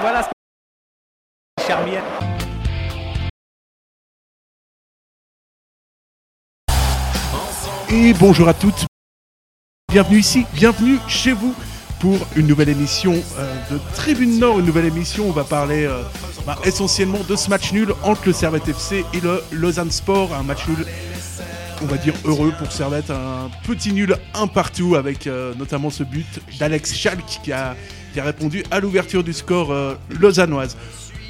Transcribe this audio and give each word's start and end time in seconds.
Voilà 0.00 0.22
ce 0.22 0.28
que. 1.66 1.70
Et 7.92 8.14
bonjour 8.14 8.48
à 8.48 8.54
toutes. 8.54 8.86
Bienvenue 9.92 10.18
ici, 10.20 10.46
bienvenue 10.54 10.96
chez 11.06 11.32
vous 11.32 11.54
pour 11.98 12.16
une 12.34 12.46
nouvelle 12.46 12.70
émission 12.70 13.12
euh, 13.38 13.54
de 13.70 13.78
Tribune 13.94 14.38
Nord, 14.38 14.60
une 14.60 14.64
nouvelle 14.64 14.86
émission. 14.86 15.28
On 15.28 15.32
va 15.32 15.44
parler 15.44 15.84
euh, 15.84 16.02
bah, 16.46 16.58
essentiellement 16.64 17.20
de 17.28 17.36
ce 17.36 17.50
match 17.50 17.72
nul 17.72 17.92
entre 18.02 18.22
le 18.24 18.32
Servette 18.32 18.68
FC 18.68 19.04
et 19.12 19.20
le 19.20 19.42
Lausanne 19.52 19.90
Sport. 19.90 20.34
Un 20.34 20.44
match 20.44 20.66
nul, 20.66 20.86
on 21.82 21.86
va 21.86 21.98
dire 21.98 22.14
heureux 22.24 22.54
pour 22.58 22.72
Servette, 22.72 23.10
un 23.10 23.50
petit 23.64 23.92
nul 23.92 24.16
un 24.32 24.46
partout 24.46 24.94
avec 24.94 25.26
euh, 25.26 25.52
notamment 25.56 25.90
ce 25.90 26.04
but 26.04 26.40
d'Alex 26.58 26.94
Schalk 26.94 27.26
qui 27.42 27.52
a, 27.52 27.76
qui 28.12 28.20
a 28.20 28.24
répondu 28.24 28.62
à 28.70 28.80
l'ouverture 28.80 29.22
du 29.24 29.32
score 29.32 29.72
euh, 29.72 29.94
lausannoise. 30.20 30.76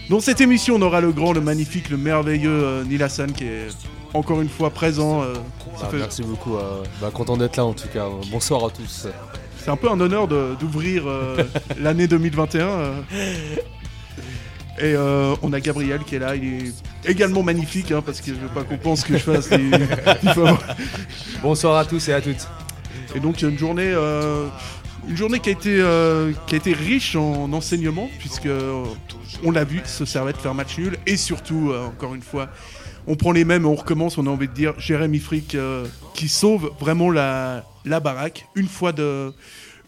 Dans 0.08 0.20
cette 0.20 0.40
émission, 0.40 0.76
on 0.76 0.82
aura 0.82 1.00
le 1.00 1.12
grand, 1.12 1.32
le 1.32 1.40
magnifique, 1.40 1.88
le 1.90 1.96
merveilleux 1.96 2.50
euh, 2.50 2.84
Neil 2.84 3.02
Hassan 3.02 3.32
qui 3.32 3.44
est 3.44 3.68
encore 4.14 4.40
une 4.40 4.48
fois 4.48 4.70
présent. 4.70 5.22
euh, 5.22 5.34
Ah, 5.82 5.86
fait- 5.86 5.98
Merci 5.98 6.22
beaucoup. 6.22 6.56
euh, 6.56 6.82
bah, 7.00 7.10
content 7.12 7.36
d'être 7.36 7.56
là 7.56 7.64
en 7.64 7.72
tout 7.74 7.88
cas. 7.88 8.06
Bonsoir 8.30 8.64
à 8.64 8.70
tous. 8.70 9.06
C'est 9.62 9.70
un 9.70 9.76
peu 9.76 9.90
un 9.90 10.00
honneur 10.00 10.26
d'ouvrir 10.26 11.04
euh, 11.06 11.44
l'année 11.80 12.06
2021. 12.08 12.66
euh. 12.66 12.92
Et 14.78 14.94
euh, 14.96 15.34
on 15.42 15.52
a 15.52 15.60
Gabriel 15.60 16.00
qui 16.06 16.14
est 16.16 16.18
là, 16.20 16.34
il 16.34 16.44
est 16.44 16.72
également 17.04 17.42
magnifique, 17.42 17.92
hein, 17.92 18.02
parce 18.04 18.20
que 18.22 18.28
je 18.28 18.38
veux 18.40 18.48
pas 18.48 18.62
qu'on 18.62 18.78
pense 18.78 19.04
que 19.04 19.12
je 19.12 19.18
fasse 19.22 19.50
des. 19.50 19.70
Bonsoir 21.42 21.76
à 21.76 21.84
tous 21.84 22.08
et 22.08 22.14
à 22.14 22.20
toutes. 22.20 22.48
Et 23.14 23.20
donc 23.20 23.40
il 23.40 23.44
y 23.44 23.48
a 23.48 23.50
une 23.50 23.58
journée, 23.58 23.90
euh, 23.94 24.46
une 25.08 25.16
journée 25.16 25.40
qui 25.40 25.48
a 25.48 25.52
été, 25.52 25.80
euh, 25.80 26.32
qui 26.46 26.54
a 26.54 26.58
été 26.58 26.72
riche 26.72 27.16
en 27.16 27.52
enseignement, 27.52 28.08
puisque 28.18 28.46
euh, 28.46 28.84
on 29.44 29.50
l'a 29.50 29.64
vu, 29.64 29.80
ce 29.84 30.04
Servette 30.04 30.36
faire 30.36 30.54
match 30.54 30.78
nul, 30.78 30.96
et 31.06 31.16
surtout, 31.16 31.70
euh, 31.70 31.86
encore 31.86 32.14
une 32.14 32.22
fois, 32.22 32.48
on 33.06 33.16
prend 33.16 33.32
les 33.32 33.44
mêmes 33.44 33.66
on 33.66 33.74
recommence, 33.74 34.18
on 34.18 34.26
a 34.26 34.30
envie 34.30 34.48
de 34.48 34.52
dire 34.52 34.78
Jérémy 34.78 35.18
Frick 35.18 35.56
qui 36.14 36.28
sauve 36.28 36.70
vraiment 36.78 37.10
la, 37.10 37.64
la 37.84 37.98
baraque, 37.98 38.46
une 38.54 38.68
fois 38.68 38.92
de, 38.92 39.32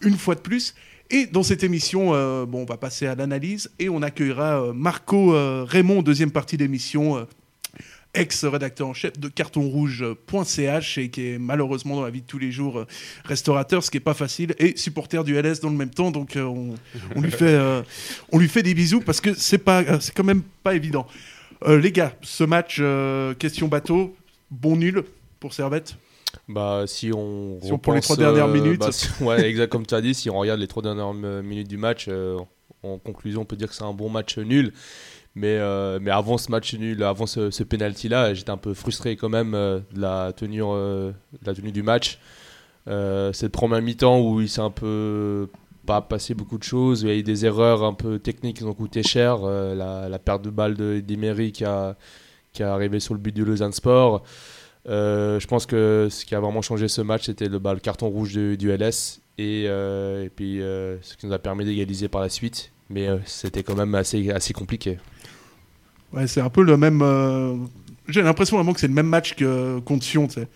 une 0.01 0.17
fois 0.17 0.35
de 0.35 0.39
plus. 0.39 0.73
Et 1.11 1.27
dans 1.27 1.43
cette 1.43 1.63
émission, 1.63 2.07
bon, 2.45 2.63
on 2.63 2.65
va 2.65 2.77
passer 2.77 3.05
à 3.05 3.13
l'analyse 3.13 3.69
et 3.77 3.87
on 3.87 4.01
accueillera 4.01 4.73
Marco 4.73 5.35
Raymond, 5.65 6.01
deuxième 6.01 6.31
partie 6.31 6.57
d'émission, 6.57 7.27
ex-rédacteur 8.13 8.87
en 8.87 8.93
chef 8.93 9.19
de 9.19 9.27
cartonrouge.ch 9.27 10.97
et 10.97 11.09
qui 11.09 11.27
est 11.29 11.37
malheureusement 11.39 11.95
dans 11.95 12.03
la 12.03 12.09
vie 12.09 12.21
de 12.21 12.27
tous 12.27 12.37
les 12.39 12.51
jours 12.51 12.79
euh, 12.79 12.87
restaurateur, 13.25 13.83
ce 13.83 13.91
qui 13.91 13.97
est 13.97 14.01
pas 14.01 14.13
facile, 14.13 14.53
et 14.59 14.77
supporter 14.77 15.23
du 15.23 15.35
LS 15.35 15.59
dans 15.59 15.69
le 15.69 15.75
même 15.75 15.89
temps. 15.89 16.11
Donc 16.11 16.35
euh, 16.35 16.43
on, 16.43 16.75
on 17.15 17.21
lui 17.21 17.31
fait, 17.31 17.53
euh, 17.53 17.81
on 18.31 18.37
lui 18.39 18.47
fait 18.47 18.63
des 18.63 18.73
bisous 18.73 19.01
parce 19.01 19.21
que 19.21 19.33
c'est 19.33 19.57
pas, 19.57 19.99
c'est 19.99 20.13
quand 20.13 20.23
même 20.23 20.43
pas 20.63 20.75
évident. 20.75 21.07
Euh, 21.65 21.79
les 21.79 21.91
gars, 21.91 22.13
ce 22.21 22.43
match, 22.43 22.77
euh, 22.79 23.33
question 23.33 23.67
bateau, 23.67 24.15
bon 24.51 24.75
nul 24.75 25.03
pour 25.39 25.53
Servette? 25.53 25.95
Bah, 26.49 26.83
si 26.87 27.11
on, 27.15 27.59
Si 27.61 27.71
on 27.71 27.77
prend 27.77 27.93
les 27.93 28.01
trois 28.01 28.17
dernières 28.17 28.47
minutes. 28.47 28.79
bah, 28.79 28.91
si- 28.91 29.07
ouais, 29.23 29.47
exact 29.47 29.71
comme 29.71 29.85
tu 29.85 29.93
as 29.95 30.01
dit. 30.01 30.13
Si 30.13 30.29
on 30.29 30.37
regarde 30.37 30.59
les 30.59 30.67
trois 30.67 30.83
dernières 30.83 31.13
minutes 31.13 31.67
du 31.67 31.77
match, 31.77 32.09
en 32.81 32.97
conclusion, 32.97 33.41
on 33.41 33.45
peut 33.45 33.55
dire 33.55 33.69
que 33.69 33.75
c'est 33.75 33.83
un 33.83 33.93
bon 33.93 34.09
match 34.09 34.37
nul. 34.37 34.73
Mais, 35.35 35.57
euh, 35.57 35.99
mais 36.01 36.11
avant 36.11 36.37
ce 36.37 36.51
match 36.51 36.75
nul, 36.75 37.03
avant 37.03 37.25
ce, 37.25 37.49
ce 37.49 37.63
penalty-là, 37.63 38.33
j'étais 38.33 38.51
un 38.51 38.57
peu 38.57 38.73
frustré 38.73 39.15
quand 39.15 39.29
même 39.29 39.55
euh, 39.55 39.79
de 39.93 40.01
la 40.01 40.31
tenue, 40.31 40.61
euh, 40.63 41.11
de 41.41 41.47
la 41.47 41.55
tenue 41.55 41.71
du 41.71 41.81
match. 41.81 42.19
Cette 42.85 43.51
première 43.51 43.81
mi-temps 43.81 44.19
où 44.19 44.41
il 44.41 44.49
s'est 44.49 44.61
un 44.61 44.69
peu 44.69 45.49
pas 45.85 46.01
passé 46.01 46.33
beaucoup 46.33 46.57
de 46.57 46.63
choses, 46.63 47.01
il 47.01 47.07
y 47.07 47.11
a 47.11 47.15
eu 47.15 47.23
des 47.23 47.45
erreurs 47.45 47.83
un 47.83 47.93
peu 47.93 48.19
techniques 48.19 48.57
qui 48.57 48.63
ont 48.63 48.73
coûté 48.73 49.03
cher, 49.03 49.39
la, 49.39 50.19
perte 50.19 50.43
de 50.43 50.49
balle 50.49 50.75
de 50.75 50.99
d'Emery 50.99 51.51
qui 51.53 51.65
a, 51.65 51.95
qui 52.51 52.61
a 52.61 52.73
arrivé 52.73 52.99
sur 52.99 53.13
le 53.13 53.19
but 53.21 53.33
du 53.33 53.45
Lausanne 53.45 53.71
Sport. 53.71 54.23
Je 54.85 55.47
pense 55.47 55.65
que 55.65 56.09
ce 56.11 56.25
qui 56.25 56.35
a 56.35 56.41
vraiment 56.41 56.61
changé 56.61 56.89
ce 56.89 57.01
match, 57.01 57.25
c'était 57.25 57.47
le, 57.47 57.59
carton 57.79 58.09
rouge 58.09 58.33
du, 58.33 58.69
LS 58.69 59.21
et, 59.37 59.63
et 59.63 60.31
puis 60.35 60.59
ce 60.59 61.15
qui 61.17 61.25
nous 61.25 61.33
a 61.33 61.39
permis 61.39 61.63
d'égaliser 61.63 62.09
par 62.09 62.21
la 62.21 62.29
suite. 62.29 62.71
Mais 62.89 63.07
c'était 63.25 63.63
quand 63.63 63.75
même 63.75 63.95
assez, 63.95 64.29
assez 64.29 64.53
compliqué. 64.53 64.99
Ouais, 66.13 66.27
c'est 66.27 66.41
un 66.41 66.49
peu 66.49 66.63
le 66.63 66.77
même. 66.77 67.01
euh, 67.01 67.55
J'ai 68.07 68.21
l'impression 68.21 68.57
vraiment 68.57 68.73
que 68.73 68.79
c'est 68.79 68.87
le 68.87 68.93
même 68.93 69.07
match 69.07 69.35
que 69.35 69.79
contre 69.79 70.03
Sion, 70.03 70.27
tu 70.27 70.35
sais. 70.35 70.47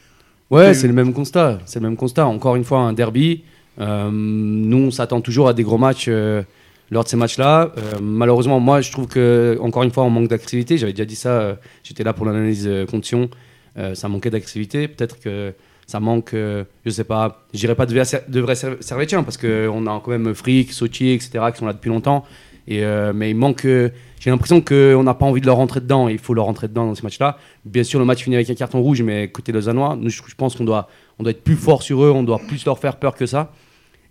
Ouais, 0.50 0.72
Et- 0.72 0.74
c'est 0.74 0.88
le 0.88 0.94
même 0.94 1.14
constat. 1.14 1.60
C'est 1.66 1.80
le 1.80 1.88
même 1.88 1.98
constat. 1.98 2.26
Encore 2.28 2.56
une 2.56 2.64
fois, 2.64 2.80
un 2.80 2.94
derby. 2.94 3.44
Euh, 3.80 4.10
nous, 4.12 4.78
on 4.88 4.92
s'attend 4.92 5.22
toujours 5.22 5.48
à 5.50 5.54
des 5.54 5.64
gros 5.64 5.78
matchs 5.78 6.06
euh, 6.10 6.42
lors 6.90 7.04
de 7.04 7.10
ces 7.10 7.18
matchs-là. 7.18 7.72
Euh, 7.78 7.82
malheureusement, 8.02 8.60
moi, 8.60 8.82
je 8.82 8.92
trouve 8.92 9.08
que 9.08 9.58
encore 9.62 9.84
une 9.84 9.92
fois, 9.92 10.04
on 10.04 10.10
manque 10.10 10.30
d'agressivité. 10.30 10.78
J'avais 10.78 10.94
déjà 10.94 11.06
dit 11.06 11.16
ça. 11.16 11.30
euh, 11.30 11.56
J'étais 11.84 12.04
là 12.04 12.14
pour 12.14 12.26
l'analyse 12.26 12.66
euh, 12.68 12.86
contre 12.86 13.06
Sion. 13.08 13.30
Euh, 13.78 13.94
ça 13.96 14.08
manquait 14.10 14.30
d'agressivité. 14.30 14.88
Peut-être 14.88 15.20
que 15.20 15.54
ça 15.86 16.00
manque. 16.00 16.34
euh, 16.34 16.64
je 16.86 16.90
sais 16.92 17.04
pas. 17.04 17.46
Je 17.54 17.60
dirais 17.60 17.76
pas 17.76 17.86
de 17.86 17.94
vrais, 17.94 18.24
de 18.28 18.40
vrais 18.42 18.56
Serv- 18.56 18.82
Servetiens 18.82 19.24
parce 19.24 19.38
que 19.38 19.70
on 19.72 19.86
a 19.88 20.02
quand 20.04 20.12
même 20.12 20.34
Frick, 20.34 20.72
Sochi, 20.74 21.10
etc. 21.12 21.32
qui 21.54 21.60
sont 21.60 21.66
là 21.66 21.74
depuis 21.74 21.90
longtemps. 21.90 22.26
Et 22.68 22.84
euh, 22.84 23.14
mais 23.16 23.30
il 23.32 23.36
manque. 23.36 23.66
euh, 23.66 23.90
j'ai 24.20 24.30
l'impression 24.30 24.62
qu'on 24.62 25.04
n'a 25.04 25.14
pas 25.14 25.26
envie 25.26 25.42
de 25.42 25.46
leur 25.46 25.58
rentrer 25.58 25.80
dedans. 25.80 26.08
Il 26.08 26.18
faut 26.18 26.34
leur 26.34 26.46
rentrer 26.46 26.68
dedans 26.68 26.86
dans 26.86 26.96
ces 26.96 27.04
matchs-là. 27.04 27.38
Bien 27.66 27.84
sûr, 27.84 28.00
le 28.00 28.06
match 28.06 28.24
finit 28.24 28.36
avec 28.36 28.50
un 28.50 28.56
carton 28.56 28.82
rouge, 28.82 29.02
mais 29.02 29.30
côté 29.30 29.52
Lausannois, 29.52 29.96
nous, 29.96 30.10
je, 30.10 30.22
pense 30.36 30.56
qu'on 30.56 30.64
doit, 30.64 30.90
on 31.20 31.24
doit 31.24 31.32
être 31.32 31.44
plus 31.44 31.56
fort 31.56 31.84
sur 31.84 32.04
eux, 32.04 32.12
on 32.12 32.24
doit 32.24 32.40
plus 32.40 32.66
leur 32.66 32.80
faire 32.80 32.98
peur 32.98 33.16
que 33.16 33.26
ça. 33.26 33.52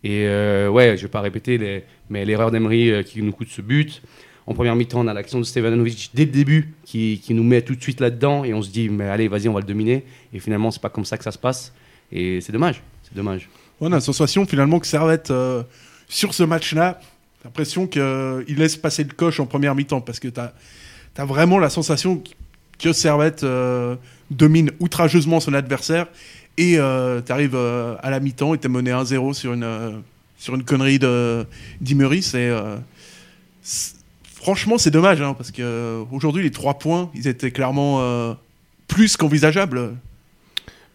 Et 0.05 0.27
euh, 0.27 0.69
ouais, 0.69 0.97
je 0.97 1.03
vais 1.03 1.09
pas 1.09 1.21
répéter, 1.21 1.59
les, 1.59 1.85
mais 2.11 2.25
l'erreur 2.25 2.51
d'Emery 2.51 2.91
euh, 2.91 3.03
qui 3.03 3.21
nous 3.23 3.33
coûte 3.33 3.49
ce 3.51 3.63
but. 3.63 4.03
En 4.47 4.55
première 4.55 4.77
mi-temps, 4.77 5.01
on 5.01 5.09
a 5.09 5.15
l'action 5.15 5.41
de 5.41 5.45
Stevanovic 5.45 6.11
dès 6.15 6.25
le 6.25 6.31
début 6.31 6.75
qui, 6.85 7.21
qui 7.23 7.35
nous 7.35 7.43
met 7.43 7.63
tout 7.63 7.75
de 7.75 7.83
suite 7.83 8.01
là-dedans 8.01 8.45
et 8.45 8.55
on 8.55 8.63
se 8.63 8.71
dit, 8.71 8.89
mais 8.89 9.09
allez, 9.09 9.27
vas-y, 9.27 9.49
on 9.49 9.53
va 9.53 9.61
le 9.61 9.67
dominer. 9.67 10.05
Et 10.33 10.39
finalement, 10.39 10.71
c'est 10.71 10.81
pas 10.81 10.91
comme 10.91 11.05
ça 11.05 11.19
que 11.19 11.25
ça 11.25 11.33
se 11.33 11.39
passe. 11.39 11.73
Et 12.13 12.41
c'est 12.41 12.53
dommage, 12.53 12.81
c'est 13.03 13.15
dommage. 13.15 13.49
On 13.81 13.89
a 13.89 13.97
la 13.97 14.01
sensation 14.01 14.47
finalement 14.47 14.79
que 14.79 14.87
Servette, 14.87 15.33
euh, 15.33 15.65
sur 16.09 16.33
ce 16.33 16.45
match-là, 16.45 17.01
l'impression 17.47 17.87
qu'il 17.87 18.57
laisse 18.59 18.77
passer 18.77 19.05
le 19.05 19.13
coche 19.15 19.41
en 19.41 19.47
première 19.47 19.75
mi-temps 19.75 20.01
parce 20.01 20.21
que 20.21 20.29
t'as 20.29 20.53
as 21.17 21.25
vraiment 21.25 21.59
la 21.59 21.71
sensation 21.71 22.23
que 22.79 22.93
Servette 22.93 23.43
euh, 23.45 23.97
domine 24.31 24.71
outrageusement 24.81 25.41
son 25.41 25.55
adversaire 25.55 26.07
et 26.59 26.79
euh, 26.79 27.21
t'arrives 27.21 27.55
euh, 27.55 27.95
à 28.03 28.11
la 28.11 28.21
mi-temps 28.21 28.55
et 28.55 28.59
t'es 28.59 28.69
mené 28.69 28.91
1-0 28.91 29.33
sur 29.33 29.53
une, 29.53 29.63
euh, 29.63 29.93
sur 30.37 30.55
une 30.55 30.65
connerie 30.65 30.99
euh, 31.03 31.45
c'est- 33.63 33.97
franchement, 34.25 34.77
c'est 34.79 34.91
dommage 34.91 35.21
hein, 35.23 35.35
parce 35.35 35.51
que 35.51 35.63
euh, 35.63 36.05
aujourd'hui 36.13 36.43
les 36.43 36.51
trois 36.51 36.75
points, 36.75 37.11
ils 37.15 37.29
étaient 37.29 37.51
clairement 37.51 38.01
euh, 38.01 38.35
plus 38.89 39.17
qu'envisageables. 39.17 39.95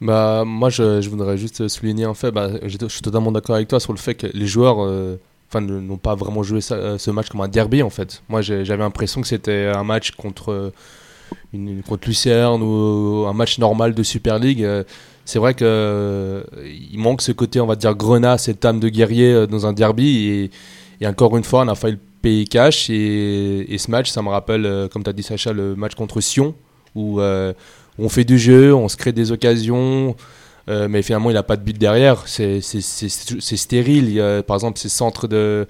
Bah, 0.02 0.44
moi, 0.46 0.70
je, 0.70 1.08
voudrais 1.10 1.38
juste 1.38 1.68
souligner 1.68 2.06
un 2.06 2.16
fait. 2.16 2.32
Bah, 2.32 2.50
je 2.66 2.78
suis 2.88 3.02
totalement 3.02 3.32
d'accord 3.32 3.56
avec 3.56 3.68
toi 3.68 3.80
sur 3.80 3.94
le 3.94 4.00
fait 4.00 4.16
que 4.16 4.28
les 4.34 4.48
joueurs 4.48 4.84
euh, 4.84 5.18
enfin, 5.52 5.62
n'ont 5.62 5.98
pas 5.98 6.16
vraiment 6.16 6.44
joué 6.44 6.62
euh, 6.72 6.98
ce 6.98 7.12
match 7.12 7.30
comme 7.30 7.42
un 7.42 7.48
derby, 7.48 7.84
en 7.84 7.90
fait. 7.90 8.24
Moi, 8.30 8.42
j'avais 8.42 8.78
l'impression 8.78 9.22
que 9.22 9.28
c'était 9.28 9.66
un 9.66 9.84
match 9.84 10.12
contre, 10.12 10.52
euh, 10.52 10.70
une, 11.54 11.84
contre 11.84 12.08
Lucerne 12.08 12.62
ou 12.64 13.26
un 13.28 13.34
match 13.34 13.60
normal 13.60 13.94
de 13.94 14.04
Super 14.04 14.40
League. 14.40 14.64
Euh, 14.64 14.84
C'est 15.26 15.40
vrai 15.40 15.54
que 15.54 16.44
il 16.92 17.00
manque 17.00 17.22
ce 17.22 17.32
côté, 17.32 17.60
on 17.60 17.68
va 17.68 17.76
dire, 17.76 17.96
grenasse 17.96 18.48
et 18.48 18.56
âme 18.66 18.80
de 18.80 18.90
guerrier 18.90 19.46
dans 19.48 19.66
un 19.66 19.74
derby. 19.74 20.50
Et, 21.02 21.08
encore 21.08 21.36
une 21.38 21.44
fois, 21.44 21.62
on 21.64 21.68
a 21.68 21.76
failli 21.76 21.98
payer 22.22 22.46
cash. 22.46 22.90
Et, 22.90 23.78
ce 23.78 23.92
match, 23.92 24.10
ça 24.10 24.22
me 24.22 24.30
rappelle, 24.30 24.90
comme 24.92 25.04
tu 25.04 25.10
as 25.10 25.14
dit, 25.14 25.24
Sacha, 25.24 25.54
le 25.54 25.76
match 25.76 25.96
contre 25.96 26.22
Sion, 26.22 26.56
où 26.96 27.22
on 27.22 28.10
fait 28.10 28.26
du 28.26 28.40
jeu, 28.40 28.74
on 28.74 28.88
se 28.88 28.98
crée 28.98 29.12
des 29.12 29.32
occasions, 29.32 30.16
euh, 30.70 30.88
mais 30.88 31.02
finalement 31.02 31.30
il 31.30 31.34
n'a 31.34 31.44
pas 31.44 31.58
de 31.58 31.64
but 31.64 31.78
derrière. 31.78 32.24
C'est 32.28 32.62
stérile. 32.62 34.10
Il 34.10 34.14
y 34.14 34.22
a, 34.22 34.44
par 34.44 34.56
exemple, 34.56 34.80
ces 34.80 34.90
centres 34.90 35.28
de, 35.28 35.68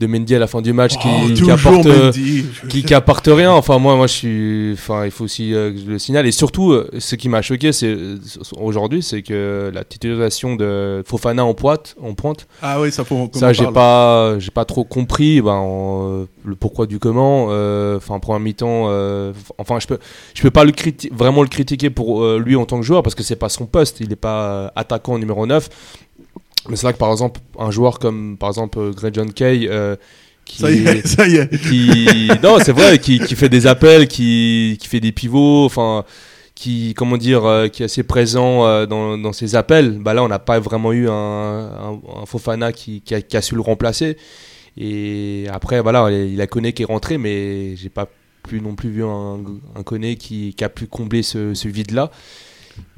de 0.00 0.06
Mendy 0.06 0.34
à 0.34 0.38
la 0.38 0.46
fin 0.46 0.62
du 0.62 0.72
match 0.72 0.96
qui, 0.98 1.08
Oh, 1.08 1.32
qui 1.34 1.50
apportent, 1.50 1.86
euh, 1.86 2.12
qui, 2.12 2.82
qui 2.84 2.94
apportent 2.94 3.28
rien. 3.32 3.52
Enfin, 3.52 3.78
moi, 3.78 3.96
moi 3.96 4.06
je 4.06 4.12
suis. 4.12 4.72
Enfin, 4.74 5.04
il 5.04 5.10
faut 5.10 5.24
aussi 5.24 5.54
euh, 5.54 5.72
que 5.72 5.78
je 5.78 5.84
le 5.90 5.98
signale. 5.98 6.26
Et 6.26 6.32
surtout, 6.32 6.72
euh, 6.72 6.88
ce 6.98 7.16
qui 7.16 7.28
m'a 7.28 7.42
choqué 7.42 7.72
c'est 7.72 7.86
euh, 7.88 8.16
aujourd'hui, 8.60 9.02
c'est 9.02 9.22
que 9.22 9.70
la 9.74 9.84
titularisation 9.84 10.56
de 10.56 11.02
Fofana 11.06 11.44
en 11.44 11.54
pointe, 11.54 11.96
en 12.00 12.14
pointe 12.14 12.46
Ah 12.62 12.80
oui, 12.80 12.92
ça 12.92 13.04
faut. 13.04 13.28
ça, 13.32 13.52
j'ai 13.52 13.66
pas, 13.66 14.38
j'ai 14.38 14.50
pas 14.50 14.64
trop 14.64 14.84
compris 14.84 15.40
ben, 15.40 15.52
en, 15.52 16.08
euh, 16.08 16.24
le 16.44 16.54
pourquoi 16.54 16.86
du 16.86 16.98
comment. 16.98 17.48
euh, 17.50 17.96
Enfin, 17.96 18.14
en 18.14 18.20
première 18.20 18.40
mi-temps, 18.40 18.86
euh, 18.88 19.32
enfin, 19.58 19.78
je 19.80 19.86
peux, 19.86 19.98
je 20.34 20.42
peux 20.42 20.50
pas 20.50 20.64
le 20.64 20.72
vraiment 21.12 21.42
le 21.42 21.48
critiquer 21.48 21.90
pour 21.90 22.22
euh, 22.22 22.38
lui 22.38 22.54
en 22.56 22.64
tant 22.66 22.78
que 22.78 22.86
joueur 22.86 23.02
parce 23.02 23.14
que 23.14 23.22
c'est 23.22 23.36
pas 23.36 23.48
son 23.48 23.66
poste. 23.66 24.00
Il 24.00 24.12
est 24.12 24.16
pas 24.16 24.42
euh, 24.42 24.68
attaquant 24.76 25.18
numéro 25.18 25.46
9. 25.46 25.68
Mais 26.68 26.76
c'est 26.76 26.82
vrai 26.86 26.92
que 26.92 26.98
par 26.98 27.10
exemple, 27.12 27.40
un 27.58 27.70
joueur 27.70 27.98
comme 27.98 28.36
par 28.38 28.48
exemple 28.50 28.78
euh, 28.78 28.92
Greg 28.92 29.14
John 29.14 29.32
Kay, 29.32 29.68
euh, 29.70 29.96
qui, 30.44 30.58
Ça 30.58 30.70
y 30.70 30.86
est, 30.86 31.06
ça 31.16 31.26
y 31.28 31.36
est. 31.36 31.48
qui 31.68 32.30
non 32.42 32.58
c'est 32.60 32.72
vrai 32.72 32.98
qui, 32.98 33.18
qui 33.20 33.34
fait 33.36 33.48
des 33.50 33.66
appels 33.66 34.08
qui, 34.08 34.78
qui 34.80 34.88
fait 34.88 35.00
des 35.00 35.12
pivots 35.12 35.64
enfin 35.66 36.04
qui 36.54 36.94
comment 36.94 37.16
dire 37.18 37.44
euh, 37.44 37.68
qui 37.68 37.82
est 37.82 37.84
assez 37.84 38.02
présent 38.02 38.66
euh, 38.66 38.86
dans, 38.86 39.18
dans 39.18 39.32
ses 39.32 39.54
appels 39.56 39.98
bah 39.98 40.14
là 40.14 40.24
on 40.24 40.28
n'a 40.28 40.38
pas 40.38 40.58
vraiment 40.58 40.92
eu 40.92 41.08
un, 41.08 41.12
un, 41.12 42.00
un 42.22 42.26
Fofana 42.26 42.72
qui, 42.72 43.02
qui, 43.02 43.14
a, 43.14 43.20
qui 43.22 43.36
a 43.36 43.42
su 43.42 43.54
le 43.54 43.60
remplacer 43.60 44.16
Et 44.76 45.46
après, 45.52 45.80
voilà, 45.80 46.10
il 46.10 46.40
a 46.40 46.46
Koné 46.46 46.72
qui 46.72 46.82
est 46.82 46.86
rentré, 46.86 47.18
mais 47.18 47.74
j'ai 47.76 47.88
pas 47.88 48.06
plus 48.42 48.60
non 48.60 48.74
plus 48.76 48.90
vu 48.90 49.04
un, 49.04 49.40
un 49.74 49.82
Koné 49.82 50.16
qui, 50.16 50.54
qui 50.54 50.64
a 50.64 50.68
pu 50.68 50.86
combler 50.86 51.22
ce, 51.22 51.52
ce 51.54 51.68
vide-là. 51.68 52.10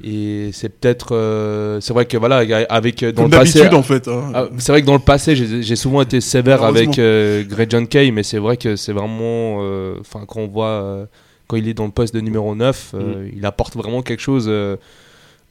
Et 0.03 0.49
c'est 0.53 0.69
peut-être, 0.69 1.15
euh, 1.15 1.79
c'est 1.79 1.93
vrai 1.93 2.05
que 2.05 2.17
voilà, 2.17 2.37
avec 2.69 3.03
dans 3.05 3.23
Comme 3.23 3.31
le 3.31 3.37
passé, 3.37 3.67
en 3.69 3.83
fait. 3.83 4.07
hein. 4.07 4.31
ah, 4.33 4.45
c'est 4.57 4.71
vrai 4.71 4.81
que 4.81 4.87
dans 4.87 4.93
le 4.93 4.99
passé, 4.99 5.35
j'ai 5.35 5.75
souvent 5.75 6.01
été 6.01 6.21
sévère 6.21 6.63
avec 6.63 6.97
euh, 6.97 7.43
Greg 7.47 7.69
John 7.69 7.87
Kay, 7.87 8.11
mais 8.11 8.23
c'est 8.23 8.39
vrai 8.39 8.57
que 8.57 8.75
c'est 8.75 8.93
vraiment, 8.93 9.59
euh, 9.61 9.95
enfin, 9.99 10.25
quand 10.27 10.39
on 10.41 10.47
voit 10.47 10.65
euh, 10.67 11.05
quand 11.47 11.57
il 11.57 11.67
est 11.67 11.73
dans 11.73 11.85
le 11.85 11.91
poste 11.91 12.13
de 12.15 12.21
numéro 12.21 12.55
9, 12.55 12.91
euh, 12.95 13.29
il 13.35 13.45
apporte 13.45 13.75
vraiment 13.75 14.01
quelque 14.01 14.21
chose. 14.21 14.45
euh, 14.47 14.75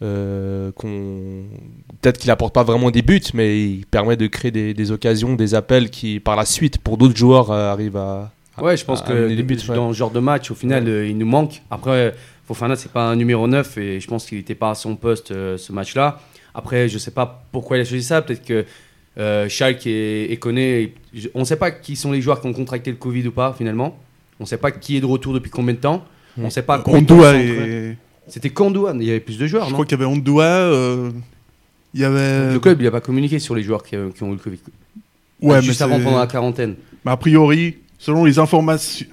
euh, 0.03 0.73
qu'on 0.77 1.43
peut-être 2.01 2.17
qu'il 2.19 2.31
apporte 2.31 2.55
pas 2.55 2.63
vraiment 2.63 2.91
des 2.91 3.03
buts, 3.03 3.21
mais 3.35 3.61
il 3.61 3.85
permet 3.87 4.17
de 4.17 4.27
créer 4.29 4.51
des, 4.51 4.73
des 4.73 4.93
occasions, 4.93 5.35
des 5.35 5.55
appels 5.55 5.91
qui, 5.91 6.21
par 6.21 6.37
la 6.37 6.47
suite, 6.47 6.79
pour 6.79 6.97
d'autres 6.97 7.17
joueurs, 7.17 7.51
euh, 7.51 7.71
arrivent 7.71 7.99
à. 7.99 8.31
à- 8.57 8.63
Ouais, 8.63 8.77
je 8.79 8.85
pense 8.87 9.03
à 9.03 9.05
que 9.05 9.43
buts, 9.43 9.59
ouais. 9.69 9.75
dans 9.77 9.93
ce 9.93 9.99
genre 9.99 10.11
de 10.11 10.21
match, 10.21 10.51
au 10.51 10.55
final, 10.55 10.89
euh, 10.89 11.07
il 11.07 11.19
nous 11.19 11.27
manque. 11.27 11.61
Après, 11.71 12.15
Fofana, 12.55 12.75
c'est 12.75 12.91
pas 12.91 13.09
un 13.09 13.15
numéro 13.15 13.47
9 13.47 13.79
et 13.79 14.01
je 14.01 14.07
pense 14.09 14.27
qu'il 14.27 14.39
n'était 14.39 14.57
pas 14.57 14.71
à 14.71 14.75
son 14.75 14.97
poste 14.97 15.31
euh, 15.31 15.57
ce 15.57 15.73
match-là. 15.73 16.21
Après, 16.53 16.89
je 16.89 16.99
sais 16.99 17.13
pas 17.13 17.45
pourquoi 17.53 17.77
il 17.79 17.83
a 17.83 17.85
choisi 17.85 18.03
ça. 18.03 18.23
Peut-être 18.23 18.45
que 18.45 18.65
euh, 19.19 19.49
Schalke 19.49 19.87
et, 19.87 20.33
et 20.33 20.37
Koné, 20.37 20.95
on 21.35 21.41
ne 21.41 21.45
sait 21.45 21.55
pas 21.55 21.71
qui 21.71 21.95
sont 21.95 22.11
les 22.11 22.21
joueurs 22.21 22.41
qui 22.41 22.49
ont 22.49 22.53
contracté 22.53 22.91
le 22.91 22.97
Covid 22.97 23.29
ou 23.29 23.31
pas, 23.31 23.55
finalement. 23.57 23.97
On 24.41 24.45
ne 24.45 24.49
sait 24.49 24.57
pas 24.57 24.73
qui 24.73 24.97
est 24.97 25.01
de 25.01 25.07
retour 25.07 25.33
depuis 25.33 25.49
combien 25.51 25.75
de 25.75 25.79
temps. 25.79 26.05
On 26.37 26.43
ne 26.47 26.51
sait 26.51 26.63
pas 26.63 26.83
et 27.37 27.97
C'était 28.27 28.51
Kandouan, 28.51 28.99
il 29.01 29.07
y 29.07 29.11
avait 29.11 29.21
plus 29.21 29.39
de 29.39 29.47
joueurs, 29.47 29.67
je 29.67 29.71
non 29.71 29.75
crois 29.75 29.85
qu'il 29.87 29.97
y 29.97 30.03
avait 30.03 30.11
Ondua, 30.13 30.45
euh, 30.45 31.11
il 31.95 32.01
y 32.01 32.05
avait. 32.05 32.53
Le 32.53 32.59
club, 32.59 32.81
il 32.81 32.85
n'a 32.85 32.91
pas 32.91 33.01
communiqué 33.01 33.39
sur 33.39 33.55
les 33.55 33.63
joueurs 33.63 33.85
qui, 33.85 33.95
euh, 33.95 34.11
qui 34.11 34.25
ont 34.25 34.29
eu 34.31 34.33
le 34.33 34.39
Covid. 34.39 34.59
Ouais, 35.41 35.57
mais 35.57 35.63
Juste 35.63 35.83
avant, 35.83 35.99
c'est- 35.99 36.05
pendant 36.05 36.19
la 36.19 36.27
quarantaine. 36.27 36.75
mais 37.05 37.13
a 37.13 37.17
priori, 37.17 37.77
selon 37.99 38.25
les 38.25 38.39
informations. 38.41 39.07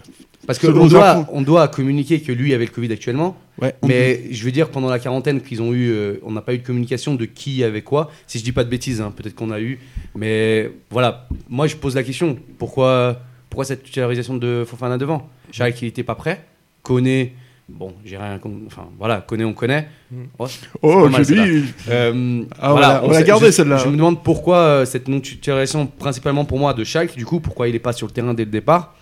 Parce 0.47 0.57
qu'on 0.59 0.88
doit, 0.88 1.27
on 1.33 1.41
doit 1.41 1.67
communiquer 1.67 2.21
que 2.21 2.31
lui 2.31 2.53
avait 2.53 2.65
le 2.65 2.71
Covid 2.71 2.91
actuellement. 2.91 3.35
Ouais, 3.61 3.75
Mais 3.85 4.23
je 4.31 4.44
veux 4.45 4.51
dire, 4.51 4.69
pendant 4.69 4.89
la 4.89 4.97
quarantaine 4.97 5.41
qu'ils 5.41 5.61
ont 5.61 5.73
eu, 5.73 5.89
euh, 5.89 6.19
on 6.23 6.31
n'a 6.31 6.41
pas 6.41 6.53
eu 6.53 6.57
de 6.59 6.65
communication 6.65 7.15
de 7.15 7.25
qui 7.25 7.63
avait 7.63 7.81
quoi. 7.81 8.09
Si 8.27 8.39
je 8.39 8.44
dis 8.44 8.51
pas 8.53 8.63
de 8.63 8.69
bêtises, 8.69 9.01
hein, 9.01 9.11
peut-être 9.15 9.35
qu'on 9.35 9.51
a 9.51 9.59
eu. 9.59 9.77
Mais 10.15 10.71
voilà, 10.89 11.27
moi 11.49 11.67
je 11.67 11.75
pose 11.75 11.95
la 11.95 12.03
question 12.03 12.38
pourquoi, 12.57 13.19
pourquoi 13.49 13.65
cette 13.65 13.83
titularisation 13.83 14.35
de 14.38 14.63
Fofana 14.65 14.97
devant? 14.97 15.27
Charles 15.51 15.73
qui 15.73 15.85
n'était 15.85 16.03
pas 16.03 16.15
prêt. 16.15 16.44
Koné, 16.81 17.33
bon, 17.67 17.93
j'ai 18.05 18.15
rien. 18.17 18.38
con- 18.39 18.61
Enfin 18.67 18.88
voilà, 18.97 19.19
Koné, 19.21 19.43
on 19.43 19.53
connaît. 19.53 19.88
C'est 20.47 20.59
Oh, 20.81 21.03
pas 21.03 21.09
mal, 21.09 21.25
euh, 21.89 22.43
Ah, 22.59 22.71
voilà, 22.71 23.01
on 23.03 23.09
l'a 23.11 23.23
gardé, 23.23 23.51
celle-là. 23.51 23.77
Je 23.77 23.88
me 23.89 23.97
demande 23.97 24.23
pourquoi 24.23 24.57
euh, 24.57 24.85
cette 24.85 25.07
non-titularisation, 25.09 25.88
principalement 25.88 26.45
pour 26.45 26.59
moi, 26.59 26.73
de 26.73 26.83
Schalke, 26.85 27.15
du 27.17 27.25
coup, 27.25 27.39
pourquoi 27.41 27.67
il 27.67 27.73
n'est 27.73 27.79
pas 27.79 27.91
sur 27.93 28.07
le 28.07 28.13
terrain 28.13 28.33
dès 28.33 28.45
le 28.45 28.51
départ? 28.51 28.93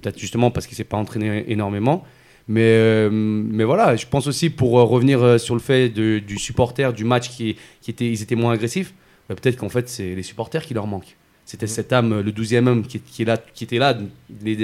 Peut-être 0.00 0.18
justement 0.18 0.50
parce 0.50 0.66
qu'il 0.66 0.76
s'est 0.76 0.84
pas 0.84 0.96
entraîné 0.96 1.44
énormément. 1.50 2.04
Mais, 2.48 2.60
euh, 2.62 3.08
mais 3.12 3.62
voilà, 3.64 3.94
je 3.94 4.06
pense 4.06 4.26
aussi 4.26 4.50
pour 4.50 4.78
euh, 4.78 4.82
revenir 4.82 5.22
euh, 5.22 5.38
sur 5.38 5.54
le 5.54 5.60
fait 5.60 5.88
de- 5.88 6.18
du 6.18 6.38
supporter, 6.38 6.92
du 6.92 7.04
match 7.04 7.28
qui, 7.30 7.56
qui 7.80 7.90
était, 7.92 8.10
ils 8.10 8.20
étaient 8.20 8.34
moins 8.34 8.52
agressifs, 8.54 8.94
bah, 9.28 9.36
peut-être 9.40 9.56
qu'en 9.56 9.68
fait 9.68 9.88
c'est 9.88 10.14
les 10.16 10.24
supporters 10.24 10.62
qui 10.66 10.74
leur 10.74 10.88
manquent. 10.88 11.16
C'était 11.44 11.68
cette 11.68 11.92
âme, 11.92 12.20
le 12.20 12.32
12e 12.32 12.66
homme 12.66 12.82
qui, 12.86 12.98
qui 13.00 13.22
est 13.22 13.24
là, 13.24 13.36
qui 13.36 13.62
était 13.64 13.78
là 13.78 13.96
les 14.44 14.56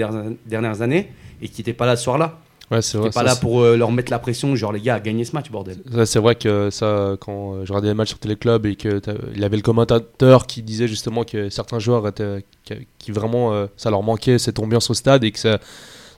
dernières 0.46 0.82
années 0.82 1.08
et 1.40 1.48
qui 1.48 1.60
n'était 1.60 1.72
pas 1.72 1.86
là 1.86 1.94
ce 1.96 2.04
soir-là. 2.04 2.40
Ouais, 2.70 2.82
c'est 2.82 2.98
vrai. 2.98 3.08
pas 3.08 3.20
ça, 3.20 3.22
là 3.22 3.34
pour 3.36 3.62
euh, 3.62 3.76
leur 3.76 3.90
mettre 3.92 4.10
la 4.12 4.18
pression, 4.18 4.54
genre 4.54 4.72
les 4.72 4.80
gars, 4.80 4.96
à 4.96 5.00
gagner 5.00 5.24
ce 5.24 5.32
match, 5.32 5.50
bordel. 5.50 5.78
C'est 6.04 6.18
vrai 6.18 6.34
que 6.34 6.68
ça, 6.70 7.16
quand 7.20 7.54
euh, 7.54 7.64
je 7.64 7.72
regardais 7.72 7.88
les 7.88 7.94
matchs 7.94 8.08
sur 8.10 8.18
Téléclub 8.18 8.66
et 8.66 8.76
que 8.76 8.98
t'as- 8.98 9.14
il 9.34 9.40
y 9.40 9.44
avait 9.44 9.56
le 9.56 9.62
commentateur 9.62 10.46
qui 10.46 10.62
disait 10.62 10.86
justement 10.88 11.24
que 11.24 11.48
certains 11.48 11.78
joueurs 11.78 12.06
étaient, 12.06 12.44
qui, 12.64 12.74
qui 12.98 13.10
vraiment, 13.12 13.52
euh, 13.52 13.66
ça 13.76 13.90
leur 13.90 14.02
manquait 14.02 14.38
cette 14.38 14.58
ambiance 14.58 14.90
au 14.90 14.94
stade 14.94 15.24
et 15.24 15.32
que 15.32 15.38
ça, 15.38 15.58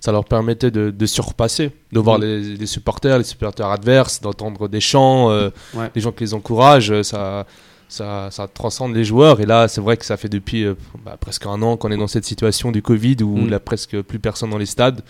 ça 0.01 0.11
leur 0.13 0.25
permettait 0.25 0.71
de, 0.73 0.91
de 0.91 1.07
surpasser, 1.07 1.71
de 1.93 2.01
voir 2.01 2.19
Mm. 2.19 2.23
les, 2.23 2.41
les 2.57 2.67
supporters, 2.67 3.19
les 3.19 3.25
supporters 3.25 3.69
adverses, 3.69 4.21
d'entendre 4.21 4.67
des 4.67 4.81
chants, 4.81 5.31
euh, 5.31 5.51
Ouais. 5.75 5.91
les 5.95 6.01
gens 6.01 6.11
qui 6.11 6.25
les 6.25 6.35
encouragent, 6.35 7.03
ça, 7.03 7.47
ça, 7.89 8.29
ça 8.33 8.49
transcende 8.49 8.95
les 8.95 9.05
joueurs. 9.05 9.41
Et 9.41 9.47
là, 9.47 9.69
c'est 9.69 9.81
vrai 9.81 9.97
que 9.97 10.05
ça 10.05 10.17
fait 10.17 10.29
depuis 10.29 10.65
euh, 10.65 10.75
bah, 11.05 11.17
presque 11.21 11.47
un 11.47 11.61
an 11.63 11.77
qu'on 11.77 11.91
est 11.93 11.97
dans 11.97 12.07
cette 12.09 12.25
situation 12.25 12.73
du 12.73 12.83
Covid 12.83 13.19
où 13.23 13.37
Mm. 13.37 13.41
il 13.43 13.47
n'y 13.49 13.55
a 13.55 13.61
presque 13.61 14.01
plus 14.03 14.19
personne 14.19 14.51
dans 14.51 14.59
les 14.59 14.67
stades. 14.67 15.03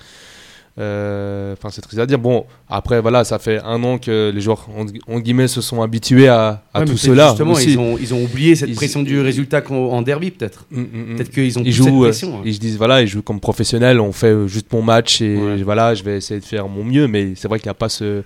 Euh, 0.78 1.52
Enfin, 1.52 1.68
c'est 1.70 1.80
triste 1.82 1.98
à 1.98 2.06
dire. 2.06 2.18
Bon, 2.18 2.44
après, 2.68 3.00
voilà, 3.00 3.24
ça 3.24 3.38
fait 3.38 3.60
un 3.62 3.82
an 3.82 3.98
que 3.98 4.30
les 4.34 4.40
joueurs, 4.40 4.66
en, 5.08 5.18
guillemets, 5.20 5.48
se 5.48 5.60
sont 5.60 5.82
habitués 5.82 6.28
à, 6.28 6.62
à 6.72 6.80
Ouais, 6.80 6.86
tout 6.86 6.96
cela. 6.96 7.28
Justement, 7.30 7.52
aussi. 7.52 7.72
ils 7.72 7.78
ont, 7.78 7.98
ils 7.98 8.14
ont 8.14 8.22
oublié 8.22 8.54
cette 8.54 8.68
Ils- 8.68 8.76
pression 8.76 9.02
du 9.02 9.20
résultat 9.20 9.62
en 9.70 10.00
derby, 10.02 10.30
peut-être. 10.30 10.64
Mm, 10.70 10.80
mm, 10.80 10.84
mm. 10.84 11.16
Peut-être 11.16 11.30
qu'ils 11.30 11.58
ont 11.58 11.62
ils 11.64 11.74
cette 11.74 11.86
euh, 11.88 12.00
pression. 12.00 12.36
hein. 12.38 12.42
ils 12.44 12.54
se 12.54 12.60
disent 12.60 12.76
voilà, 12.78 13.02
ils 13.02 13.08
jouent 13.08 13.22
comme 13.22 13.40
professionnels, 13.40 14.00
on 14.00 14.12
fait 14.12 14.46
juste 14.48 14.72
mon 14.72 14.82
match 14.82 15.20
et 15.20 15.36
Ouais. 15.36 15.62
voilà, 15.62 15.94
je 15.94 16.02
vais 16.04 16.16
essayer 16.18 16.40
de 16.40 16.44
faire 16.44 16.68
mon 16.68 16.84
mieux. 16.84 17.08
Mais 17.08 17.32
c'est 17.36 17.48
vrai 17.48 17.58
qu'il 17.58 17.66
n'y 17.66 17.72
a 17.72 17.74
pas 17.74 17.88
ce, 17.88 18.22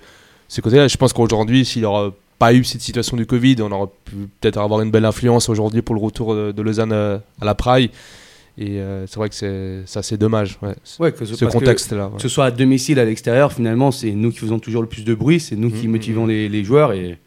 ce 0.47 0.61
côté-là. 0.61 0.87
Je 0.87 0.97
pense 0.97 1.11
qu'aujourd'hui, 1.13 1.65
s'il 1.65 1.81
n'aurait 1.81 2.11
pas 2.37 2.53
eu 2.53 2.63
cette 2.63 2.81
situation 2.81 3.17
du 3.17 3.25
Covid, 3.25 3.55
on 3.61 3.71
aurait 3.71 3.89
pu 4.05 4.15
peut-être 4.39 4.59
avoir 4.59 4.81
une 4.81 4.91
belle 4.91 5.05
influence 5.05 5.49
aujourd'hui 5.49 5.81
pour 5.81 5.95
le 5.95 6.01
retour 6.01 6.35
de, 6.35 6.51
de 6.51 6.61
Lausanne 6.61 6.91
euh, 6.93 7.17
à 7.41 7.45
la 7.45 7.55
Praille. 7.55 7.89
Et 8.57 8.79
euh, 8.79 9.05
c'est 9.07 9.17
vrai 9.17 9.27
que 9.29 9.35
c'est 9.35 9.81
ça, 9.85 10.01
c'est 10.01 10.17
dommage. 10.17 10.57
Ouais, 10.61 10.75
ce 10.83 11.01
Ouais, 11.01 11.11
que 11.11 11.25
ce, 11.25 11.35
ce 11.35 11.43
parce 11.45 11.53
que 11.53 11.59
contexte-là. 11.59 12.05
ouais. 12.07 12.15
que 12.15 12.21
ce 12.21 12.29
soit 12.29 12.45
à 12.45 12.51
domicile, 12.51 12.99
à 12.99 13.05
l'extérieur, 13.05 13.51
finalement, 13.51 13.91
c'est 13.91 14.11
nous 14.11 14.31
qui 14.31 14.37
faisons 14.39 14.59
toujours 14.59 14.81
le 14.81 14.87
plus 14.87 15.03
de 15.03 15.13
bruit, 15.13 15.39
c'est 15.41 15.55
nous 15.57 15.69
qui 15.69 15.87
Mhm. 15.87 15.91
motivons 15.91 16.25
les, 16.25 16.47
les 16.47 16.63
joueurs 16.63 16.93
et, 16.93 17.17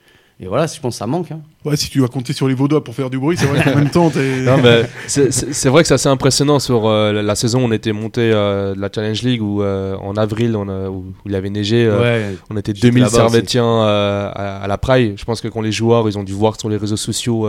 et 0.41 0.47
voilà, 0.47 0.67
je 0.67 0.81
pense 0.81 0.95
que 0.95 0.99
ça 0.99 1.07
manque. 1.07 1.31
hein. 1.33 1.41
Ouais, 1.65 1.77
si 1.77 1.91
tu 1.91 2.01
vas 2.01 2.07
compter 2.09 2.33
sur 2.33 2.49
les 2.49 2.55
Vaudois 2.55 2.83
pour 2.83 2.95
faire 2.95 3.11
du 3.11 3.19
bruit, 3.19 3.37
c'est 3.37 3.45
vrai 3.47 3.63
qu'en 3.63 3.75
même 3.75 3.91
temps, 3.91 4.11
c'est- 5.09 5.69
vrai 5.69 5.83
que 5.83 5.89
c'est 5.89 5.95
assez 5.95 6.09
impressionnant 6.09 6.59
sur 6.61 6.87
euh, 6.87 7.13
la- 7.13 7.23
la 7.23 7.35
saison. 7.35 7.61
On 7.65 7.73
était 7.73 7.93
monté 7.93 8.31
euh, 8.33 8.75
de 8.75 8.81
la 8.81 8.89
Challenge 8.95 9.21
League 9.23 9.43
où 9.43 9.63
euh, 9.63 9.97
en 9.97 10.17
avril, 10.17 10.57
on 10.57 10.69
a- 10.69 10.89
où, 10.89 11.07
où 11.09 11.29
il 11.29 11.35
avait 11.35 11.51
neigé. 11.51 11.85
euh, 11.85 12.01
Ouais, 12.01 12.37
On 12.51 12.57
était 12.57 12.73
J'étais 12.75 12.89
2000 12.89 13.03
là-bas 13.03 13.17
Servétiens 13.17 13.67
euh, 13.67 14.31
à, 14.35 14.59
à 14.63 14.67
la 14.67 14.79
Praille. 14.79 15.15
Je 15.17 15.25
pense 15.25 15.41
que 15.41 15.49
quand 15.49 15.61
les 15.61 15.73
joueurs, 15.73 16.09
ils 16.09 16.17
ont 16.17 16.23
dû 16.25 16.33
voir 16.33 16.59
sur 16.59 16.69
les 16.69 16.77
réseaux 16.77 16.97
sociaux 16.97 17.47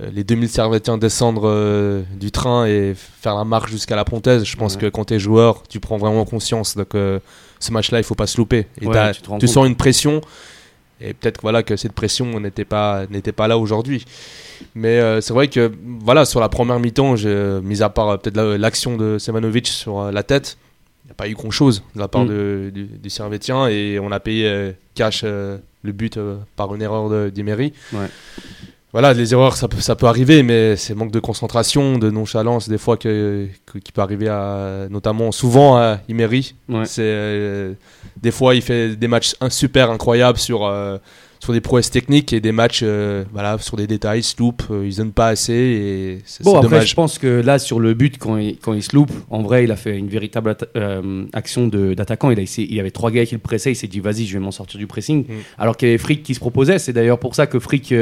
les 0.00 0.22
2000 0.24 0.48
Servétiens 0.48 0.96
descendre 0.98 1.42
euh, 1.46 2.02
du 2.18 2.30
train 2.30 2.66
et 2.66 2.94
faire 2.94 3.34
la 3.34 3.44
marche 3.44 3.70
jusqu'à 3.70 3.96
la 3.96 4.04
Pontaise. 4.04 4.44
Je 4.44 4.56
pense 4.56 4.74
Ouais. 4.74 4.82
que 4.82 4.86
quand 4.86 5.06
tu 5.06 5.14
es 5.14 5.18
joueur, 5.18 5.62
tu 5.68 5.80
prends 5.80 5.96
vraiment 5.98 6.24
conscience 6.24 6.76
que 6.88 7.20
ce 7.58 7.72
match-là, 7.72 7.98
il 7.98 8.04
faut 8.04 8.14
pas 8.14 8.26
se 8.28 8.36
louper. 8.36 8.66
Et 8.80 8.86
Ouais, 8.86 9.12
tu 9.40 9.48
sens 9.48 9.66
une 9.66 9.74
pression. 9.76 10.20
Et 11.00 11.14
peut-être 11.14 11.40
voilà, 11.42 11.62
que 11.62 11.76
cette 11.76 11.92
pression 11.92 12.40
n'était 12.40 12.64
pas, 12.64 13.06
n'était 13.10 13.30
pas 13.32 13.46
là 13.48 13.56
aujourd'hui. 13.58 14.04
Mais 14.74 14.98
euh, 15.00 15.20
c'est 15.20 15.32
vrai 15.32 15.46
que 15.48 15.70
voilà, 16.00 16.24
sur 16.24 16.40
la 16.40 16.48
première 16.48 16.80
mi-temps, 16.80 17.14
mis 17.62 17.82
à 17.82 17.88
part 17.88 18.08
euh, 18.08 18.16
peut-être 18.16 18.36
la- 18.36 18.58
l'action 18.58 18.96
de 18.96 19.16
Semanovic 19.18 19.68
sur 19.68 20.00
euh, 20.00 20.10
la 20.12 20.24
tête, 20.24 20.58
il 21.04 21.08
n'y 21.08 21.10
a 21.12 21.14
pas 21.14 21.28
eu 21.28 21.34
grand-chose 21.34 21.84
de 21.94 22.00
la 22.00 22.08
part 22.08 22.24
Mm. 22.24 22.28
de- 22.28 22.70
du, 22.74 22.84
du 22.86 23.10
Servétien 23.10 23.68
et 23.68 24.00
on 24.00 24.10
a 24.10 24.18
payé 24.18 24.46
euh, 24.48 24.72
cash 24.94 25.22
euh, 25.24 25.58
le 25.84 25.92
but 25.92 26.16
euh, 26.16 26.36
par 26.56 26.74
une 26.74 26.82
erreur 26.82 27.30
d'Emery. 27.30 27.72
Ouais. 27.92 28.06
Voilà, 28.92 29.12
les 29.12 29.34
erreurs, 29.34 29.56
ça 29.56 29.68
peut, 29.68 29.80
ça 29.80 29.96
peut 29.96 30.06
arriver, 30.06 30.42
mais 30.42 30.74
c'est 30.76 30.94
manque 30.94 31.10
de 31.10 31.20
concentration, 31.20 31.98
de 31.98 32.10
nonchalance, 32.10 32.68
des 32.70 32.78
fois, 32.78 32.96
que, 32.96 33.46
que- 33.66 33.78
qui 33.78 33.92
peut 33.92 34.00
arriver 34.00 34.28
à, 34.28 34.86
notamment 34.88 35.30
souvent 35.30 35.76
à 35.76 35.98
ouais. 36.70 36.86
C'est 36.86 37.02
euh, 37.04 37.74
des 38.22 38.30
fois 38.30 38.54
il 38.54 38.62
fait 38.62 38.96
des 38.96 39.06
matchs 39.08 39.34
un- 39.42 39.50
super 39.50 39.90
incroyables 39.90 40.38
sur 40.38 40.64
euh, 40.64 40.96
sur 41.40 41.52
des 41.52 41.60
prouesses 41.60 41.90
techniques 41.90 42.32
et 42.32 42.40
des 42.40 42.52
matchs 42.52 42.80
euh, 42.82 43.24
voilà 43.32 43.58
sur 43.58 43.76
des 43.76 43.86
détails, 43.86 44.20
il 44.20 44.22
se 44.24 44.34
loupe, 44.38 44.62
euh, 44.70 44.84
il 44.86 44.92
zone 44.92 45.12
pas 45.12 45.28
assez 45.28 45.52
et 45.52 46.18
c'est 46.24 46.42
Bon, 46.44 46.56
après, 46.56 46.68
dommage. 46.68 46.88
je 46.90 46.94
pense 46.94 47.18
que 47.18 47.26
là, 47.40 47.58
sur 47.58 47.78
le 47.80 47.94
but, 47.94 48.18
quand 48.18 48.36
il, 48.36 48.56
quand 48.58 48.74
il 48.74 48.82
se 48.82 48.94
loupe, 48.96 49.12
en 49.30 49.42
vrai, 49.42 49.64
il 49.64 49.70
a 49.70 49.76
fait 49.76 49.96
une 49.96 50.08
véritable 50.08 50.56
euh, 50.76 51.24
action 51.32 51.66
d'attaquant. 51.68 52.30
Il, 52.30 52.38
a 52.40 52.42
il 52.42 52.74
y 52.74 52.80
avait 52.80 52.90
trois 52.90 53.10
gars 53.10 53.24
qui 53.24 53.34
le 53.34 53.40
pressaient. 53.40 53.72
Il 53.72 53.76
s'est 53.76 53.86
dit, 53.86 54.00
vas-y, 54.00 54.26
je 54.26 54.32
vais 54.34 54.38
m'en 54.44 54.50
sortir 54.50 54.78
du 54.78 54.86
pressing. 54.86 55.24
Mm. 55.28 55.32
Alors 55.58 55.76
qu'il 55.76 55.88
y 55.88 55.90
avait 55.92 55.98
Frick 55.98 56.22
qui 56.22 56.34
se 56.34 56.40
proposait. 56.40 56.78
C'est 56.78 56.92
d'ailleurs 56.92 57.18
pour 57.18 57.34
ça 57.34 57.46
que 57.46 57.58
Frick, 57.58 57.94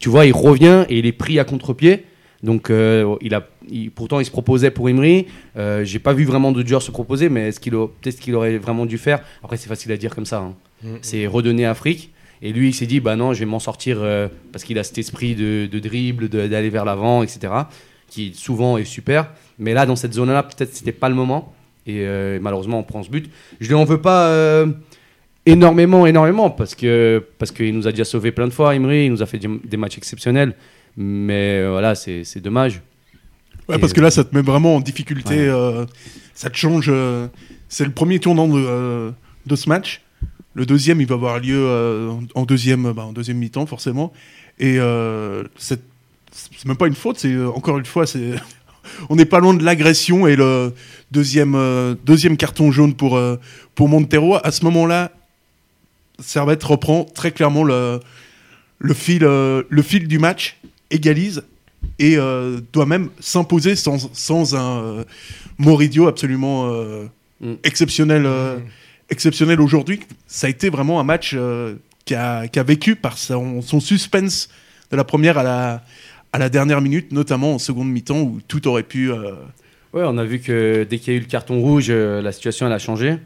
tu 0.00 0.08
vois, 0.08 0.26
il 0.26 0.32
revient 0.32 0.84
et 0.88 0.98
il 0.98 1.06
est 1.06 1.12
pris 1.12 1.38
à 1.38 1.44
contre-pied. 1.44 2.04
Donc, 2.42 2.68
euh, 2.70 3.16
il 3.22 3.34
a, 3.34 3.48
il- 3.68 3.90
pourtant, 3.90 4.20
il 4.20 4.26
se 4.26 4.30
proposait 4.30 4.70
pour 4.70 4.88
Emery. 4.88 5.26
Euh, 5.56 5.84
J'ai 5.84 5.98
pas 5.98 6.12
vu 6.12 6.24
vraiment 6.24 6.52
de 6.52 6.64
joueurs 6.66 6.82
se 6.82 6.90
proposer, 6.90 7.28
mais 7.30 7.48
est-ce 7.48 7.58
qu'il 7.60 7.72
peut-être 7.72 8.20
qu'il 8.20 8.34
aurait 8.34 8.58
vraiment 8.58 8.86
dû 8.86 8.98
faire? 8.98 9.20
Après, 9.42 9.56
c'est 9.56 9.68
facile 9.68 9.90
à 9.92 9.96
dire 9.96 10.14
comme 10.14 10.26
ça. 10.26 10.38
hein. 10.40 10.54
Mm. 10.84 10.88
C'est 11.02 11.26
redonner 11.26 11.64
à 11.66 11.74
Frick. 11.74 12.12
Et 12.42 12.52
lui, 12.52 12.68
il 12.68 12.74
s'est 12.74 12.86
dit, 12.86 13.00
bah 13.00 13.16
non, 13.16 13.32
je 13.32 13.40
vais 13.40 13.46
m'en 13.46 13.58
sortir 13.58 13.98
euh, 14.00 14.28
parce 14.52 14.64
qu'il 14.64 14.78
a 14.78 14.84
cet 14.84 14.98
esprit 14.98 15.34
de, 15.34 15.68
de 15.70 15.78
dribble, 15.78 16.28
d'aller 16.28 16.70
vers 16.70 16.84
l'avant, 16.84 17.22
etc. 17.22 17.52
Qui 18.08 18.34
souvent 18.34 18.78
est 18.78 18.84
super. 18.84 19.30
Mais 19.58 19.74
là, 19.74 19.86
dans 19.86 19.96
cette 19.96 20.12
zone-là, 20.12 20.42
peut-être 20.42 20.74
c'était 20.74 20.92
pas 20.92 21.08
le 21.08 21.14
moment. 21.14 21.54
Et 21.86 22.00
euh, 22.00 22.38
malheureusement, 22.40 22.80
on 22.80 22.82
prend 22.82 23.02
ce 23.02 23.10
but. 23.10 23.30
Je 23.60 23.68
lui 23.68 23.74
en 23.74 23.84
veux 23.84 24.00
pas 24.00 24.28
euh, 24.28 24.66
énormément, 25.46 26.06
énormément, 26.06 26.50
parce 26.50 26.74
que 26.74 27.24
parce 27.38 27.52
qu'il 27.52 27.74
nous 27.74 27.86
a 27.86 27.92
déjà 27.92 28.04
sauvé 28.04 28.32
plein 28.32 28.46
de 28.46 28.52
fois, 28.52 28.74
Emery. 28.74 29.06
Il 29.06 29.12
nous 29.12 29.22
a 29.22 29.26
fait 29.26 29.38
des, 29.38 29.76
matchs 29.76 29.96
exceptionnels. 29.96 30.54
Mais 30.96 31.66
voilà, 31.66 31.94
c'est 31.94 32.24
c'est 32.24 32.40
dommage. 32.40 32.82
Ouais, 33.68 33.78
parce 33.78 33.92
que 33.92 34.00
là, 34.00 34.10
ça 34.10 34.24
te 34.24 34.34
met 34.34 34.42
vraiment 34.42 34.76
en 34.76 34.80
difficulté. 34.80 35.50
Ouais. 35.50 35.86
ça 36.34 36.50
te 36.50 36.56
change. 36.56 36.92
c'est 37.68 37.84
le 37.84 37.92
premier 37.92 38.18
tournant 38.18 38.48
de, 38.48 39.12
de 39.46 39.56
ce 39.56 39.68
match. 39.68 40.05
Le 40.56 40.64
deuxième, 40.64 41.02
il 41.02 41.06
va 41.06 41.16
avoir 41.16 41.38
lieu 41.38 41.54
euh, 41.54 42.12
en 42.34 42.46
deuxième, 42.46 42.90
bah, 42.92 43.04
en 43.04 43.12
deuxième 43.12 43.36
mi-temps, 43.36 43.66
forcément. 43.66 44.10
Et 44.58 44.78
euh, 44.78 45.44
c'est 45.58 45.82
même 46.64 46.78
pas 46.78 46.86
une 46.86 46.94
faute, 46.94 47.18
c'est 47.18 47.30
euh, 47.30 47.50
encore 47.50 47.76
une 47.76 47.84
fois, 47.84 48.06
c'est 48.06 48.32
on 49.10 49.16
n'est 49.16 49.26
pas 49.26 49.38
loin 49.38 49.52
de 49.52 49.62
l'agression 49.62 50.26
et 50.26 50.34
le 50.34 50.72
deuxième, 51.10 51.54
euh, 51.56 51.94
deuxième 52.06 52.38
carton 52.38 52.72
jaune 52.72 52.94
pour, 52.94 53.18
euh, 53.18 53.36
pour 53.74 53.90
Montero. 53.90 54.38
À 54.42 54.50
ce 54.50 54.64
moment-là, 54.64 55.12
Servette 56.20 56.64
reprend 56.64 57.04
très 57.04 57.32
clairement 57.32 57.62
le, 57.62 58.00
le, 58.78 58.94
fil, 58.94 59.24
euh, 59.24 59.62
le 59.68 59.82
fil 59.82 60.08
du 60.08 60.18
match, 60.18 60.56
égalise 60.90 61.42
et 61.98 62.16
euh, 62.16 62.60
doit 62.72 62.86
même 62.86 63.10
s'imposer 63.20 63.76
sans, 63.76 64.10
sans 64.14 64.54
un 64.54 64.78
euh, 64.78 65.04
Moridio 65.58 66.08
absolument 66.08 66.70
euh, 66.72 67.04
Mm. 67.40 67.54
exceptionnel, 67.64 68.24
euh, 68.24 68.58
exceptionnel 69.10 69.60
aujourd'hui. 69.60 70.00
Ça 70.26 70.46
a 70.46 70.50
été 70.50 70.70
vraiment 70.70 71.00
un 71.00 71.04
match 71.04 71.32
euh, 71.34 71.74
qui, 72.04 72.14
a, 72.14 72.48
qui 72.48 72.58
a 72.58 72.62
vécu 72.62 72.96
par 72.96 73.18
son, 73.18 73.60
suspense 73.80 74.48
de 74.90 74.96
la 74.96 75.04
première 75.04 75.38
à 75.38 75.42
la, 75.42 75.82
à 76.32 76.38
la 76.38 76.48
dernière 76.48 76.80
minute, 76.80 77.12
notamment 77.12 77.54
en 77.54 77.58
seconde 77.58 77.90
mi-temps 77.90 78.20
où 78.20 78.40
tout 78.46 78.66
aurait 78.68 78.82
pu. 78.82 79.10
euh, 79.10 79.32
Ouais, 79.92 80.02
on 80.04 80.18
a 80.18 80.24
vu 80.24 80.40
que 80.40 80.84
dès 80.88 80.98
qu'il 80.98 81.12
y 81.12 81.16
a 81.16 81.18
eu 81.18 81.22
le 81.22 81.26
carton 81.28 81.60
rouge, 81.60 81.86
euh, 81.88 82.20
la 82.20 82.32
situation 82.32 82.66
a 82.66 82.78
changé. 82.78 83.16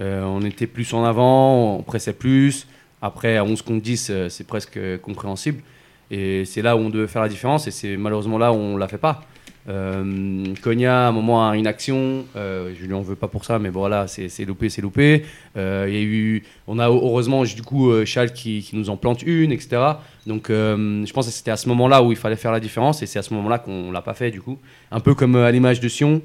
Euh, 0.00 0.22
on 0.24 0.42
était 0.42 0.66
plus 0.66 0.92
en 0.94 1.04
avant, 1.04 1.76
on 1.76 1.82
pressait 1.82 2.12
plus. 2.12 2.66
Après, 3.02 3.36
à 3.36 3.44
11 3.44 3.60
contre 3.62 3.82
10, 3.82 4.08
euh, 4.10 4.28
c'est 4.28 4.46
presque 4.46 4.78
compréhensible. 5.02 5.62
Et 6.10 6.44
c'est 6.44 6.62
là 6.62 6.76
où 6.76 6.80
on 6.80 6.88
devait 6.90 7.08
faire 7.08 7.22
la 7.22 7.28
différence, 7.28 7.66
et 7.66 7.70
c'est 7.70 7.96
malheureusement 7.96 8.38
là 8.38 8.52
où 8.52 8.56
on 8.56 8.74
ne 8.74 8.78
l'a 8.78 8.88
fait 8.88 8.98
pas. 8.98 9.24
Euh, 9.68 10.44
à 10.84 11.08
un 11.08 11.12
moment, 11.12 11.48
a 11.48 11.56
une 11.56 11.66
action. 11.66 12.24
euh, 12.36 12.72
je 12.78 12.84
lui 12.84 12.94
en 12.94 13.02
veux 13.02 13.16
pas 13.16 13.28
pour 13.28 13.44
ça, 13.44 13.58
mais 13.58 13.70
bon, 13.70 13.80
voilà, 13.80 14.06
c'est 14.06 14.44
loupé, 14.44 14.68
c'est 14.68 14.82
loupé. 14.82 15.24
Euh, 15.56 15.86
y 15.88 15.96
a 15.96 16.00
eu, 16.00 16.44
on 16.66 16.78
a 16.78 16.88
heureusement 16.88 17.42
du 17.44 17.62
coup 17.62 17.90
euh, 17.90 18.04
Schall 18.04 18.32
qui, 18.32 18.62
qui 18.62 18.76
nous 18.76 18.90
en 18.90 18.96
plante 18.96 19.22
une, 19.22 19.52
etc. 19.52 19.82
Donc, 20.26 20.50
euh, 20.50 21.04
je 21.04 21.12
pense 21.12 21.26
que 21.26 21.32
c'était 21.32 21.50
à 21.50 21.56
ce 21.56 21.68
moment-là 21.68 22.02
où 22.02 22.12
il 22.12 22.18
fallait 22.18 22.36
faire 22.36 22.52
la 22.52 22.60
différence, 22.60 23.02
et 23.02 23.06
c'est 23.06 23.18
à 23.18 23.22
ce 23.22 23.34
moment-là 23.34 23.58
qu'on 23.58 23.90
l'a 23.90 24.02
pas 24.02 24.14
fait 24.14 24.30
du 24.30 24.40
coup. 24.40 24.58
Un 24.90 25.00
peu 25.00 25.14
comme 25.14 25.36
à 25.36 25.50
l'image 25.50 25.80
de 25.80 25.88
Sion, 25.88 26.22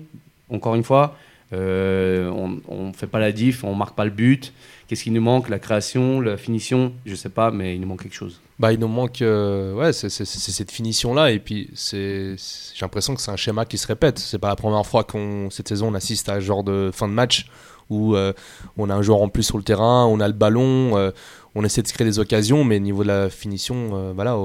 encore 0.49 0.75
une 0.75 0.83
fois, 0.83 1.15
euh, 1.53 2.29
on 2.29 2.87
ne 2.87 2.93
fait 2.93 3.07
pas 3.07 3.19
la 3.19 3.31
diff, 3.31 3.63
on 3.63 3.75
marque 3.75 3.95
pas 3.95 4.05
le 4.05 4.11
but. 4.11 4.53
Qu'est-ce 4.87 5.03
qui 5.03 5.11
nous 5.11 5.21
manque? 5.21 5.49
La 5.49 5.59
création, 5.59 6.19
la 6.19 6.37
finition? 6.37 6.93
Je 7.05 7.15
sais 7.15 7.29
pas, 7.29 7.51
mais 7.51 7.75
il 7.75 7.81
nous 7.81 7.87
manque 7.87 8.03
quelque 8.03 8.15
chose. 8.15 8.41
Bah, 8.59 8.71
il 8.73 8.79
nous 8.79 8.87
manque 8.87 9.21
euh, 9.21 9.73
ouais, 9.73 9.93
c'est 9.93 10.09
cette 10.09 10.71
finition-là. 10.71 11.31
Et 11.31 11.39
puis, 11.39 11.69
c'est 11.73 12.35
j'ai 12.37 12.81
l'impression 12.81 13.15
que 13.15 13.21
c'est 13.21 13.31
un 13.31 13.37
schéma 13.37 13.65
qui 13.65 13.77
se 13.77 13.87
répète. 13.87 14.19
C'est 14.19 14.37
pas 14.37 14.49
la 14.49 14.55
première 14.55 14.85
fois 14.85 15.03
qu'on 15.03 15.49
cette 15.49 15.67
saison 15.67 15.87
on 15.87 15.93
assiste 15.93 16.29
à 16.29 16.33
un 16.35 16.39
genre 16.39 16.63
de 16.63 16.91
fin 16.93 17.07
de 17.07 17.13
match 17.13 17.47
où 17.89 18.15
euh, 18.15 18.33
on 18.77 18.89
a 18.89 18.95
un 18.95 19.01
joueur 19.01 19.21
en 19.21 19.29
plus 19.29 19.43
sur 19.43 19.57
le 19.57 19.63
terrain, 19.63 20.05
on 20.05 20.19
a 20.19 20.27
le 20.27 20.33
ballon, 20.33 20.97
euh, 20.97 21.11
on 21.55 21.63
essaie 21.65 21.81
de 21.81 21.87
se 21.87 21.93
créer 21.93 22.07
des 22.07 22.19
occasions, 22.19 22.63
mais 22.63 22.77
au 22.77 22.79
niveau 22.79 23.03
de 23.03 23.09
la 23.09 23.29
finition, 23.29 24.13
voilà, 24.13 24.37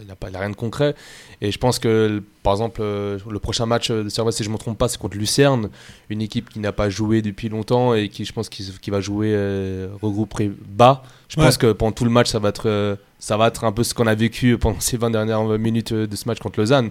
il 0.00 0.04
n'y 0.06 0.10
a, 0.10 0.16
pas- 0.16 0.28
il 0.28 0.32
y 0.32 0.36
a 0.36 0.40
rien 0.40 0.50
de 0.50 0.56
concret. 0.56 0.94
Et 1.40 1.50
je 1.52 1.58
pense 1.58 1.78
que, 1.78 2.22
par 2.42 2.52
exemple, 2.54 2.80
euh, 2.82 3.18
le 3.30 3.38
prochain 3.38 3.66
match 3.66 3.90
de 3.90 4.08
Servette, 4.08 4.34
si 4.34 4.42
je 4.44 4.48
ne 4.48 4.54
me 4.54 4.58
trompe 4.58 4.78
pas, 4.78 4.88
c'est 4.88 4.98
contre 4.98 5.16
Lucerne, 5.16 5.68
une 6.10 6.20
équipe 6.22 6.50
qui 6.50 6.58
n'a 6.58 6.72
pas 6.72 6.88
joué 6.90 7.22
depuis 7.22 7.48
longtemps 7.48 7.94
et 7.94 8.08
qui, 8.08 8.24
je 8.24 8.32
pense, 8.32 8.48
qui, 8.48 8.70
qui 8.80 8.90
va 8.90 9.00
jouer 9.00 9.28
euh, 9.32 9.88
regroupé 10.02 10.50
bas. 10.66 11.02
Je 11.28 11.38
Ouais. 11.38 11.46
pense 11.46 11.56
que 11.58 11.72
pendant 11.72 11.92
tout 11.92 12.04
le 12.04 12.10
match, 12.10 12.28
ça 12.30 12.38
va 12.38 12.48
être, 12.50 12.68
euh, 12.68 12.96
ça 13.18 13.36
va 13.36 13.46
être 13.48 13.64
un 13.64 13.72
peu 13.72 13.84
ce 13.84 13.94
qu'on 13.94 14.06
a 14.06 14.14
vécu 14.14 14.58
pendant 14.58 14.80
ces 14.80 14.96
20 14.96 15.10
dernières 15.10 15.44
minutes 15.58 15.92
euh, 15.92 16.06
de 16.06 16.16
ce 16.16 16.26
match 16.28 16.38
contre 16.40 16.58
Lausanne. 16.60 16.90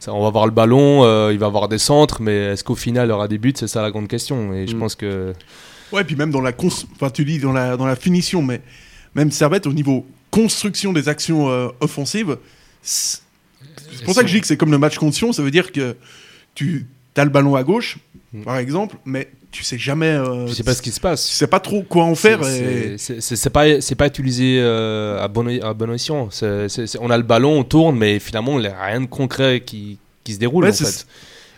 Ça, 0.00 0.12
on 0.12 0.20
va 0.20 0.26
avoir 0.28 0.44
le 0.46 0.52
ballon, 0.52 1.02
euh, 1.04 1.30
il 1.32 1.38
va 1.38 1.46
avoir 1.46 1.68
des 1.68 1.78
centres, 1.78 2.20
mais 2.20 2.36
est-ce 2.52 2.62
qu'au 2.64 2.74
final, 2.74 3.06
il 3.08 3.10
y 3.10 3.12
aura 3.12 3.26
des 3.28 3.38
buts? 3.38 3.54
C'est 3.56 3.68
ça 3.68 3.80
la 3.82 3.90
grande 3.90 4.08
question. 4.08 4.52
Et 4.52 4.66
je 4.66 4.76
Mm. 4.76 4.78
pense 4.78 4.94
que. 4.94 5.32
Ouais, 5.92 6.04
puis 6.04 6.16
même 6.16 6.30
dans 6.30 6.40
la, 6.40 6.52
cons- 6.52 6.68
enfin, 6.94 7.10
tu 7.10 7.24
dis 7.24 7.38
dans 7.38 7.52
la, 7.52 7.76
dans 7.76 7.86
la 7.86 7.96
finition, 7.96 8.42
mais 8.42 8.60
même 9.14 9.30
Servette 9.30 9.66
au 9.66 9.72
niveau 9.72 10.04
construction 10.34 10.92
des 10.92 11.08
actions 11.08 11.48
euh, 11.48 11.68
offensives, 11.80 12.36
c'est 12.82 13.20
pour 14.04 14.14
ça 14.14 14.22
que 14.22 14.28
je 14.28 14.34
dis 14.34 14.40
que 14.40 14.46
c'est 14.46 14.56
comme 14.56 14.70
le 14.72 14.78
match 14.78 14.98
contre 14.98 15.14
Sion, 15.16 15.32
ça 15.32 15.42
veut 15.42 15.50
dire 15.50 15.70
que 15.72 15.96
tu 16.54 16.86
as 17.16 17.24
le 17.24 17.30
ballon 17.30 17.54
à 17.54 17.62
gauche, 17.62 17.98
Mm. 18.32 18.42
par 18.42 18.56
exemple, 18.58 18.96
mais 19.04 19.28
tu 19.52 19.62
sais 19.62 19.78
jamais, 19.78 20.06
euh, 20.08 20.48
Je 20.48 20.54
sais 20.54 20.64
pas 20.64 20.74
ce 20.74 20.82
qui 20.82 20.90
se 20.90 20.98
passe. 20.98 21.24
tu 21.28 21.34
sais 21.34 21.46
pas 21.46 21.60
trop 21.60 21.82
quoi 21.84 22.02
en 22.02 22.16
faire. 22.16 22.40
C'est- 22.44 23.50
pas, 23.52 23.80
c'est 23.80 23.94
pas 23.94 24.06
utilisé 24.08 24.58
euh, 24.60 25.22
à, 25.22 25.28
bon, 25.28 25.46
à 25.62 25.72
bon 25.72 25.92
escient. 25.94 26.28
On 27.00 27.10
a 27.10 27.16
le 27.16 27.22
ballon, 27.22 27.60
on 27.60 27.62
tourne, 27.64 27.96
mais 27.96 28.18
finalement, 28.18 28.58
il 28.58 28.62
n'y 28.62 28.66
a 28.66 28.84
rien 28.86 29.02
de 29.02 29.06
concret 29.06 29.62
qui, 29.64 29.98
qui 30.24 30.34
se 30.34 30.38
déroule. 30.40 30.64
Ouais, 30.64 30.70
en 30.70 30.72
c'est- 30.72 30.84
fait. 30.84 31.06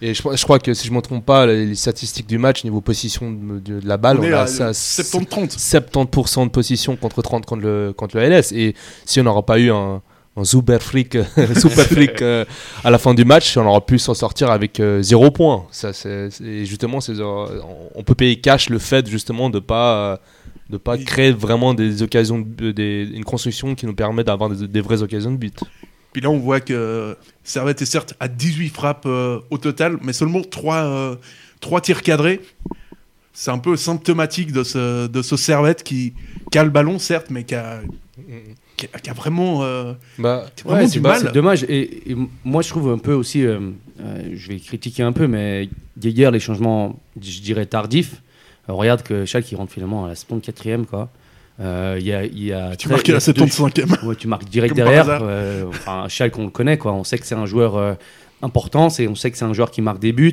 Et 0.02 0.12
je, 0.14 0.22
je 0.22 0.42
crois 0.44 0.58
que 0.58 0.74
si 0.74 0.86
je 0.86 0.92
ne 0.92 0.96
me 0.96 1.00
trompe 1.02 1.24
pas, 1.24 1.46
les, 1.46 1.66
les 1.66 1.74
statistiques 1.74 2.26
du 2.26 2.38
match, 2.38 2.64
niveau 2.64 2.80
position 2.80 3.30
de, 3.32 3.58
de- 3.60 3.80
de 3.80 3.88
la 3.88 3.96
balle, 3.96 4.18
on 4.18 4.22
on, 4.22 4.24
est 4.24 4.32
a 4.32 4.42
à 4.42 4.46
ça, 4.46 4.70
70-30. 4.72 5.58
70% 5.58 6.44
de 6.44 6.50
position 6.50 6.96
contre 6.96 7.22
30 7.22 7.46
contre 7.46 7.62
le, 7.62 7.92
contre 7.96 8.16
le 8.18 8.22
LS. 8.28 8.52
Et 8.52 8.74
si 9.04 9.20
on 9.20 9.24
n'aura 9.24 9.44
pas 9.44 9.58
eu 9.58 9.70
un, 9.70 10.02
un 10.36 10.44
super 10.44 10.82
flic, 10.82 11.16
super 11.58 11.86
flic 11.86 12.20
euh, 12.20 12.44
à 12.84 12.90
la 12.90 12.98
fin 12.98 13.14
du 13.14 13.24
match, 13.24 13.56
on 13.56 13.64
aurait 13.66 13.80
pu 13.80 13.98
s'en 13.98 14.12
sortir 14.14 14.50
avec 14.50 14.80
euh, 14.80 15.00
zéro 15.02 15.30
point. 15.30 15.66
Ça, 15.70 15.92
c'est, 15.94 16.30
c'est- 16.30 16.44
et 16.44 16.66
justement, 16.66 17.00
c'est, 17.00 17.18
euh, 17.18 17.46
on 17.94 18.02
peut 18.02 18.14
payer 18.14 18.36
cash 18.40 18.68
le 18.68 18.78
fait 18.78 19.08
justement 19.08 19.48
de 19.48 19.60
pas 19.60 20.12
euh, 20.12 20.16
de 20.68 20.76
pas 20.78 20.98
créer 20.98 21.30
vraiment 21.30 21.74
des 21.74 22.02
occasions, 22.02 22.38
de- 22.44 22.72
des, 22.72 23.08
une 23.14 23.24
construction 23.24 23.74
qui 23.74 23.86
nous 23.86 23.94
permet 23.94 24.24
d'avoir 24.24 24.50
des, 24.50 24.66
des 24.68 24.80
vraies 24.82 25.00
occasions 25.00 25.30
de 25.30 25.36
but. 25.36 25.58
Puis 26.16 26.22
là, 26.22 26.30
on 26.30 26.38
voit 26.38 26.60
que 26.60 27.14
Servette 27.44 27.82
est 27.82 27.84
certes 27.84 28.14
à 28.20 28.28
18 28.28 28.70
frappes 28.70 29.04
euh, 29.04 29.38
au 29.50 29.58
total, 29.58 29.98
mais 30.00 30.14
seulement 30.14 30.40
3, 30.40 31.18
tirs 31.82 32.00
cadrés. 32.00 32.40
C'est 33.34 33.50
un 33.50 33.58
peu 33.58 33.76
symptomatique 33.76 34.50
de 34.50 34.64
ce, 34.64 35.08
de 35.08 35.20
ce 35.20 35.36
Servette 35.36 35.82
qui, 35.82 36.14
qui 36.50 36.56
a 36.56 36.64
le 36.64 36.70
ballon, 36.70 36.98
certes, 36.98 37.26
mais 37.28 37.44
qui 37.44 37.54
a, 37.54 37.80
qui 38.78 38.86
a, 38.94 38.98
qui 38.98 39.10
a 39.10 39.12
vraiment, 39.12 39.62
euh, 39.62 39.92
Bah, 40.18 40.46
qui 40.56 40.62
a 40.62 40.64
vraiment 40.64 40.80
Ouais, 40.80 40.86
du 40.86 40.92
c'est 40.94 41.00
mal. 41.00 41.20
c'est 41.20 41.32
dommage. 41.34 41.64
Et, 41.64 42.16
moi, 42.46 42.62
je 42.62 42.70
trouve 42.70 42.88
un 42.88 42.96
peu 42.96 43.12
aussi, 43.12 43.44
euh, 43.44 43.60
euh, 44.00 44.22
je 44.32 44.48
vais 44.48 44.58
critiquer 44.58 45.02
un 45.02 45.12
peu, 45.12 45.26
mais 45.26 45.68
hier, 46.02 46.30
les 46.30 46.40
changements, 46.40 46.98
je 47.20 47.40
dirais 47.42 47.66
tardifs. 47.66 48.22
Euh, 48.70 48.72
regarde 48.72 49.02
que 49.02 49.26
Schalke, 49.26 49.52
il 49.52 49.56
rentre 49.56 49.74
finalement 49.74 50.06
à 50.06 50.08
la 50.08 50.14
74e, 50.14 50.86
quoi. 50.86 51.10
Euh, 51.58 51.98
y 52.00 52.12
a, 52.12 52.24
il 52.24 52.44
y 52.44 52.52
a 52.52 52.76
Tu 52.76 52.86
très- 52.88 52.94
marques 52.96 53.08
à 53.08 53.12
la 53.12 53.18
y 53.18 53.22
a 53.30 53.32
deux- 53.32 53.46
75e. 53.46 54.04
Ouais, 54.06 54.14
tu 54.16 54.28
marques 54.28 54.44
direct 54.44 54.74
Comme 54.74 54.84
derrière. 54.84 55.06
euh, 55.22 55.64
enfin, 55.68 56.06
Schalke, 56.08 56.38
on 56.38 56.44
le 56.44 56.50
connaît, 56.50 56.76
quoi. 56.78 56.92
On 56.92 57.04
sait 57.04 57.18
que 57.18 57.26
c'est 57.26 57.34
un 57.34 57.46
joueur 57.46 57.76
euh, 57.76 57.94
important, 58.42 58.90
c'est, 58.90 59.08
on 59.08 59.14
sait 59.14 59.30
que 59.30 59.38
c'est 59.38 59.44
un 59.46 59.52
joueur 59.54 59.70
qui 59.70 59.80
marque 59.82 59.98
des 59.98 60.12
buts. 60.12 60.32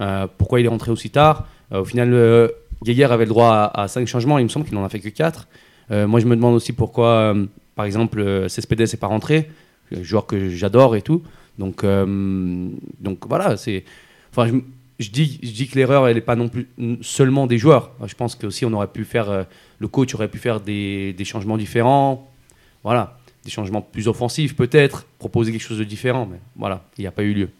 Euh, 0.00 0.26
pourquoi 0.38 0.58
il 0.60 0.66
est 0.66 0.68
rentré 0.68 0.90
aussi 0.90 1.10
tard? 1.10 1.46
Euh, 1.72 1.80
Au 1.82 1.84
final, 1.84 2.12
euh, 2.12 2.48
Geiger 2.82 3.04
avait 3.04 3.24
le 3.24 3.28
droit 3.28 3.70
à, 3.72 3.86
5 3.88 4.06
changements. 4.08 4.38
Il 4.38 4.44
me 4.44 4.48
semble 4.48 4.66
qu'il 4.66 4.74
n'en 4.74 4.84
a 4.84 4.88
fait 4.88 4.98
que 5.00 5.08
4. 5.08 5.46
moi, 5.90 6.18
je 6.18 6.26
me 6.26 6.34
demande 6.34 6.54
aussi 6.54 6.72
pourquoi, 6.72 7.34
par 7.76 7.84
exemple, 7.86 8.48
Cespedes 8.48 8.80
n'est 8.92 8.98
pas 8.98 9.06
rentré. 9.06 9.48
Joueur 10.02 10.26
que 10.26 10.48
j'adore 10.50 10.96
et 10.96 11.02
tout. 11.02 11.22
Donc, 11.58 11.84
donc 13.00 13.18
voilà, 13.28 13.56
c'est. 13.56 13.84
Enfin, 14.32 14.48
je, 14.48 14.54
je 15.04 15.10
dis, 15.10 15.38
je 15.42 15.50
dis 15.52 15.68
que 15.68 15.76
l'erreur, 15.78 16.08
elle 16.08 16.16
n'est 16.16 16.20
pas 16.20 16.36
non 16.36 16.48
plus 16.48 16.68
seulement 17.02 17.46
des 17.46 17.58
joueurs. 17.58 17.92
Je 18.06 18.14
pense 18.14 18.34
qu'aussi, 18.34 18.64
on 18.64 18.72
aurait 18.72 18.88
pu 18.88 19.04
faire. 19.04 19.46
Le 19.84 19.88
coach 19.88 20.14
aurait 20.14 20.28
pu 20.28 20.38
faire 20.38 20.60
des, 20.60 21.12
des 21.12 21.26
changements 21.26 21.58
différents. 21.58 22.30
Voilà. 22.82 23.18
Des 23.44 23.50
changements 23.50 23.82
plus 23.82 24.08
offensifs, 24.08 24.56
peut-être. 24.56 25.04
Proposer 25.18 25.52
quelque 25.52 25.60
chose 25.60 25.78
de 25.78 25.84
différent. 25.84 26.24
Mais 26.24 26.38
voilà, 26.56 26.86
il 26.96 27.02
n'y 27.02 27.06
a 27.06 27.10
pas 27.10 27.22
eu 27.22 27.34
lieu. 27.34 27.50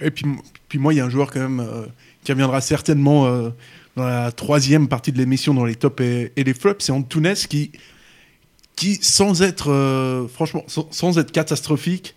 Et 0.00 0.12
puis, 0.12 0.26
puis 0.68 0.78
moi, 0.78 0.94
il 0.94 0.98
y 0.98 1.00
a 1.00 1.04
un 1.04 1.10
joueur 1.10 1.32
quand 1.32 1.40
même 1.40 1.58
euh, 1.58 1.86
qui 2.22 2.30
reviendra 2.30 2.60
certainement 2.60 3.26
euh, 3.26 3.50
dans 3.96 4.04
la 4.04 4.30
troisième 4.30 4.86
partie 4.86 5.10
de 5.10 5.18
l'émission, 5.18 5.54
dans 5.54 5.64
les 5.64 5.74
tops 5.74 6.00
et, 6.00 6.32
les 6.36 6.54
flops. 6.54 6.84
C'est 6.84 6.92
Antunes 6.92 7.34
qui, 7.34 7.72
qui 8.76 8.94
sans 9.02 9.42
être, 9.42 9.72
euh, 9.72 10.28
franchement, 10.28 10.64
sans, 10.68 11.18
être 11.18 11.32
catastrophique, 11.32 12.14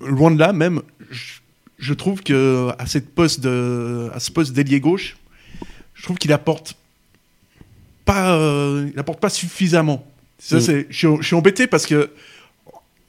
loin 0.00 0.30
de 0.30 0.38
là 0.38 0.52
même, 0.52 0.80
je, 1.10 1.40
je 1.76 1.92
trouve 1.92 2.22
que 2.22 2.70
à, 2.78 2.86
cette 2.86 3.12
poste 3.16 3.40
de, 3.40 4.10
à 4.14 4.20
ce 4.20 4.30
poste 4.30 4.52
d'ailier 4.52 4.78
gauche, 4.78 5.16
je 5.94 6.04
trouve 6.04 6.18
qu'il 6.18 6.32
apporte 6.32 6.76
pas, 8.12 8.36
euh, 8.36 8.88
il 8.92 8.98
apporte 8.98 9.20
pas 9.20 9.28
suffisamment. 9.30 10.06
Ça, 10.38 10.56
Mm. 10.56 10.60
c'est, 10.60 10.86
je, 10.90 10.96
suis- 10.96 11.16
je 11.20 11.26
suis 11.26 11.36
embêté 11.36 11.66
parce 11.66 11.86
que 11.86 12.10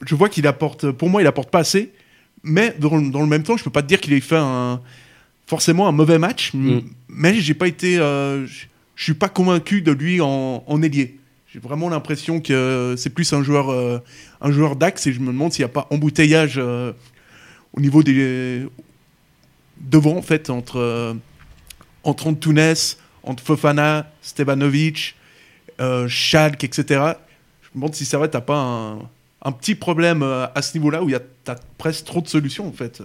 je 0.05 0.15
vois 0.15 0.29
qu'il 0.29 0.45
apporte, 0.47 0.91
pour 0.91 1.09
moi, 1.09 1.21
il 1.21 1.27
apporte 1.27 1.49
pas 1.49 1.59
assez. 1.59 1.91
Mais 2.43 2.75
dans, 2.79 2.97
le- 2.97 3.09
dans 3.11 3.21
le 3.21 3.27
même 3.27 3.43
temps, 3.43 3.55
je 3.57 3.63
peux 3.63 3.69
pas 3.69 3.81
te 3.83 3.87
dire 3.87 3.99
qu'il 4.01 4.13
ait 4.13 4.19
fait 4.19 4.37
un, 4.37 4.81
forcément 5.47 5.87
un 5.87 5.91
mauvais 5.91 6.17
match. 6.19 6.51
Mm. 6.53 6.79
Mais 7.09 7.35
j'ai 7.39 7.53
pas 7.53 7.67
été, 7.67 7.97
euh, 7.99 8.45
je 8.47 8.65
je 8.95 9.05
suis 9.05 9.13
pas 9.15 9.29
convaincu 9.29 9.81
de 9.81 9.91
lui 9.91 10.21
en, 10.21 10.63
en 10.67 10.81
ailier. 10.83 11.17
J'ai 11.51 11.57
vraiment 11.59 11.89
l'impression 11.89 12.39
que 12.39 12.93
c'est 12.97 13.09
plus 13.09 13.33
un 13.33 13.41
joueur, 13.41 13.71
euh, 13.71 13.97
un 14.41 14.51
joueur 14.51 14.75
d'axe 14.75 15.07
et 15.07 15.13
je 15.13 15.19
me 15.21 15.27
demande 15.27 15.51
s'il 15.53 15.63
n'y 15.65 15.71
a 15.71 15.73
pas 15.73 15.87
embouteillage 15.89 16.55
euh, 16.57 16.91
au 17.73 17.81
niveau 17.81 18.03
des 18.03 18.67
devant 19.79 20.15
en 20.17 20.21
fait 20.21 20.49
entre 20.51 20.77
euh, 20.77 21.13
entre 22.03 22.27
Antunes, 22.27 22.75
entre 23.23 23.43
Fofana, 23.43 24.07
Stevanovic, 24.21 25.15
euh, 25.79 26.07
Schalke, 26.07 26.63
etc. 26.63 26.83
Je 26.87 27.69
me 27.69 27.75
demande 27.75 27.95
si 27.95 28.05
ça 28.05 28.17
va, 28.17 28.27
t'as 28.27 28.41
pas 28.41 28.57
un, 28.59 28.99
un 29.43 29.51
petit 29.51 29.75
problème 29.75 30.23
euh, 30.23 30.45
à 30.55 30.61
ce 30.61 30.77
niveau-là 30.77 31.03
où 31.03 31.09
il 31.09 31.13
y 31.13 31.15
a 31.15 31.21
t'as 31.43 31.55
presque 31.77 32.05
trop 32.05 32.21
de 32.21 32.27
solutions 32.27 32.67
en 32.67 32.71
fait. 32.71 33.01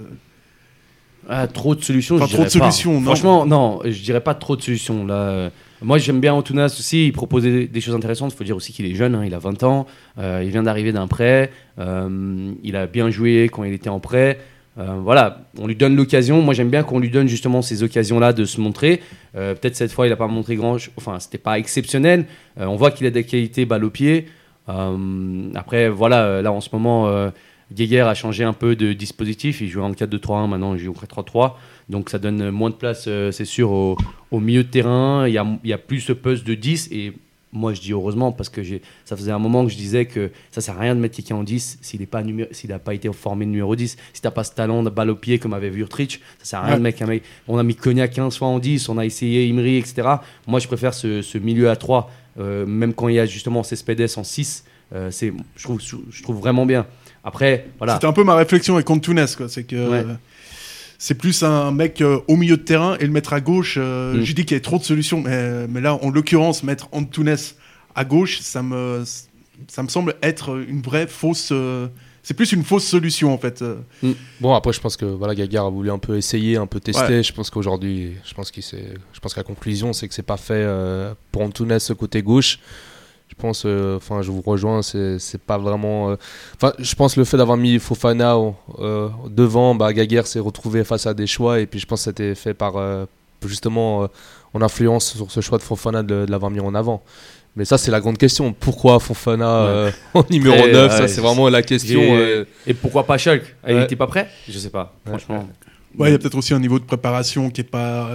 Ah, 1.28 1.48
trop 1.48 1.74
de 1.74 1.82
solutions, 1.82 2.16
Enfin, 2.16 2.26
je 2.26 2.32
trop 2.34 2.42
de 2.44 2.48
pas. 2.48 2.50
solutions, 2.70 2.94
non. 3.00 3.06
Franchement, 3.06 3.46
non, 3.46 3.80
je 3.84 4.00
dirais 4.00 4.20
pas 4.20 4.34
trop 4.34 4.54
de 4.56 4.62
solutions. 4.62 5.04
Là, 5.04 5.50
moi, 5.82 5.98
j'aime 5.98 6.20
bien 6.20 6.32
Antunas 6.34 6.66
aussi. 6.78 7.06
Il 7.06 7.12
propose 7.12 7.42
des, 7.42 7.66
des 7.66 7.80
choses 7.80 7.96
intéressantes. 7.96 8.32
Il 8.32 8.36
faut 8.36 8.44
dire 8.44 8.54
aussi 8.54 8.72
qu'il 8.72 8.86
est 8.86 8.94
jeune. 8.94 9.16
hein, 9.16 9.24
il 9.24 9.34
a 9.34 9.40
20 9.40 9.64
ans. 9.64 9.86
euh, 10.18 10.42
il 10.44 10.50
vient 10.50 10.62
d'arriver 10.62 10.92
d'un 10.92 11.08
prêt. 11.08 11.50
euh, 11.80 12.52
il 12.62 12.76
a 12.76 12.86
bien 12.86 13.10
joué 13.10 13.48
quand 13.52 13.64
il 13.64 13.72
était 13.72 13.88
en 13.88 13.98
prêt. 13.98 14.38
Euh, 14.78 14.98
voilà, 15.02 15.46
on 15.58 15.66
lui 15.66 15.76
donne 15.76 15.96
l'occasion. 15.96 16.42
Moi, 16.42 16.54
j'aime 16.54 16.68
bien 16.70 16.82
qu'on 16.82 16.98
lui 16.98 17.10
donne 17.10 17.28
justement 17.28 17.62
ces 17.62 17.82
occasions-là 17.82 18.32
de 18.32 18.44
se 18.44 18.60
montrer. 18.60 19.00
Euh, 19.34 19.54
Peut-être 19.54 19.76
cette 19.76 19.92
fois, 19.92 20.06
il 20.06 20.10
n'a 20.10 20.16
pas 20.16 20.26
montré 20.26 20.56
grand. 20.56 20.76
Enfin, 20.96 21.18
c'était 21.18 21.38
pas 21.38 21.58
exceptionnel. 21.58 22.26
Euh, 22.58 22.66
on 22.66 22.76
voit 22.76 22.90
qu'il 22.90 23.06
a 23.06 23.10
des 23.10 23.24
qualités 23.24 23.64
balle 23.64 23.84
au 23.84 23.90
pied. 23.90 24.26
Après, 25.54 25.88
voilà, 25.88 26.42
là 26.42 26.50
en 26.50 26.60
ce 26.60 26.70
moment, 26.72 27.30
Geiger 27.72 28.00
a 28.00 28.14
changé 28.14 28.42
un 28.42 28.52
peu 28.52 28.74
de 28.74 28.92
dispositif. 28.94 29.60
Il 29.60 29.68
joue 29.68 29.80
en 29.80 29.92
4-2-3-1, 29.92 30.48
maintenant 30.48 30.74
il 30.74 30.80
joue 30.80 30.90
en 30.90 31.22
4-3-3. 31.22 31.52
Donc 31.88 32.10
ça 32.10 32.18
donne 32.18 32.50
moins 32.50 32.70
de 32.70 32.74
place, 32.74 33.04
c'est 33.04 33.44
sûr, 33.44 33.70
au, 33.70 33.96
milieu 34.32 34.64
de 34.64 34.68
terrain. 34.68 35.28
Il 35.28 35.34
y 35.34 35.38
a, 35.38 35.46
y 35.62 35.72
a 35.72 35.78
plus 35.78 36.00
ce 36.00 36.12
poste 36.12 36.44
de 36.44 36.54
10. 36.54 36.88
Et 36.90 37.12
moi, 37.52 37.72
je 37.72 37.80
dis 37.80 37.92
heureusement 37.92 38.32
parce 38.32 38.48
que 38.48 38.60
ça 39.04 39.16
faisait 39.16 39.30
un 39.30 39.38
moment 39.38 39.64
que 39.64 39.70
je 39.72 39.76
disais 39.76 40.04
que 40.04 40.30
ça 40.50 40.60
sert 40.60 40.76
à 40.76 40.80
rien 40.80 40.94
de 40.94 41.00
mettre 41.00 41.16
quelqu'un 41.16 41.36
en 41.36 41.42
10 41.44 41.78
s'il 41.80 42.00
n'a 42.00 42.06
pas, 42.06 42.22
pas 42.78 42.94
été 42.94 43.10
formé 43.12 43.46
numéro 43.46 43.74
10. 43.76 43.96
Si 44.12 44.20
tu 44.20 44.26
n'as 44.26 44.30
pas 44.30 44.44
ce 44.44 44.52
talent 44.52 44.82
de 44.82 44.90
balle 44.90 45.10
au 45.10 45.14
pied 45.16 45.38
comme 45.38 45.54
avait 45.54 45.70
Vurtrich, 45.70 46.20
ça 46.38 46.44
sert 46.44 46.58
à 46.58 46.62
rien 46.64 46.72
Ouais. 46.72 46.78
de 46.78 46.82
mettre 46.82 47.02
un 47.02 47.06
mec. 47.06 47.22
On 47.48 47.56
a 47.56 47.62
mis 47.62 47.74
Cognac 47.74 48.10
15 48.12 48.36
fois 48.36 48.48
en 48.48 48.58
10, 48.58 48.88
on 48.88 48.98
a 48.98 49.06
essayé 49.06 49.48
Imri, 49.48 49.78
etc. 49.78 50.08
Moi, 50.46 50.60
je 50.60 50.66
préfère 50.66 50.92
ce, 50.92 51.22
ce 51.22 51.38
milieu 51.38 51.70
à 51.70 51.76
3, 51.76 52.10
euh, 52.38 52.66
même 52.66 52.92
quand 52.92 53.08
il 53.08 53.14
y 53.14 53.20
a 53.20 53.26
justement 53.26 53.62
Cespedes 53.62 54.08
en 54.16 54.24
6. 54.24 54.64
euh, 54.94 55.10
c'est, 55.10 55.32
je, 55.56 55.62
trouve, 55.64 55.80
je 56.10 56.22
trouve 56.22 56.36
vraiment 56.36 56.66
bien. 56.66 56.86
Après, 57.24 57.66
voilà. 57.78 57.94
C'était 57.94 58.06
un 58.06 58.12
peu 58.12 58.22
ma 58.22 58.34
réflexion 58.36 58.74
avec 58.74 58.88
Antunes, 58.90 59.26
quoi. 59.36 59.48
C'est 59.48 59.64
que 59.64 59.88
Ouais. 59.90 60.04
Euh, 60.96 60.98
c'est 60.98 61.14
plus 61.14 61.42
un 61.42 61.70
mec 61.72 62.00
euh, 62.00 62.18
au 62.28 62.36
milieu 62.36 62.56
de 62.56 62.62
terrain 62.62 62.96
et 62.98 63.04
le 63.06 63.12
mettre 63.12 63.32
à 63.32 63.40
gauche. 63.40 63.76
euh, 63.78 64.14
Mm. 64.14 64.22
J'ai 64.22 64.34
dit 64.34 64.42
qu'il 64.44 64.52
y 64.52 64.54
avait 64.54 64.62
trop 64.62 64.78
de 64.78 64.84
solutions, 64.84 65.20
mais, 65.20 65.66
mais 65.68 65.80
là, 65.80 65.94
en 66.02 66.10
l'occurrence, 66.10 66.62
mettre 66.62 66.88
Antunes 66.92 67.36
à 67.94 68.04
gauche, 68.04 68.40
ça 68.40 68.62
me, 68.62 69.04
ça 69.68 69.82
me 69.82 69.88
semble 69.88 70.14
être 70.22 70.58
une 70.68 70.82
vraie 70.82 71.06
fausse. 71.06 71.48
euh, 71.52 71.88
c'est 72.22 72.34
plus 72.34 72.50
une 72.52 72.64
fausse 72.64 72.84
solution 72.84 73.32
en 73.32 73.38
fait. 73.38 73.62
euh. 73.62 73.76
Bon, 74.40 74.52
après, 74.52 74.72
je 74.72 74.80
pense 74.80 74.96
que 74.96 75.04
voilà, 75.04 75.34
Gagar 75.36 75.66
a 75.66 75.70
voulu 75.70 75.90
un 75.92 75.98
peu 75.98 76.16
essayer, 76.16 76.56
un 76.56 76.66
peu 76.66 76.80
tester. 76.80 77.22
Je 77.22 77.32
pense 77.32 77.50
qu'aujourd'hui, 77.50 78.14
je 78.24 78.34
pense 78.34 78.50
qu'il 78.50 78.64
je 78.64 79.20
pense 79.20 79.32
que 79.32 79.38
la 79.40 79.44
conclusion, 79.44 79.92
c'est 79.92 80.08
que 80.08 80.14
c'est 80.14 80.22
pas 80.22 80.36
fait 80.36 80.54
euh, 80.56 81.14
pour 81.30 81.42
Antunes 81.42 81.78
ce 81.78 81.92
côté 81.92 82.22
gauche. 82.22 82.58
Je 83.28 83.34
pense, 83.36 83.64
euh, 83.66 83.96
enfin, 83.96 84.22
je 84.22 84.30
vous 84.30 84.40
rejoins, 84.40 84.82
c'est 84.82 85.18
pas 85.46 85.58
vraiment. 85.58 86.10
euh, 86.10 86.16
Enfin, 86.54 86.72
je 86.78 86.94
pense 86.94 87.16
le 87.16 87.24
fait 87.24 87.36
d'avoir 87.36 87.56
mis 87.58 87.78
Fofana 87.78 88.36
euh, 88.78 89.08
devant, 89.28 89.74
bah, 89.74 89.92
Gaguerre 89.92 90.26
s'est 90.26 90.38
retrouvé 90.40 90.84
face 90.84 91.06
à 91.06 91.12
des 91.14 91.26
choix, 91.26 91.60
et 91.60 91.66
puis 91.66 91.78
je 91.80 91.86
pense 91.86 92.00
que 92.00 92.04
c'était 92.04 92.34
fait 92.34 92.54
par 92.54 92.76
euh, 92.76 93.04
justement 93.44 94.04
euh, 94.04 94.06
en 94.54 94.62
influence 94.62 95.14
sur 95.16 95.30
ce 95.30 95.40
choix 95.40 95.58
de 95.58 95.62
Fofana 95.62 96.02
de, 96.02 96.24
de 96.24 96.30
l'avoir 96.30 96.50
mis 96.50 96.60
en 96.60 96.74
avant. 96.74 97.02
Mais 97.56 97.64
ça, 97.64 97.78
c'est 97.78 97.90
la 97.90 98.00
grande 98.00 98.16
question. 98.18 98.52
Pourquoi 98.52 99.00
Fofana 99.00 99.48
euh, 99.50 99.90
en 100.14 100.22
numéro 100.30 100.56
Très, 100.56 100.72
9 100.72 100.90
ouais, 100.92 100.96
Ça, 100.98 101.08
c'est 101.08 101.20
vraiment 101.20 101.48
la 101.48 101.62
question. 101.62 102.00
Euh, 102.02 102.44
Et 102.66 102.74
pourquoi 102.74 103.04
pas 103.04 103.18
Schalke? 103.18 103.54
Il 103.66 103.74
Ouais. 103.74 103.80
n'était 103.80 103.96
pas 103.96 104.06
prêt? 104.06 104.28
Je 104.48 104.58
sais 104.58 104.70
pas, 104.70 104.94
franchement. 105.06 105.48
Ouais, 105.98 106.10
il 106.10 106.12
y 106.12 106.14
a 106.14 106.18
peut-être 106.18 106.36
aussi 106.36 106.52
un 106.54 106.58
niveau 106.60 106.78
de 106.78 106.84
préparation 106.84 107.48
qui 107.50 107.62
est 107.62 107.64
pas, 107.64 108.10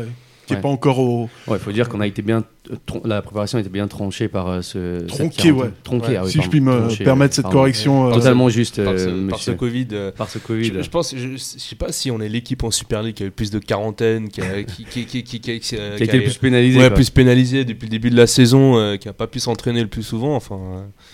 est 0.54 0.56
Ouais. 0.58 0.62
pas 0.62 0.70
encore 0.70 1.00
au. 1.00 1.30
Ouais, 1.48 1.58
il 1.58 1.60
faut 1.60 1.72
dire 1.72 1.90
qu'on 1.90 2.00
a 2.02 2.08
été 2.08 2.22
bien. 2.22 2.44
tron- 2.86 3.02
La 3.06 3.22
préparation 3.22 3.58
a 3.58 3.62
été 3.62 3.70
bien 3.70 3.88
tranchée 3.88 4.28
par 4.28 4.48
euh, 4.50 4.62
ce. 4.62 5.02
quarantaine. 5.08 5.52
ouais. 5.54 5.70
Tronquée, 5.84 6.08
Ouais. 6.10 6.16
ah 6.18 6.24
oui, 6.26 6.32
si 6.32 6.42
je 6.42 6.50
puis 6.50 6.62
me 6.62 6.96
permettre 7.04 7.34
cette 7.36 7.44
pardon. 7.44 7.58
correction. 7.60 8.10
euh, 8.10 8.14
Totalement 8.14 8.50
juste, 8.50 8.84
par, 8.84 8.98
ce, 8.98 9.08
euh, 9.10 9.28
par 9.30 9.40
ce. 9.40 9.52
Covid. 9.52 9.88
euh, 9.92 10.12
Par 10.12 10.30
ce 10.30 10.38
Covid. 10.40 10.72
Je, 10.76 10.82
je 10.82 10.90
pense, 10.90 11.16
je, 11.16 11.30
je 11.32 11.38
sais 11.38 11.76
pas 11.76 11.92
si 11.92 12.12
on 12.12 12.22
est 12.22 12.30
l'équipe 12.30 12.64
en 12.64 12.72
Super 12.72 13.02
League 13.04 13.16
qui 13.16 13.24
a 13.24 13.26
eu 13.28 13.32
plus 13.32 13.52
de 13.52 13.60
quarantaine, 13.60 14.30
qui 14.30 14.42
a, 14.42 14.64
qui, 14.64 14.86
qui, 14.86 15.06
qui, 15.06 15.24
qui, 15.24 15.40
qui- 15.40 15.40
qui- 15.40 15.60
qui 15.60 15.76
a 15.76 15.96
qui 15.98 16.04
été 16.04 16.18
le 16.18 16.24
plus 16.24 16.38
pénalisé. 16.38 16.80
ouais, 16.80 16.88
quoi. 16.88 16.96
plus 16.96 17.10
pénalisé 17.10 17.66
depuis 17.66 17.86
le 17.88 17.92
début 17.92 18.10
de 18.10 18.18
la 18.18 18.28
saison, 18.28 18.78
euh, 18.78 18.98
qui 18.98 19.10
a 19.10 19.14
pas 19.14 19.28
pu 19.28 19.40
s'entraîner 19.40 19.82
le 19.82 19.88
plus 19.88 20.04
souvent. 20.04 20.36
Enfin, 20.36 20.60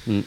euh, 0.09 0.19
Mm. 0.19 0.21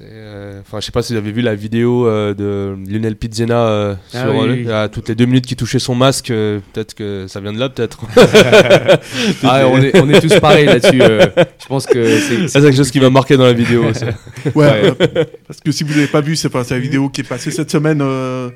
Euh, 0.00 0.60
enfin, 0.62 0.80
je 0.80 0.86
sais 0.86 0.92
pas 0.92 1.02
si 1.02 1.12
vous 1.12 1.18
avez 1.18 1.30
vu 1.30 1.42
la 1.42 1.54
vidéo 1.54 2.06
euh, 2.06 2.32
de 2.32 2.74
Lionel 2.90 3.16
Pizzena 3.16 3.66
euh, 3.68 3.94
Ah 4.14 4.22
sur 4.22 4.34
oui, 4.34 4.48
euh, 4.48 4.54
oui. 4.64 4.72
à 4.72 4.88
toutes 4.88 5.08
les 5.10 5.14
deux 5.14 5.26
minutes 5.26 5.44
qui 5.44 5.56
touchait 5.56 5.78
son 5.78 5.94
masque. 5.94 6.30
euh, 6.30 6.60
peut-être 6.72 6.94
que 6.94 7.26
ça 7.28 7.40
vient 7.40 7.52
de 7.52 7.58
là, 7.58 7.68
peut-être. 7.68 8.00
Ah, 9.44 9.66
on, 9.68 9.78
est, 9.82 9.96
on 10.00 10.08
est 10.08 10.20
tous 10.20 10.38
pareils 10.40 10.66
là-dessus. 10.66 11.02
euh, 11.02 11.26
je 11.60 11.66
pense 11.66 11.86
que 11.86 12.18
c'est. 12.18 12.48
c'est 12.48 12.60
quelque 12.60 12.76
chose 12.76 12.90
qui 12.90 12.98
m'a 13.00 13.10
marqué 13.10 13.36
dans 13.36 13.44
la 13.44 13.52
vidéo. 13.52 13.92
ça. 13.94 14.06
Ouais, 14.06 14.12
Ouais. 14.54 14.94
euh, 15.02 15.24
parce 15.46 15.60
que 15.60 15.70
si 15.70 15.84
vous 15.84 15.90
l'avez 15.94 16.06
pas 16.06 16.20
vu, 16.22 16.34
c'est 16.36 16.48
enfin, 16.48 16.64
c'est 16.64 16.74
la 16.74 16.80
vidéo 16.80 17.08
qui 17.10 17.20
est 17.20 17.24
passée 17.28 17.50
cette 17.50 17.70
semaine 17.70 18.00
euh, 18.02 18.50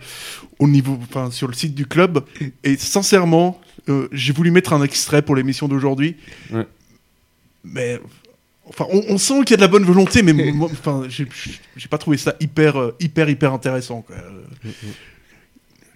au 0.58 0.66
niveau, 0.66 0.98
enfin, 1.10 1.30
sur 1.30 1.46
le 1.46 1.52
site 1.54 1.74
du 1.74 1.86
club. 1.86 2.20
Et 2.64 2.76
sincèrement, 2.76 3.60
euh, 3.88 4.08
j'ai 4.12 4.32
voulu 4.32 4.50
mettre 4.50 4.72
un 4.72 4.82
extrait 4.82 5.22
pour 5.22 5.36
l'émission 5.36 5.68
d'aujourd'hui. 5.68 6.16
Ouais. 6.52 6.66
Mais 7.64 8.00
enfin, 8.68 8.86
on, 8.92 9.02
on 9.08 9.18
sent 9.18 9.40
qu'il 9.44 9.50
y 9.50 9.54
a 9.54 9.56
de 9.56 9.62
la 9.62 9.68
bonne 9.68 9.84
volonté, 9.84 10.22
mais 10.22 10.32
moi, 10.52 10.68
enfin, 10.72 11.02
j'ai 11.08 11.88
pas 11.88 11.98
trouvé 11.98 12.16
ça 12.16 12.34
hyper, 12.40 12.78
euh, 12.78 12.94
hyper, 13.00 13.28
hyper 13.28 13.52
intéressant. 13.52 14.02
quoi. 14.02 14.16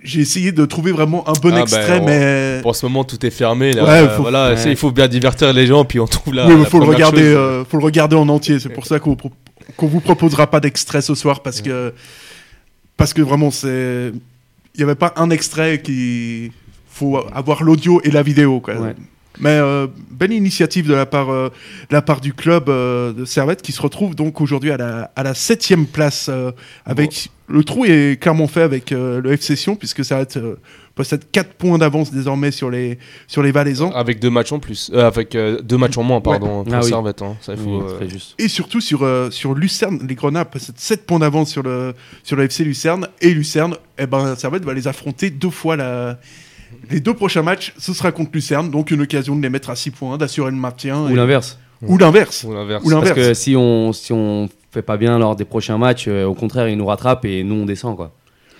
J'ai 0.05 0.21
essayé 0.21 0.51
de 0.51 0.65
trouver 0.67 0.91
vraiment 0.91 1.29
un 1.29 1.33
bon 1.35 1.53
Ah, 1.55 1.61
extrait, 1.61 2.01
ben, 2.01 2.03
on- 2.03 2.07
mais 2.07 2.59
Pour 2.63 2.75
ce 2.75 2.85
moment, 2.87 3.05
tout 3.05 3.25
est 3.25 3.31
fermé. 3.31 3.73
Là, 3.73 3.85
Ouais, 3.85 3.91
Euh, 3.91 4.09
faut- 4.17 4.23
voilà, 4.23 4.55
ouais. 4.55 4.71
il 4.71 4.77
faut 4.77 4.91
bien 4.91 5.07
divertir 5.07 5.53
les 5.53 5.67
gens, 5.69 5.85
puis 5.85 6.01
on 6.01 6.07
trouve 6.07 6.35
là. 6.35 6.47
oui, 6.49 6.55
mais 6.55 6.65
la 6.65 6.69
faut 6.69 6.81
le 6.81 6.87
regarder, 6.87 7.19
chose. 7.19 7.37
euh, 7.37 7.65
faut 7.65 7.77
le 7.79 7.85
regarder 7.85 8.17
en 8.17 8.29
entier. 8.29 8.59
C'est 8.59 8.69
pour 8.71 8.85
ça 8.85 8.99
qu'on 8.99 9.15
pro- 9.15 9.31
vous 9.79 10.01
proposera 10.01 10.49
pas 10.51 10.59
d'extrait 10.59 11.03
ce 11.03 11.15
soir 11.15 11.41
parce 11.41 11.61
que 11.63 11.95
parce 12.97 13.15
que 13.15 13.23
vraiment 13.23 13.51
c'est 13.53 14.13
il 14.75 14.81
y 14.81 14.83
avait 14.83 14.97
pas 14.97 15.13
un 15.17 15.31
extrait 15.31 15.81
qui 15.83 16.51
faut 16.89 17.19
avoir 17.33 17.63
l'audio 17.63 18.01
et 18.05 18.11
la 18.11 18.23
vidéo 18.25 18.59
quoi. 18.61 18.75
Mais 19.41 19.51
euh, 19.51 19.87
belle 20.11 20.33
initiative 20.33 20.87
de 20.87 20.95
la 20.95 21.07
part 21.07 21.31
euh, 21.31 21.49
de 21.89 21.95
la 21.95 22.03
part 22.03 22.21
du 22.21 22.35
club 22.35 22.69
euh, 22.69 23.13
de 23.13 23.25
Servette 23.25 23.63
qui 23.63 23.73
se 23.73 23.81
retrouve 23.81 24.15
donc 24.15 24.41
aujourd'hui 24.41 24.71
à 24.71 24.77
la 24.77 25.11
à 25.17 25.23
la 25.23 25.35
septième 25.35 25.87
place 25.87 26.29
euh, 26.29 26.53
avec 26.85 27.31
le 27.49 27.65
trou 27.65 27.85
est 27.85 28.21
clairement 28.21 28.47
fait 28.47 28.63
avec 28.63 28.93
euh, 28.93 29.21
le 29.21 29.33
FC 29.33 29.57
Sion 29.57 29.77
puisque 29.77 30.05
Servette 30.05 30.37
euh, 30.37 30.57
possède 30.95 31.25
4 31.31 31.55
points 31.55 31.79
d'avance 31.79 32.13
désormais 32.13 32.51
sur 32.51 32.71
les 32.71 32.99
sur 33.27 33.43
les 33.43 33.53
Valaisans. 33.53 33.91
Avec 33.93 34.21
deux 34.21 34.31
matchs 34.31 34.53
en 34.53 34.59
plus. 34.59 34.91
Euh, 34.95 35.07
avec 35.07 35.35
euh, 35.35 35.61
deux 35.63 35.77
matchs 35.77 35.99
en 35.99 36.03
moins, 36.03 36.21
pardon. 36.21 36.65
pour 36.65 36.75
Ah 36.75 36.81
oui. 36.83 36.89
Servette, 36.89 37.23
hein. 37.23 37.37
Ça, 37.41 37.55
il 37.55 37.59
faut, 37.59 37.79
Oui, 37.79 37.83
euh, 37.87 37.97
très 37.97 38.09
juste. 38.09 38.35
Et 38.39 38.49
surtout 38.49 38.81
sur, 38.81 39.03
euh, 39.03 39.31
sur 39.31 39.55
Lucerne, 39.55 40.01
les 40.07 40.15
Grenades 40.15 40.51
possèdent 40.51 40.79
7 40.79 41.07
points 41.07 41.19
d'avance 41.19 41.51
sur 41.51 41.63
le, 41.63 41.95
sur 42.23 42.37
le 42.37 42.45
FC 42.45 42.65
Lucerne. 42.65 43.09
Et 43.21 43.31
Lucerne, 43.31 43.77
eh 43.99 44.07
ben, 44.07 44.35
Servette 44.37 44.65
va 44.65 44.75
les 44.75 44.89
affronter 44.89 45.31
deux 45.31 45.51
fois 45.51 45.77
la... 45.77 46.19
Les 46.93 47.01
deux 47.01 47.15
prochains 47.15 47.43
matchs, 47.43 47.73
ce 47.79 47.93
sera 47.95 48.13
contre 48.13 48.31
Lucerne, 48.35 48.71
donc 48.71 48.91
une 48.91 49.01
occasion 49.01 49.35
de 49.35 49.43
les 49.43 49.49
mettre 49.51 49.71
à 49.71 49.77
6 49.77 49.91
points, 49.91 50.19
d'assurer 50.19 50.51
le 50.51 50.57
maintien. 50.57 51.05
Ou 51.07 51.11
et- 51.11 51.15
l'inverse. 51.15 51.59
Ou 51.83 51.97
l'inverse. 51.99 52.45
Ou 52.45 52.53
l'inverse. 52.53 52.85
Parce 52.85 53.13
que 53.13 53.35
si 53.35 53.57
on, 53.57 53.93
si 53.93 54.13
on 54.13 54.49
fait 54.71 54.83
pas 54.83 54.97
bien 54.97 55.19
lors 55.19 55.35
des 55.35 55.45
prochains 55.45 55.79
matchs, 55.79 56.05
euh, 56.07 56.25
au 56.25 56.35
contraire, 56.35 56.69
ils 56.69 56.77
nous 56.77 56.87
rattrapent 56.87 57.25
et 57.25 57.43
nous 57.43 57.57
on 57.57 57.65
descend 57.67 57.97
quoi. 57.97 58.13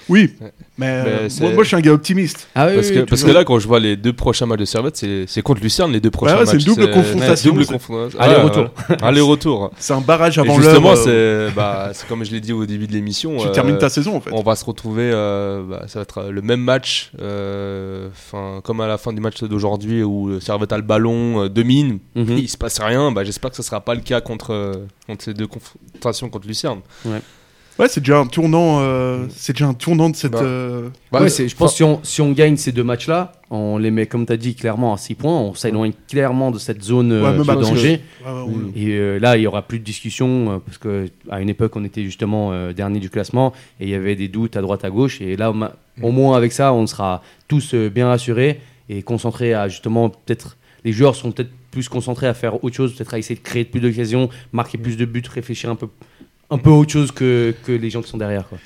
Oui, 0.09 0.31
Ouais. 0.41 0.53
mais, 0.79 0.87
euh, 0.87 1.03
Mais 1.05 1.11
moi, 1.21 1.29
c'est- 1.29 1.55
moi, 1.55 1.63
je 1.63 1.69
suis 1.69 1.77
un 1.77 1.81
gars 1.81 1.93
optimiste. 1.93 2.49
Ah 2.55 2.67
oui, 2.69 2.75
Parce, 2.77 2.91
que, 2.91 2.99
parce 3.01 3.23
que 3.25 3.31
là, 3.31 3.45
quand 3.45 3.59
je 3.59 3.69
vois 3.69 3.79
les 3.81 3.97
deux 3.97 4.13
prochains 4.13 4.47
matchs 4.47 4.61
de 4.61 4.65
Servette, 4.65 4.97
c'est 4.97 5.25
c'est 5.29 5.43
contre 5.43 5.63
Lucerne, 5.63 5.93
les 5.93 6.01
deux 6.01 6.11
prochains 6.11 6.39
ouais, 6.39 6.47
c'est 6.47 6.55
matchs. 6.55 6.67
une 6.67 6.75
double 6.75 6.91
confrontation, 6.91 7.51
double 7.53 7.65
c'est- 7.65 7.73
confrontation. 7.73 8.19
Aller-retour. 8.21 8.63
Ouais, 8.65 8.69
ouais. 8.91 8.97
Aller-retour. 9.03 9.71
C'est 9.79 9.93
un 9.93 10.01
barrage 10.01 10.39
avant 10.39 10.59
l'heure. 10.59 10.65
justement, 10.71 10.95
euh, 11.07 11.49
c'est 11.51 11.55
bah, 11.55 11.91
c'est 11.93 12.09
comme 12.09 12.25
je 12.25 12.33
l'ai 12.33 12.41
dit 12.41 12.53
au 12.53 12.67
début 12.67 12.87
de 12.87 12.93
l'émission. 12.93 13.37
Tu 13.39 13.47
euh, 13.47 13.51
termines 13.51 13.79
ta 13.79 13.89
saison, 13.89 14.17
en 14.17 14.21
fait. 14.21 14.31
On 14.33 14.43
va 14.43 14.57
se 14.57 14.65
retrouver, 14.65 15.11
euh, 15.13 15.63
bah, 15.69 15.85
ça 15.87 15.99
va 15.99 16.03
être 16.03 16.25
le 16.31 16.43
même 16.43 16.61
match, 16.61 17.13
euh, 17.21 18.09
'fin, 18.15 18.61
comme 18.65 18.81
à 18.81 18.87
la 18.87 18.99
fin 18.99 19.13
du 19.13 19.21
match 19.21 19.43
d'aujourd'hui 19.45 20.03
où 20.03 20.41
Servette 20.41 20.73
a 20.73 20.77
le 20.77 20.83
ballon, 20.83 21.45
euh, 21.45 21.49
domine, 21.49 21.99
Mhm. 22.15 22.39
il 22.39 22.49
se 22.49 22.57
passe 22.57 22.79
rien. 22.81 23.13
Bah, 23.13 23.25
J'espère 23.25 23.51
que 23.51 23.57
ce 23.57 23.63
sera 23.63 23.81
pas 23.81 23.95
le 23.95 24.01
cas 24.01 24.21
contre, 24.21 24.53
euh, 24.53 24.73
contre 25.07 25.25
ces 25.25 25.35
deux 25.35 25.47
confrontations 25.47 26.29
contre 26.29 26.47
Lucerne. 26.49 26.81
Ouais, 27.05 27.21
c'est 27.89 28.01
déjà 28.01 28.19
un 28.19 28.27
tournant, 28.27 28.79
euh, 28.81 29.27
c'est 29.35 29.53
déjà 29.55 29.67
un 29.67 29.75
tournant 29.75 30.11
de 30.11 30.17
cette. 30.17 30.33
Bah. 30.33 30.41
euh, 30.43 30.89
Bah, 31.11 31.21
Ouais, 31.23 31.29
je 31.29 31.55
pense 31.57 31.71
que 31.73 31.77
si 31.77 31.83
on, 31.83 32.01
si 32.03 32.21
on 32.21 32.33
gagne 32.33 32.57
ces 32.57 32.73
deux 32.73 32.85
matchs-là, 32.85 33.33
on 33.51 33.79
les 33.79 33.91
met, 33.91 34.07
comme 34.07 34.27
tu 34.27 34.33
as 34.33 34.37
dit, 34.37 34.55
clairement 34.55 34.95
à 34.95 34.97
6 34.99 35.15
points, 35.15 35.39
on 35.39 35.55
s'éloigne 35.55 35.93
clairement 36.09 36.51
de 36.51 36.59
cette 36.59 36.83
zone 36.83 37.13
euh, 37.13 37.23
Ouais, 37.33 37.39
de 37.39 37.43
que- 37.43 37.61
danger. 37.61 38.01
ouais, 38.25 38.31
ouais, 38.33 38.41
on- 38.47 38.73
Et 38.77 38.89
euh, 38.93 39.19
là, 39.19 39.37
il 39.37 39.43
y 39.43 39.47
aura 39.47 39.63
plus 39.63 39.79
de 39.79 39.85
discussion 39.85 40.53
euh, 40.53 40.59
parce 40.65 40.79
que 40.79 41.07
à 41.31 41.41
une 41.41 41.49
époque, 41.49 41.75
on 41.77 41.85
était 41.85 42.05
justement 42.05 42.53
euh, 42.53 42.73
dernier 42.73 43.01
du 43.01 43.11
classement 43.11 43.53
et 43.81 43.85
il 43.85 43.91
y 43.91 43.95
avait 43.95 44.17
des 44.17 44.29
doutes 44.29 44.57
à 44.57 44.61
droite 44.63 44.85
à 44.85 44.91
gauche. 44.91 45.21
Et 45.21 45.37
là, 45.37 45.51
au 45.51 45.55
au 46.03 46.11
moins 46.11 46.37
avec 46.37 46.53
ça, 46.53 46.73
on 46.73 46.87
sera 46.87 47.23
tous 47.49 47.75
euh, 47.75 47.89
bien 47.91 48.09
rassurés 48.09 48.61
et 48.89 49.03
concentrés 49.03 49.53
à 49.55 49.69
justement 49.69 50.09
peut-être 50.11 50.57
les 50.85 50.93
joueurs 50.93 51.15
sont 51.15 51.31
peut-être 51.33 51.51
plus 51.71 51.89
concentrés 51.89 52.27
à 52.27 52.35
faire 52.35 52.63
autre 52.65 52.75
chose, 52.77 52.95
peut-être 52.95 53.15
à 53.15 53.19
essayer 53.19 53.37
de 53.37 53.41
créer 53.45 53.65
plus 53.65 53.81
d'occasions, 53.81 54.29
marquer 54.53 54.77
plus 54.79 54.97
de 54.97 55.05
buts, 55.05 55.23
réfléchir 55.33 55.71
un 55.71 55.75
peu 55.77 55.87
un 56.53 56.59
peu 56.59 56.71
autre 56.71 56.93
chose 56.93 57.11
que, 57.13 57.55
que 57.65 57.73
les 57.73 57.91
gens 57.91 58.03
qui 58.03 58.09
sont 58.11 58.19
derrière. 58.19 58.47
Quoi. 58.49 58.59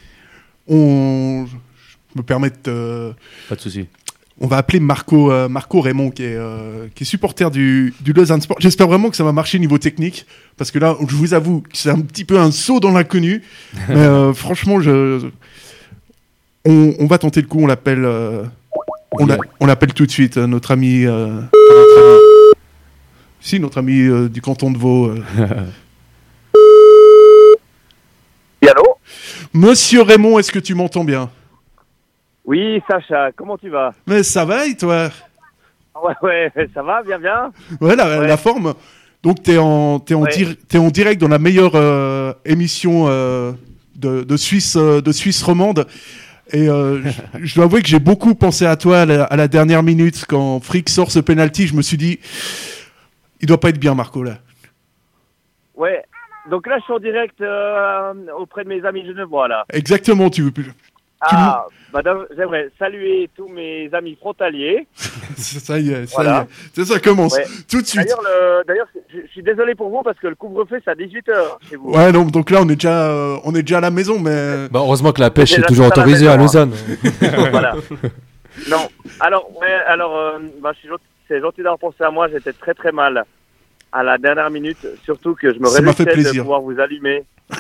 on- 0.68 1.46
Je 1.46 2.18
me 2.18 2.22
permets 2.22 2.50
de. 2.64 3.12
Pas 3.48 3.54
de 3.56 3.60
souci. 3.60 3.86
On 4.38 4.46
va 4.48 4.58
appeler 4.58 4.80
Marco, 4.80 5.32
euh, 5.32 5.48
Marco 5.48 5.80
Raymond, 5.80 6.10
qui 6.10 6.22
est, 6.24 6.34
euh, 6.36 6.88
qui 6.94 7.04
est 7.04 7.06
supporter 7.06 7.50
du, 7.50 7.94
du 8.02 8.12
Lausanne 8.12 8.42
Sport. 8.42 8.58
J'espère 8.60 8.86
vraiment 8.86 9.08
que 9.08 9.16
ça 9.16 9.24
va 9.24 9.32
marcher 9.32 9.58
niveau 9.58 9.78
technique, 9.78 10.26
parce 10.58 10.70
que 10.70 10.78
là, 10.78 10.94
je 11.08 11.14
vous 11.14 11.32
avoue 11.32 11.62
que 11.62 11.70
c'est 11.74 11.88
un 11.90 12.00
petit 12.02 12.26
peu 12.26 12.38
un 12.38 12.50
saut 12.50 12.78
dans 12.80 12.90
l'inconnu. 12.90 13.42
mais 13.88 13.94
euh, 13.96 14.34
franchement, 14.34 14.78
je, 14.80 15.28
on, 16.66 16.94
on 16.98 17.06
va 17.06 17.16
tenter 17.18 17.40
le 17.40 17.46
coup. 17.46 17.60
On 17.60 17.66
l'appelle, 17.66 18.04
on, 19.12 19.24
l'a- 19.26 19.38
on 19.60 19.66
l'appelle 19.66 19.94
tout 19.94 20.04
de 20.04 20.10
suite 20.10 20.36
notre 20.36 20.70
ami, 20.72 21.04
pas 21.04 21.10
notre 21.12 21.98
ami. 21.98 22.54
si 23.40 23.58
notre 23.60 23.78
ami 23.78 24.28
du 24.28 24.42
canton 24.42 24.70
de 24.70 24.76
Vaud. 24.76 25.08
euh. 25.38 25.64
Oui, 28.62 28.68
allô 28.68 28.84
Monsieur 29.56 30.02
Raymond, 30.02 30.38
est-ce 30.38 30.52
que 30.52 30.58
tu 30.58 30.74
m'entends 30.74 31.02
bien? 31.04 31.30
Oui, 32.44 32.82
Sacha, 32.88 33.32
comment 33.34 33.56
tu 33.56 33.70
vas? 33.70 33.94
Mais 34.06 34.22
ça 34.22 34.44
va 34.44 34.66
et 34.66 34.76
toi? 34.76 35.08
Ouais, 36.02 36.12
ouais, 36.22 36.52
ça 36.74 36.82
va, 36.82 37.02
bien, 37.02 37.18
bien. 37.18 37.50
Ouais, 37.80 37.96
la, 37.96 38.20
Ouais. 38.20 38.26
la 38.26 38.36
forme. 38.36 38.74
Donc, 39.22 39.38
en, 39.48 39.98
t'es 39.98 40.14
en, 40.14 40.22
Ouais. 40.22 40.30
dir- 40.30 40.54
t'es 40.68 40.76
en 40.76 40.88
direct 40.88 41.18
dans 41.20 41.28
la 41.28 41.38
meilleure 41.38 41.72
euh, 41.74 42.34
émission 42.44 43.06
euh, 43.08 43.52
de, 43.94 44.22
de 44.24 44.36
Suisse, 44.36 44.76
euh, 44.76 45.00
de 45.00 45.10
Suisse 45.10 45.42
romande. 45.42 45.86
Et 46.52 46.66
je- 46.66 47.00
je 47.42 47.54
dois 47.54 47.64
avouer 47.64 47.80
que 47.80 47.88
j'ai 47.88 47.98
beaucoup 47.98 48.34
pensé 48.34 48.66
à 48.66 48.76
toi 48.76 49.00
à 49.00 49.06
la, 49.06 49.24
à 49.24 49.36
la 49.36 49.48
dernière 49.48 49.82
minute 49.82 50.26
quand 50.28 50.60
Frick 50.60 50.90
sort 50.90 51.10
ce 51.10 51.18
penalty. 51.18 51.66
Je 51.66 51.74
me 51.74 51.80
suis 51.82 51.96
dit, 51.96 52.20
il 53.40 53.46
doit 53.48 53.58
pas 53.58 53.70
être 53.70 53.80
bien, 53.80 53.94
Marco 53.94 54.22
là. 54.22 54.38
Ouais. 55.74 56.04
Donc 56.50 56.66
là, 56.66 56.76
je 56.78 56.84
suis 56.84 56.92
en 56.92 56.98
direct 56.98 57.40
euh, 57.40 58.12
auprès 58.38 58.64
de 58.64 58.68
mes 58.68 58.84
amis 58.84 59.04
genevois, 59.06 59.48
là. 59.48 59.64
Exactement, 59.72 60.30
tu 60.30 60.42
veux 60.42 60.50
plus. 60.50 60.72
Ah, 61.20 61.64
madame, 61.94 62.26
j'aimerais 62.36 62.68
saluer 62.78 63.30
tous 63.34 63.48
mes 63.48 63.88
amis 63.94 64.16
frontaliers. 64.20 64.86
Ça 65.36 65.78
y 65.78 65.90
est, 65.90 66.06
ça 66.06 66.22
Voilà. 66.22 66.40
y 66.40 66.42
est. 66.42 66.70
C'est 66.74 66.84
ça 66.84 67.00
commence 67.00 67.34
Ouais. 67.36 67.44
tout 67.70 67.80
de 67.80 67.86
suite. 67.86 68.02
D'ailleurs, 68.04 68.22
le- 68.22 68.64
d'ailleurs, 68.66 68.86
je, 69.12 69.20
je 69.22 69.26
suis 69.28 69.42
désolé 69.42 69.74
pour 69.74 69.88
vous 69.90 70.02
parce 70.02 70.18
que 70.18 70.26
le 70.28 70.34
couvre-feu, 70.34 70.80
c'est 70.84 70.90
à 70.90 70.94
18h 70.94 71.32
chez 71.68 71.76
vous. 71.76 71.90
Ouais, 71.90 72.12
non, 72.12 72.24
donc 72.24 72.50
là 72.50 72.60
on 72.62 72.68
est 72.68 72.74
déjà, 72.76 73.10
euh, 73.10 73.36
on 73.44 73.54
est 73.54 73.62
déjà 73.62 73.78
à 73.78 73.80
la 73.80 73.90
maison, 73.90 74.18
mais 74.20 74.68
Bah, 74.70 74.80
heureusement 74.80 75.12
que 75.12 75.20
la 75.20 75.30
pêche 75.30 75.58
est 75.58 75.62
toujours 75.66 75.86
à 75.86 75.88
autorisée 75.88 76.28
à 76.28 76.36
maison, 76.36 76.66
Lausanne. 76.66 76.72
voilà. 77.50 77.74
Non. 78.70 78.88
Alors, 79.20 79.50
ouais, 79.60 79.72
alors, 79.86 80.16
euh, 80.16 80.38
bah, 80.62 80.72
c'est 81.28 81.40
gentil 81.40 81.58
d'avoir 81.62 81.78
pensé 81.78 82.02
à 82.04 82.10
moi. 82.10 82.28
J'étais 82.28 82.52
très 82.52 82.74
très 82.74 82.92
mal 82.92 83.24
à 83.96 84.02
la 84.02 84.18
dernière 84.18 84.50
minute, 84.50 84.86
surtout 85.04 85.34
que 85.34 85.54
je 85.54 85.58
me 85.58 85.68
réjouissais 85.68 86.04
de 86.04 86.40
pouvoir 86.40 86.60
vous 86.60 86.78
allumer 86.78 87.24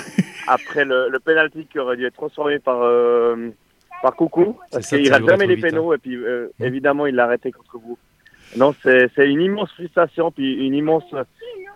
après 0.46 0.84
le, 0.84 1.08
le 1.08 1.18
penalty 1.18 1.66
qui 1.70 1.78
aurait 1.78 1.96
dû 1.96 2.04
être 2.04 2.14
transformé 2.14 2.58
par 2.58 2.82
euh, 2.82 3.48
par 4.02 4.14
Coucou, 4.14 4.58
parce 4.70 4.86
qu'il 4.86 5.10
rate 5.10 5.26
jamais 5.26 5.46
les 5.46 5.54
vite, 5.54 5.64
hein. 5.64 5.68
pénaux 5.70 5.94
et 5.94 5.98
puis 5.98 6.14
euh, 6.14 6.48
évidemment 6.60 7.06
il 7.06 7.14
l'a 7.14 7.24
arrêté 7.24 7.50
contre 7.52 7.78
vous. 7.82 7.96
Non, 8.54 8.74
c'est 8.82 9.10
c'est 9.14 9.26
une 9.26 9.40
immense 9.40 9.72
frustration 9.72 10.30
puis 10.30 10.66
une 10.66 10.74
immense 10.74 11.04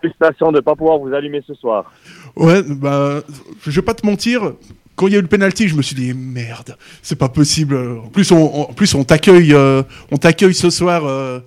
frustration 0.00 0.52
de 0.52 0.56
ne 0.56 0.60
pas 0.60 0.76
pouvoir 0.76 0.98
vous 0.98 1.14
allumer 1.14 1.42
ce 1.46 1.54
soir. 1.54 1.90
ouais, 2.36 2.62
bah, 2.62 3.22
je 3.66 3.70
vais 3.70 3.84
pas 3.84 3.94
te 3.94 4.04
mentir. 4.04 4.52
Quand 4.94 5.06
il 5.06 5.14
y 5.14 5.16
a 5.16 5.20
eu 5.20 5.22
le 5.22 5.28
penalty, 5.28 5.68
je 5.68 5.76
me 5.76 5.80
suis 5.80 5.96
dit 5.96 6.12
merde, 6.12 6.76
c'est 7.00 7.18
pas 7.18 7.30
possible. 7.30 7.74
En 8.04 8.08
plus, 8.10 8.30
on, 8.32 8.68
en 8.68 8.72
plus 8.74 8.94
on 8.94 9.04
t'accueille, 9.04 9.54
euh, 9.54 9.82
on 10.10 10.18
t'accueille 10.18 10.52
ce 10.52 10.68
soir 10.68 11.06
euh, 11.06 11.40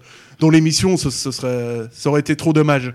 dans 0.43 0.49
l'émission. 0.49 0.97
Ce, 0.97 1.09
ce 1.09 1.31
serait, 1.31 1.87
ça 1.91 2.09
aurait 2.09 2.19
été 2.19 2.35
trop 2.35 2.53
dommage. 2.53 2.93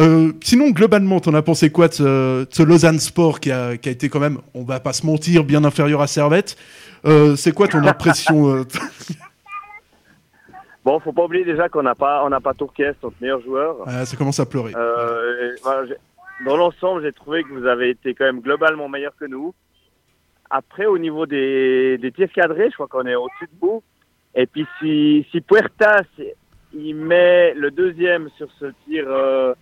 Euh, 0.00 0.32
sinon, 0.42 0.70
globalement, 0.70 1.20
t'en 1.20 1.34
as 1.34 1.42
pensé 1.42 1.70
quoi 1.70 1.88
de 1.88 1.94
ce, 1.94 2.44
de 2.44 2.48
ce 2.50 2.62
Lausanne 2.62 2.98
Sport 2.98 3.40
qui 3.40 3.52
a, 3.52 3.76
qui 3.76 3.88
a 3.88 3.92
été 3.92 4.08
quand 4.08 4.20
même, 4.20 4.38
on 4.54 4.64
va 4.64 4.80
pas 4.80 4.92
se 4.92 5.06
mentir, 5.06 5.44
bien 5.44 5.64
inférieur 5.64 6.00
à 6.00 6.06
Servette? 6.06 6.56
Euh, 7.04 7.36
c'est 7.36 7.52
quoi 7.52 7.68
ton 7.68 7.84
impression 7.86 8.48
euh, 8.48 8.64
Bon, 10.84 10.98
faut 10.98 11.12
pas 11.12 11.24
oublier 11.24 11.44
déjà 11.44 11.68
qu'on 11.68 11.84
n'a 11.84 11.94
pas 11.94 12.24
on 12.24 12.30
n'a 12.30 12.40
pas 12.40 12.54
Tourquès, 12.54 12.96
notre 13.02 13.14
meilleur 13.20 13.40
joueur. 13.42 13.76
ah, 13.86 14.04
Ça 14.04 14.16
commence 14.16 14.40
à 14.40 14.46
pleurer. 14.46 14.72
Euh, 14.74 15.54
voilà, 15.62 15.94
dans 16.44 16.56
l'ensemble, 16.56 17.02
j'ai 17.02 17.12
trouvé 17.12 17.44
que 17.44 17.50
vous 17.50 17.66
avez 17.66 17.90
été 17.90 18.14
quand 18.14 18.24
même 18.24 18.40
globalement 18.40 18.88
meilleur 18.88 19.14
que 19.16 19.26
nous. 19.26 19.54
Après, 20.50 20.86
au 20.86 20.98
niveau 20.98 21.26
des, 21.26 21.98
des 21.98 22.10
tirs 22.10 22.32
cadrés, 22.32 22.68
je 22.70 22.74
crois 22.74 22.88
qu'on 22.88 23.06
est 23.06 23.14
au-dessus 23.14 23.46
de 23.46 23.58
vous. 23.60 23.82
Et 24.34 24.46
puis, 24.46 24.66
si, 24.80 25.24
si 25.30 25.40
Puertas, 25.40 26.02
il 26.74 26.94
met 26.94 27.54
le 27.54 27.70
deuxième 27.70 28.28
sur 28.36 28.48
ce 28.58 28.66
tir 28.84 29.04
euh, 29.06 29.54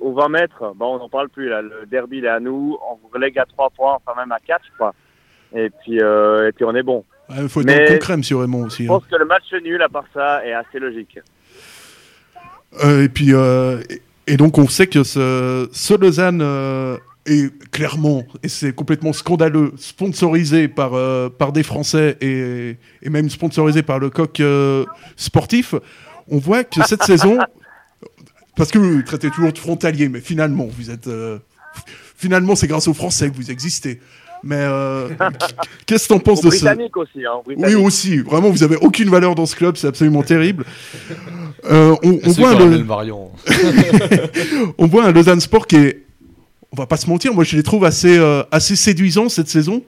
au 0.00 0.12
20 0.12 0.28
mètres, 0.28 0.72
bon, 0.76 0.96
on 0.96 0.98
n'en 0.98 1.08
parle 1.08 1.28
plus. 1.28 1.48
Là. 1.48 1.62
Le 1.62 1.86
derby, 1.86 2.18
il 2.18 2.24
est 2.24 2.28
à 2.28 2.40
nous. 2.40 2.76
On 2.90 2.96
vous 2.96 3.08
relègue 3.12 3.38
à 3.38 3.46
3 3.46 3.70
points, 3.70 3.98
enfin 4.04 4.18
même 4.20 4.32
à 4.32 4.38
4, 4.40 4.62
je 4.66 4.74
crois. 4.74 4.94
Et 5.54 5.70
puis, 5.70 6.00
euh, 6.00 6.48
et 6.48 6.52
puis 6.52 6.64
on 6.64 6.74
est 6.74 6.82
bon. 6.82 7.04
Il 7.30 7.48
faut 7.48 7.60
être 7.60 7.66
mais- 7.66 7.86
concret, 7.86 8.16
monsieur 8.16 8.36
Raymond 8.36 8.64
aussi. 8.64 8.84
Je 8.84 8.90
hein. 8.90 8.98
pense 8.98 9.06
que 9.06 9.16
le 9.16 9.24
match 9.24 9.44
nul, 9.62 9.80
à 9.82 9.88
part 9.88 10.04
ça, 10.12 10.44
est 10.44 10.52
assez 10.52 10.78
logique. 10.78 11.18
Euh, 12.84 13.04
et 13.04 13.08
puis, 13.08 13.32
euh, 13.32 13.80
et, 13.88 14.02
et 14.34 14.36
donc, 14.36 14.58
on 14.58 14.66
sait 14.66 14.88
que 14.88 15.04
ce, 15.04 15.68
ce 15.72 15.94
Lausanne 15.94 16.42
est 17.26 17.70
clairement, 17.70 18.24
et 18.42 18.48
c'est 18.48 18.74
complètement 18.74 19.12
scandaleux, 19.12 19.72
sponsorisé 19.76 20.68
par, 20.68 20.94
euh, 20.94 21.28
par 21.28 21.52
des 21.52 21.62
Français 21.62 22.16
et, 22.20 22.76
et 23.02 23.10
même 23.10 23.30
sponsorisé 23.30 23.82
par 23.82 23.98
le 23.98 24.10
coq 24.10 24.40
euh, 24.40 24.84
sportif. 25.16 25.74
On 26.28 26.38
voit 26.38 26.64
que 26.64 26.84
cette 26.86 27.02
saison, 27.04 27.38
parce 28.56 28.70
que 28.70 28.78
vous 28.78 29.02
traitez 29.02 29.30
toujours 29.30 29.52
de 29.52 29.58
frontalier, 29.58 30.08
mais 30.08 30.20
finalement, 30.20 30.66
vous 30.66 30.90
êtes. 30.90 31.06
euh, 31.06 31.38
finalement, 32.16 32.54
c'est 32.56 32.66
grâce 32.66 32.88
aux 32.88 32.94
Français 32.94 33.30
que 33.30 33.36
vous 33.36 33.50
existez. 33.50 34.00
Mais 34.46 34.56
euh, 34.58 35.08
qu'est-ce 35.86 36.06
que 36.06 36.12
t'en 36.14 36.18
penses 36.18 36.42
de. 36.42 36.48
Britanniques 36.48 36.96
aussi. 36.98 37.24
Hein, 37.24 37.40
Oui, 37.46 37.74
aussi. 37.74 38.18
Vraiment, 38.18 38.50
vous 38.50 38.62
avez 38.62 38.76
aucune 38.76 39.08
valeur 39.08 39.34
dans 39.34 39.46
ce 39.46 39.56
club, 39.56 39.76
c'est 39.76 39.86
absolument 39.86 40.22
terrible. 40.22 40.66
Euh, 41.64 41.96
on, 42.02 42.30
voit 42.32 42.54
le, 42.54 42.76
le 42.76 42.84
on 44.78 44.86
voit 44.86 45.04
un 45.06 45.12
Lausanne 45.12 45.40
Sport 45.40 45.66
qui 45.66 45.76
est, 45.76 46.04
on 46.72 46.76
va 46.76 46.86
pas 46.86 46.98
se 46.98 47.08
mentir, 47.08 47.32
moi 47.32 47.42
je 47.44 47.56
les 47.56 47.62
trouve 47.62 47.86
assez, 47.86 48.18
euh, 48.18 48.42
assez 48.50 48.76
séduisants 48.76 49.30
cette 49.30 49.48
saison. 49.48 49.82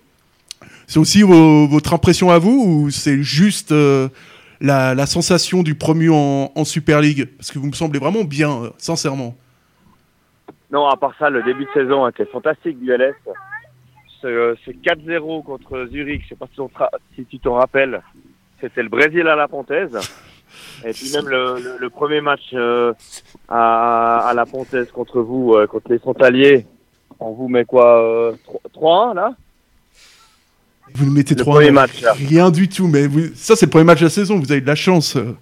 C'est 0.86 0.98
aussi 0.98 1.20
votre 1.22 1.92
impression 1.92 2.30
à 2.30 2.38
vous 2.38 2.64
ou 2.64 2.90
c'est 2.90 3.22
juste 3.22 3.72
euh, 3.72 4.08
la, 4.60 4.94
la 4.94 5.06
sensation 5.06 5.62
du 5.62 5.74
promu 5.74 6.10
en, 6.10 6.64
Super 6.64 7.00
League 7.00 7.28
Parce 7.36 7.50
que 7.50 7.58
vous 7.58 7.66
me 7.66 7.72
semblez 7.72 7.98
vraiment 7.98 8.24
bien, 8.24 8.50
euh, 8.50 8.70
sincèrement. 8.78 9.34
Non, 10.70 10.86
à 10.86 10.96
part 10.96 11.14
ça, 11.18 11.30
le 11.30 11.42
début 11.42 11.64
de 11.64 11.70
saison 11.72 12.08
était 12.08 12.26
fantastique 12.26 12.80
du 12.80 12.90
LS. 12.92 13.14
Ce, 14.20 14.26
euh, 14.26 14.54
ce 14.64 14.70
4-0 14.70 15.44
contre 15.44 15.86
Zurich, 15.90 16.22
je 16.24 16.28
sais 16.30 16.34
pas 16.34 16.48
si, 17.14 17.24
tu 17.26 17.38
t'en 17.38 17.54
rappelles, 17.54 18.02
c'était 18.60 18.82
le 18.82 18.88
Brésil 18.88 19.28
à 19.28 19.36
la 19.36 19.46
Pontaise. 19.46 19.96
Et 20.84 20.92
puis 20.92 21.12
même 21.12 21.28
le, 21.28 21.88
premier 21.88 22.20
match 22.20 22.50
euh, 22.54 22.92
à, 23.48 24.28
à 24.28 24.34
la 24.34 24.46
Pontaise 24.46 24.90
contre 24.90 25.20
vous, 25.20 25.54
euh, 25.54 25.66
contre 25.66 25.90
les 25.90 25.98
Frontaliers, 25.98 26.66
on 27.20 27.32
vous 27.32 27.48
met 27.48 27.64
quoi 27.64 28.02
euh, 28.02 28.32
3-1 28.74 29.14
là? 29.14 29.34
Vous 30.96 31.04
nous 31.06 31.12
mettez 31.12 31.34
Le 31.34 31.40
trois 31.40 31.54
premier 31.56 31.68
un, 31.68 31.72
match, 31.72 32.00
là. 32.02 32.12
Rien 32.14 32.50
du 32.50 32.68
tout, 32.68 32.88
mais 32.88 33.06
vous- 33.06 33.34
ça 33.34 33.54
c'est 33.56 33.66
le 33.66 33.70
premier 33.70 33.84
match 33.84 34.00
de 34.00 34.04
la 34.06 34.10
saison, 34.10 34.38
vous 34.38 34.50
avez 34.50 34.60
de 34.60 34.66
la 34.66 34.74
chance. 34.74 35.16
euh. 35.16 35.36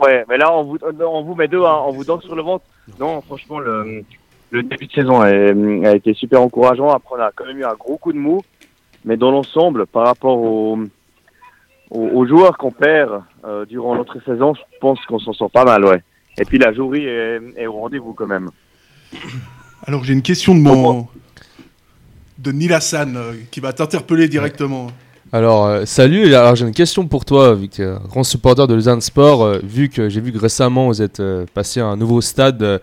Ouais, 0.00 0.24
mais 0.28 0.36
là 0.36 0.52
on 0.52 0.64
vous, 0.64 0.78
on 1.00 1.22
vous 1.22 1.34
met 1.34 1.46
2-1, 1.48 1.84
on 1.88 1.92
vous 1.92 2.04
danse 2.04 2.22
sur 2.24 2.36
le 2.36 2.42
ventre. 2.42 2.64
Non, 3.00 3.20
franchement, 3.22 3.58
le, 3.58 4.04
le 4.50 4.62
début 4.62 4.86
de 4.86 4.92
saison 4.92 5.20
a, 5.20 5.26
a 5.28 5.94
été 5.96 6.14
super 6.14 6.40
encourageant. 6.42 6.88
Après, 6.90 7.16
on 7.18 7.20
a 7.22 7.30
quand 7.34 7.46
même 7.46 7.58
eu 7.58 7.64
un 7.64 7.74
gros 7.74 7.96
coup 7.96 8.12
de 8.12 8.18
mou. 8.18 8.40
Mais 9.04 9.16
dans 9.16 9.30
l'ensemble, 9.30 9.86
par 9.86 10.06
rapport 10.06 10.38
aux, 10.38 10.78
aux, 11.90 12.00
aux 12.08 12.26
joueurs 12.26 12.58
qu'on 12.58 12.70
perd 12.72 13.22
euh, 13.44 13.64
durant 13.64 13.94
notre 13.96 14.22
saison, 14.24 14.54
je 14.54 14.60
pense 14.80 14.98
qu'on 15.06 15.18
s'en 15.18 15.32
sort 15.32 15.50
pas 15.50 15.64
mal, 15.64 15.84
ouais. 15.84 16.02
Et 16.40 16.44
puis 16.44 16.58
la 16.58 16.72
jouerie 16.72 17.04
est, 17.06 17.40
est 17.56 17.66
au 17.66 17.72
rendez-vous 17.74 18.12
quand 18.14 18.26
même. 18.26 18.50
Alors 19.86 20.04
j'ai 20.04 20.12
une 20.12 20.22
question 20.22 20.54
de 20.54 20.60
mon... 20.60 21.08
de 22.38 22.52
Nilassan 22.52 23.16
euh, 23.16 23.32
qui 23.50 23.60
va 23.60 23.72
t'interpeller 23.72 24.28
directement. 24.28 24.88
Alors, 25.32 25.66
euh, 25.66 25.84
salut, 25.84 26.34
alors 26.34 26.54
j'ai 26.54 26.66
une 26.66 26.72
question 26.72 27.06
pour 27.06 27.24
toi, 27.26 27.54
vu 27.54 27.68
que 27.68 27.74
tu 27.74 27.82
es 27.82 27.86
un 27.86 27.98
grand 27.98 28.24
supporter 28.24 28.66
de 28.66 28.74
Lausanne 28.74 29.02
Sport, 29.02 29.42
euh, 29.42 29.58
vu 29.62 29.90
que 29.90 30.08
j'ai 30.08 30.22
vu 30.22 30.32
que 30.32 30.38
récemment 30.38 30.86
vous 30.86 31.02
êtes 31.02 31.20
euh, 31.20 31.44
passé 31.52 31.80
à 31.80 31.86
un 31.86 31.96
nouveau 31.96 32.22
stade, 32.22 32.62
euh, 32.62 32.78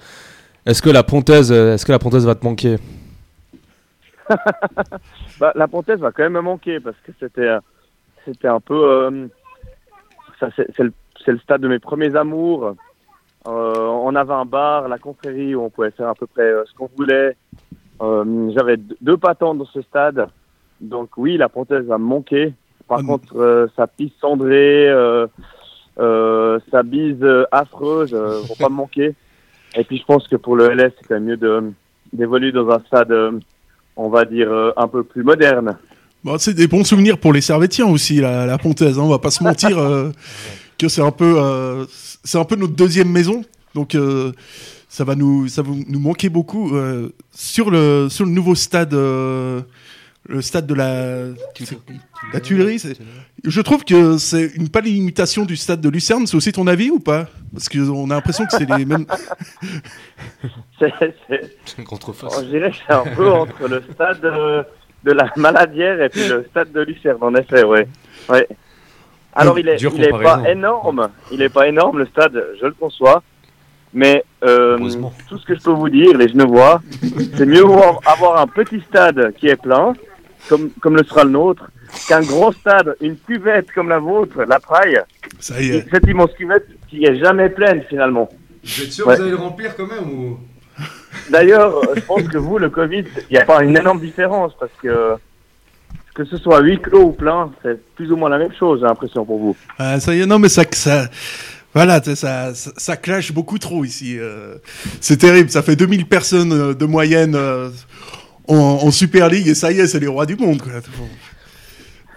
est-ce 0.65 0.81
que 0.81 0.91
la 0.91 1.03
Pontaise, 1.03 1.51
euh, 1.51 1.73
est-ce 1.73 1.85
que 1.85 1.91
la 1.91 1.99
Pontaise 1.99 2.25
va 2.25 2.35
te 2.35 2.45
manquer? 2.45 2.77
Bah, 5.39 5.51
la 5.53 5.67
Pontaise 5.67 5.99
va 5.99 6.11
quand 6.11 6.23
même 6.23 6.33
me 6.33 6.41
manquer 6.41 6.79
parce 6.79 6.95
que 7.05 7.11
c'était 7.19 7.49
c'était 8.23 8.47
un 8.47 8.61
peu 8.61 8.73
euh, 8.73 9.27
ça 10.39 10.47
c'est 10.55 10.65
c'est 10.77 10.83
le, 10.83 10.93
c'est 11.23 11.33
le 11.33 11.39
stade 11.39 11.61
de 11.61 11.67
mes 11.67 11.79
premiers 11.79 12.15
amours. 12.15 12.73
Euh, 13.47 13.75
on 13.77 14.15
avait 14.15 14.33
un 14.33 14.45
bar, 14.45 14.87
la 14.87 14.97
confrérie 14.97 15.53
où 15.53 15.61
on 15.61 15.69
pouvait 15.69 15.91
faire 15.91 16.07
à 16.07 16.15
peu 16.15 16.25
près 16.25 16.43
euh, 16.43 16.63
ce 16.65 16.73
qu'on 16.73 16.89
voulait. 16.95 17.35
Euh, 18.01 18.51
J'avais 18.55 18.77
deux 19.01 19.17
patents 19.17 19.55
dans 19.55 19.65
ce 19.65 19.81
stade, 19.81 20.27
donc 20.81 21.09
oui, 21.17 21.37
la 21.37 21.49
Pontaise 21.49 21.85
va 21.85 21.97
me 21.97 22.05
manquer. 22.05 22.53
Par 22.87 23.01
non. 23.01 23.17
contre, 23.17 23.37
euh, 23.37 23.67
sa 23.75 23.87
piste 23.87 24.15
cendrée, 24.21 24.87
euh, 24.87 25.27
sa 26.71 26.83
bise 26.83 27.25
affreuse 27.51 28.13
euh, 28.13 28.41
vont 28.47 28.55
pas 28.55 28.69
me 28.69 28.75
manquer. 28.75 29.15
Et 29.75 29.83
puis 29.83 29.97
je 29.97 30.05
pense 30.05 30.27
que 30.27 30.35
pour 30.35 30.55
le 30.55 30.69
LS, 30.69 30.93
c'est 30.99 31.07
quand 31.07 31.19
même 31.19 31.25
mieux 31.25 31.73
d'évoluer 32.13 32.51
dans 32.51 32.69
un 32.69 32.79
stade 32.87 33.13
on 33.97 34.09
va 34.09 34.25
dire, 34.25 34.51
un 34.75 34.87
peu 34.89 35.03
plus 35.03 35.23
moderne. 35.23 35.77
Bon, 36.25 36.39
c'est 36.39 36.55
des 36.55 36.65
bons 36.65 36.83
souvenirs 36.83 37.19
pour 37.19 37.33
les 37.33 37.41
Servétiens 37.41 37.85
aussi, 37.85 38.15
la, 38.15 38.47
la 38.47 38.57
Pontaise. 38.57 38.97
Hein, 38.97 39.03
on 39.03 39.09
va 39.09 39.19
pas 39.19 39.29
se 39.29 39.43
mentir 39.47 39.77
euh, 39.77 40.09
que 40.79 40.87
c'est 40.87 41.03
un 41.03 41.11
peu, 41.11 41.35
euh, 41.37 41.85
c'est 42.23 42.39
un 42.39 42.45
peu 42.45 42.55
notre 42.55 42.73
deuxième 42.73 43.11
maison. 43.11 43.43
Donc 43.75 43.93
euh, 43.93 44.31
ça 44.95 45.03
va 45.03 45.15
nous, 45.15 45.49
ça 45.49 45.61
va 45.61 45.71
nous 45.89 45.99
manquer 45.99 46.29
beaucoup 46.29 46.73
euh, 46.73 47.09
sur 47.29 47.69
le 47.69 48.07
sur 48.09 48.23
le 48.23 48.31
nouveau 48.31 48.55
stade, 48.55 48.93
euh, 48.93 49.61
le 50.29 50.41
stade 50.41 50.67
de 50.67 50.73
la 50.73 51.33
la 52.31 52.39
Tuilerie. 52.39 52.81
Je 53.43 53.61
trouve 53.61 53.83
que 53.83 54.17
c'est 54.17 54.55
une 54.55 54.69
pâle 54.69 54.87
imitation 54.87 55.43
du 55.43 55.57
stade 55.57 55.81
de 55.81 55.89
Lucerne. 55.89 56.25
C'est 56.27 56.37
aussi 56.37 56.53
ton 56.53 56.65
avis 56.65 56.91
ou 56.91 57.01
pas? 57.01 57.27
Parce 57.51 57.67
qu'on 57.67 58.09
a 58.09 58.13
l'impression 58.13 58.45
que 58.45 58.53
c'est 58.53 58.69
les 58.69 58.85
mêmes. 58.85 59.05
C'est, 60.79 60.91
Une 61.77 61.83
contreface. 61.83 62.41
je 62.43 62.49
dirais 62.49 62.71
que 62.71 62.77
c'est 62.85 62.93
un 62.93 63.15
peu 63.15 63.31
entre 63.31 63.67
le 63.67 63.81
stade 63.93 64.23
euh, 64.25 64.63
de 65.03 65.11
la 65.11 65.31
Maladière 65.37 66.01
et 66.01 66.09
puis 66.09 66.27
le 66.27 66.45
stade 66.49 66.71
de 66.73 66.81
Lucerne, 66.81 67.17
en 67.21 67.33
effet, 67.35 67.63
ouais. 67.63 67.87
ouais. 68.29 68.47
Alors 69.33 69.57
il 69.57 69.67
est, 69.69 69.81
il 69.81 70.03
est 70.03 70.09
pas 70.09 70.49
énorme, 70.49 71.09
il 71.31 71.41
est 71.41 71.49
pas 71.49 71.67
énorme 71.67 71.99
le 71.99 72.05
stade, 72.07 72.41
je 72.59 72.65
le 72.65 72.73
conçois. 72.73 73.23
Mais 73.97 74.23
euh, 74.43 74.77
tout 75.29 75.37
ce 75.37 75.45
que 75.45 75.55
je 75.55 75.61
peux 75.61 75.71
vous 75.71 75.87
dire, 75.89 76.17
les 76.17 76.27
Genevois, 76.27 76.81
c'est 77.37 77.45
mieux 77.45 77.61
voir- 77.61 78.01
avoir 78.05 78.41
un 78.41 78.45
petit 78.47 78.81
stade 78.81 79.33
qui 79.37 79.47
est 79.47 79.55
plein, 79.55 79.93
comme, 80.49 80.69
comme 80.81 80.97
le 80.97 81.03
sera 81.05 81.23
le 81.23 81.29
nôtre, 81.29 81.69
qu'un 82.09 82.19
gros 82.21 82.51
stade, 82.51 82.95
une 82.99 83.15
cuvette 83.17 83.71
comme 83.73 83.87
la 83.89 83.99
vôtre, 83.99 84.43
la 84.43 84.59
Praille, 84.59 84.99
Ça 85.39 85.61
y 85.61 85.69
est. 85.69 85.85
cette 85.89 86.05
immense 86.07 86.31
cuvette 86.33 86.67
qui 86.89 87.05
est 87.05 87.15
jamais 87.17 87.47
pleine 87.49 87.83
finalement. 87.87 88.27
Vous 88.63 88.83
êtes 88.83 88.91
sûr 88.91 89.07
Ouais. 89.07 89.13
que 89.15 89.19
vous 89.21 89.27
allez 89.27 89.31
le 89.31 89.37
remplir 89.37 89.75
quand 89.77 89.87
même 89.87 90.09
ou... 90.19 90.39
D'ailleurs, 91.31 91.77
euh, 91.77 91.93
je 91.95 92.01
pense 92.01 92.23
que 92.23 92.37
vous, 92.37 92.57
le 92.57 92.69
Covid, 92.69 93.05
il 93.29 93.33
n'y 93.33 93.37
a 93.37 93.45
pas 93.45 93.63
une 93.63 93.77
énorme 93.77 94.01
différence 94.01 94.51
parce 94.59 94.71
que 94.83 95.13
que 96.13 96.23
ce 96.25 96.37
soit 96.37 96.59
huis 96.61 96.79
clos 96.79 97.01
ou 97.03 97.11
plein, 97.11 97.51
c'est 97.61 97.77
plus 97.95 98.09
ou 98.11 98.15
moins 98.15 98.29
la 98.29 98.37
même 98.37 98.53
chose, 98.53 98.79
j'ai 98.81 98.85
l'impression 98.85 99.25
pour 99.25 99.37
vous. 99.39 99.55
Ah, 99.77 99.99
ça 99.99 100.13
y 100.15 100.21
est, 100.21 100.25
non, 100.25 100.39
mais 100.39 100.47
ça, 100.49 100.63
ça, 100.71 101.09
voilà, 101.75 102.01
ça, 102.01 102.15
ça, 102.15 102.71
ça 102.77 102.97
clash 102.97 103.31
beaucoup 103.33 103.59
trop 103.59 103.83
ici. 103.83 104.17
euh. 104.17 104.55
c'est 105.01 105.17
terrible. 105.17 105.49
Ça 105.49 105.61
fait 105.61 105.75
2000 105.75 106.05
personnes 106.07 106.53
euh, 106.53 106.73
de 106.73 106.85
moyenne 106.85 107.35
euh, 107.35 107.69
en, 108.47 108.55
en 108.55 108.91
Super 108.91 109.29
League 109.29 109.47
et 109.47 109.53
ça 109.55 109.71
y 109.71 109.79
est, 109.79 109.87
c'est 109.87 109.99
les 109.99 110.07
rois 110.07 110.25
du 110.25 110.35
monde. 110.37 110.61
Quoi. 110.61 110.71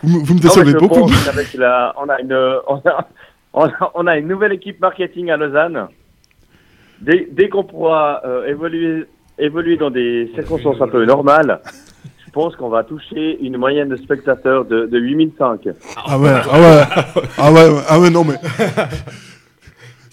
Vous, 0.03 0.09
me- 0.21 0.25
vous 0.25 0.35
me 0.35 0.38
décevez 0.40 0.73
beaucoup. 0.75 1.01
pense 1.01 1.25
qu'avec 1.25 1.53
la- 1.55 1.92
on, 2.01 2.09
a 2.09 2.21
une, 2.21 2.33
on, 2.68 2.77
a, 2.88 3.09
on, 3.53 3.64
a, 3.66 3.92
on 3.94 4.07
a 4.07 4.16
une 4.16 4.29
nouvelle 4.29 4.53
équipe 4.53 4.81
marketing 4.81 5.31
à 5.31 5.37
Lausanne. 5.37 5.88
Dès, 7.01 7.29
dès 7.31 7.49
qu'on 7.49 7.64
pourra 7.64 8.23
euh, 8.25 8.47
évoluer, 8.47 9.05
évoluer 9.38 9.77
dans 9.77 9.90
des 9.90 10.31
circonstances 10.35 10.81
un 10.81 10.88
peu 10.88 11.05
normales, 11.05 11.61
je 12.27 12.31
pense 12.33 12.55
qu'on 12.57 12.68
va 12.68 12.85
toucher 12.85 13.38
une 13.40 13.57
moyenne 13.57 13.88
de 13.88 13.97
spectateurs 13.97 14.64
de, 14.64 14.87
de 14.87 14.99
8005. 14.99 15.61
Ah 16.07 16.18
ouais, 16.18 16.29
ah 16.51 16.61
ouais, 16.61 16.83
ah 17.38 17.53
ouais, 17.53 17.68
ah 17.88 18.01
ouais, 18.01 18.11
non 18.11 18.25
mais. 18.25 18.35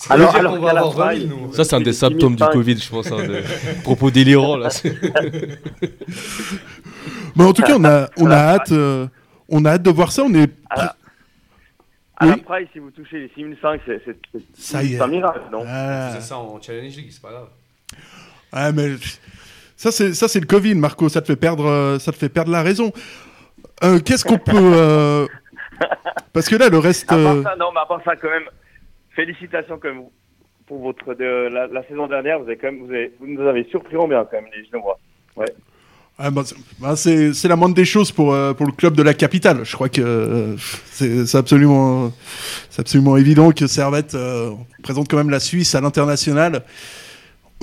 Alors, 0.10 0.32
dire 0.32 0.40
alors 0.40 0.54
qu'on 0.56 0.62
va 0.62 0.70
avoir 0.72 0.92
Praille, 0.94 1.26
20 1.26 1.36
000, 1.36 1.40
nous. 1.48 1.54
Ça, 1.54 1.64
c'est 1.64 1.76
un 1.76 1.80
des 1.80 1.92
10 1.92 1.98
symptômes 1.98 2.34
du 2.36 2.40
500. 2.40 2.52
Covid, 2.54 2.78
je 2.78 2.90
pense. 2.90 3.12
hein, 3.12 3.18
de 3.18 3.82
propos 3.84 4.12
délirants, 4.12 4.58
là. 4.58 4.70
Mais 7.36 7.44
en 7.44 7.54
tout 7.54 7.62
cas, 7.62 7.76
on 7.78 7.86
a, 7.86 8.10
on 8.18 8.30
a 8.32 8.36
hâte, 8.36 8.72
euh, 8.72 9.08
on 9.50 9.66
a 9.66 9.72
hâte 9.72 9.84
de 9.84 9.90
voir 9.92 10.12
ça. 10.12 10.24
On 10.24 10.34
est. 10.34 10.50
À 12.18 12.28
la 12.28 12.34
Oui. 12.36 12.42
Praille, 12.44 12.68
si 12.72 12.80
vous 12.80 12.92
touchez 12.92 13.20
les 13.20 13.32
6005, 13.36 13.82
c'est 13.86 14.02
c'est- 14.06 14.18
c'est- 14.32 14.42
Ça 14.54 14.82
y 14.84 14.90
c'est 14.90 14.94
est. 14.96 15.02
un 15.02 15.08
miracle, 15.08 15.42
non 15.52 15.64
Ah, 15.68 16.12
C'est 16.14 16.22
ça 16.22 16.38
en 16.38 16.62
Challenge 16.62 16.96
League, 16.96 17.10
c'est 17.12 17.22
pas 17.22 17.32
grave. 17.32 17.48
ah, 18.54 18.72
mais 18.72 18.92
ça 19.76 19.92
c'est 19.92 20.14
ça 20.14 20.30
c'est 20.30 20.40
le 20.40 20.46
Covid, 20.46 20.76
Marco. 20.76 21.10
Ça 21.10 21.22
te 21.22 21.28
fait 21.28 21.36
perdre, 21.36 21.66
euh, 21.66 22.00
ça 22.00 22.14
te 22.14 22.18
fait 22.18 22.30
perdre 22.30 22.52
la 22.52 22.64
raison. 22.64 22.94
Euh, 23.84 24.00
Qu'est-ce 24.00 24.24
qu'on 24.24 24.38
peut 24.38 24.54
euh, 24.56 25.28
Parce 26.34 26.48
que 26.48 26.56
là, 26.56 26.70
le 26.70 26.78
reste. 26.80 27.04
À 27.12 27.16
part 27.18 27.36
euh, 27.36 27.44
ça, 27.44 27.56
non, 27.60 27.66
mais 27.74 27.82
à 27.82 27.86
part 27.86 28.00
ça, 28.06 28.16
quand 28.16 28.30
même, 28.30 28.44
félicitations 29.16 29.80
quand 29.82 29.90
même 29.94 30.04
pour 30.68 30.80
votre 30.82 31.14
de 31.14 31.48
la, 31.50 31.68
la 31.68 31.84
saison 31.88 32.08
dernière. 32.08 32.40
Vous 32.40 32.46
avez 32.48 32.58
quand 32.58 32.72
même, 32.72 32.80
vous, 32.86 32.92
avez, 32.92 33.12
vous 33.20 33.28
nous 33.28 33.42
avez 33.42 33.64
surpris 33.66 33.96
en 33.98 34.08
bien 34.08 34.26
quand 34.30 34.38
même 34.42 34.50
les 34.56 34.66
Genevois. 34.66 35.00
Ah, 36.18 36.32
bah, 36.32 36.44
c'est- 36.46 36.56
bah, 36.80 36.96
c'est 36.96 37.48
la 37.48 37.56
moindre 37.58 37.76
des 37.76 37.84
choses 37.84 38.12
pour, 38.12 38.34
euh, 38.34 38.54
pour 38.54 38.66
le 38.66 38.72
club 38.72 38.96
de 38.96 39.04
la 39.04 39.14
capitale. 39.14 39.66
Je 39.66 39.74
crois 39.76 39.90
que 39.90 40.02
euh, 40.02 40.56
c'est 40.58 41.36
absolument, 41.36 42.12
c'est 42.70 42.82
absolument 42.82 43.18
évident 43.18 43.52
que 43.52 43.68
Servette 43.68 44.16
euh, 44.16 44.52
présente 44.82 45.10
quand 45.10 45.18
même 45.18 45.30
la 45.30 45.42
Suisse 45.42 45.76
à 45.76 45.82
l'international. 45.82 46.64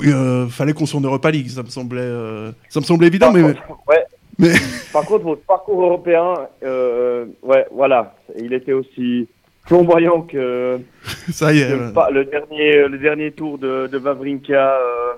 Euh, 0.04 0.48
fallait 0.48 0.72
qu'on 0.74 0.86
soit 0.86 1.00
en 1.00 1.02
Europa 1.02 1.30
League, 1.30 1.48
ça 1.48 1.62
me 1.62 1.68
semblait, 1.68 2.10
ça 2.68 2.80
me 2.80 2.84
semblait 2.84 3.06
évident, 3.08 3.26
Par, 3.26 3.34
mais 3.34 3.42
contre, 3.42 3.62
ouais. 3.88 4.04
mais- 4.38 4.52
Par 4.92 5.04
contre, 5.04 5.24
votre 5.24 5.42
parcours 5.42 5.82
européen, 5.82 6.34
ouais, 6.62 7.66
voilà, 7.70 8.14
il 8.38 8.52
était 8.52 8.72
aussi 8.72 9.28
flamboyant 9.66 10.22
que, 10.22 10.78
ça 11.32 11.52
y 11.52 11.60
est. 11.60 11.92
pas- 11.94 12.10
le 12.10 12.24
dernier 12.24 12.88
le 12.88 12.98
dernier 12.98 13.30
tour 13.32 13.58
de, 13.58 13.86
de 13.86 13.98
Vavrinka 13.98 14.54
euh, 14.74 15.12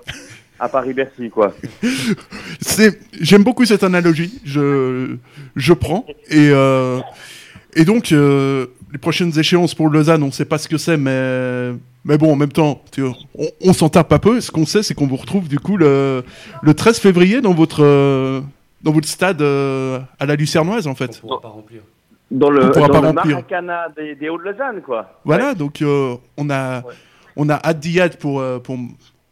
à 0.60 0.68
Paris-Bercy, 0.68 1.30
quoi. 1.30 1.52
c'est- 2.60 2.98
J'aime 3.20 3.42
beaucoup 3.44 3.64
cette 3.64 3.82
analogie, 3.84 4.40
je, 4.44 5.16
je 5.56 5.72
prends. 5.72 6.04
Et, 6.30 6.50
euh, 6.50 7.00
et 7.74 7.84
donc, 7.84 8.12
euh, 8.12 8.66
les 8.92 8.98
prochaines 8.98 9.36
échéances 9.38 9.74
pour 9.74 9.88
Lausanne, 9.88 10.22
on 10.22 10.26
ne 10.26 10.30
sait 10.32 10.44
pas 10.44 10.58
ce 10.58 10.68
que 10.68 10.78
c'est, 10.78 10.96
mais, 10.96 11.72
mais 12.04 12.18
bon, 12.18 12.32
en 12.32 12.36
même 12.36 12.52
temps, 12.52 12.82
tu 12.92 13.00
vois, 13.02 13.16
on, 13.36 13.48
on 13.62 13.72
s'en 13.72 13.88
tape 13.88 14.12
un 14.12 14.18
peu. 14.18 14.40
Ce 14.40 14.50
qu'on 14.50 14.66
sait, 14.66 14.82
c'est 14.84 14.94
qu'on 14.94 15.06
vous 15.08 15.16
retrouve 15.16 15.48
du 15.48 15.58
coup 15.58 15.76
le, 15.76 16.22
le 16.62 16.74
13 16.74 16.98
février 17.00 17.40
dans 17.40 17.52
votre, 17.54 17.82
euh, 17.82 18.40
dans 18.82 18.92
votre 18.92 19.08
stade 19.08 19.42
euh, 19.42 19.98
à 20.20 20.26
la 20.26 20.36
Lucernoise, 20.36 20.86
en 20.86 20.92
On 20.92 20.94
fait. 20.94 21.20
pourra 21.20 21.40
pas 21.40 21.48
remplir. 21.48 21.80
Dans 22.34 22.50
le, 22.50 22.60
dans 22.70 22.88
pas 22.88 23.00
le. 23.00 23.12
Maracana 23.12 23.88
des, 23.96 24.14
des 24.16 24.28
Hauts-de-Lausanne, 24.28 24.82
quoi. 24.82 25.20
Voilà, 25.24 25.54
donc 25.54 25.80
euh, 25.82 26.16
on, 26.36 26.50
a, 26.50 26.80
Ouais. 26.82 26.94
on 27.36 27.48
a 27.48 27.54
hâte 27.54 27.78
d'y 27.78 27.98
être 28.00 28.18
pour, 28.18 28.40
euh, 28.40 28.58
pour 28.58 28.76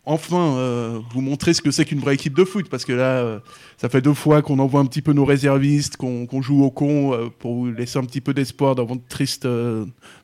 enfin 0.04 0.56
euh, 0.56 0.98
vous 1.12 1.20
montrer 1.20 1.52
ce 1.52 1.60
que 1.62 1.70
c'est 1.72 1.84
qu'une 1.84 1.98
vraie 1.98 2.14
équipe 2.14 2.34
de 2.36 2.44
foot. 2.44 2.68
Parce 2.70 2.84
que 2.84 2.92
là, 2.92 3.18
euh, 3.18 3.38
ça 3.76 3.88
fait 3.88 4.00
deux 4.00 4.14
fois 4.14 4.40
qu'on 4.40 4.58
envoie 4.60 4.80
un 4.80 4.86
petit 4.86 5.02
peu 5.02 5.12
nos 5.12 5.24
réservistes, 5.24 5.96
qu'on 5.96 6.26
qu'on 6.26 6.42
joue 6.42 6.62
au 6.64 6.70
con 6.70 7.30
pour 7.40 7.54
vous 7.54 7.72
laisser 7.72 7.98
un 7.98 8.04
petit 8.04 8.20
peu 8.20 8.32
d'espoir 8.34 8.74
dans 8.76 8.84
votre 8.84 9.06
triste, 9.08 9.46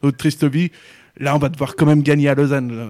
votre 0.03 0.17
triste 0.17 0.45
vie. 0.45 0.71
Là, 1.19 1.35
on 1.35 1.39
va 1.39 1.49
devoir 1.49 1.75
quand 1.75 1.87
même 1.87 2.03
gagner 2.03 2.29
à 2.29 2.35
Lausanne. 2.37 2.71
là. 2.77 2.87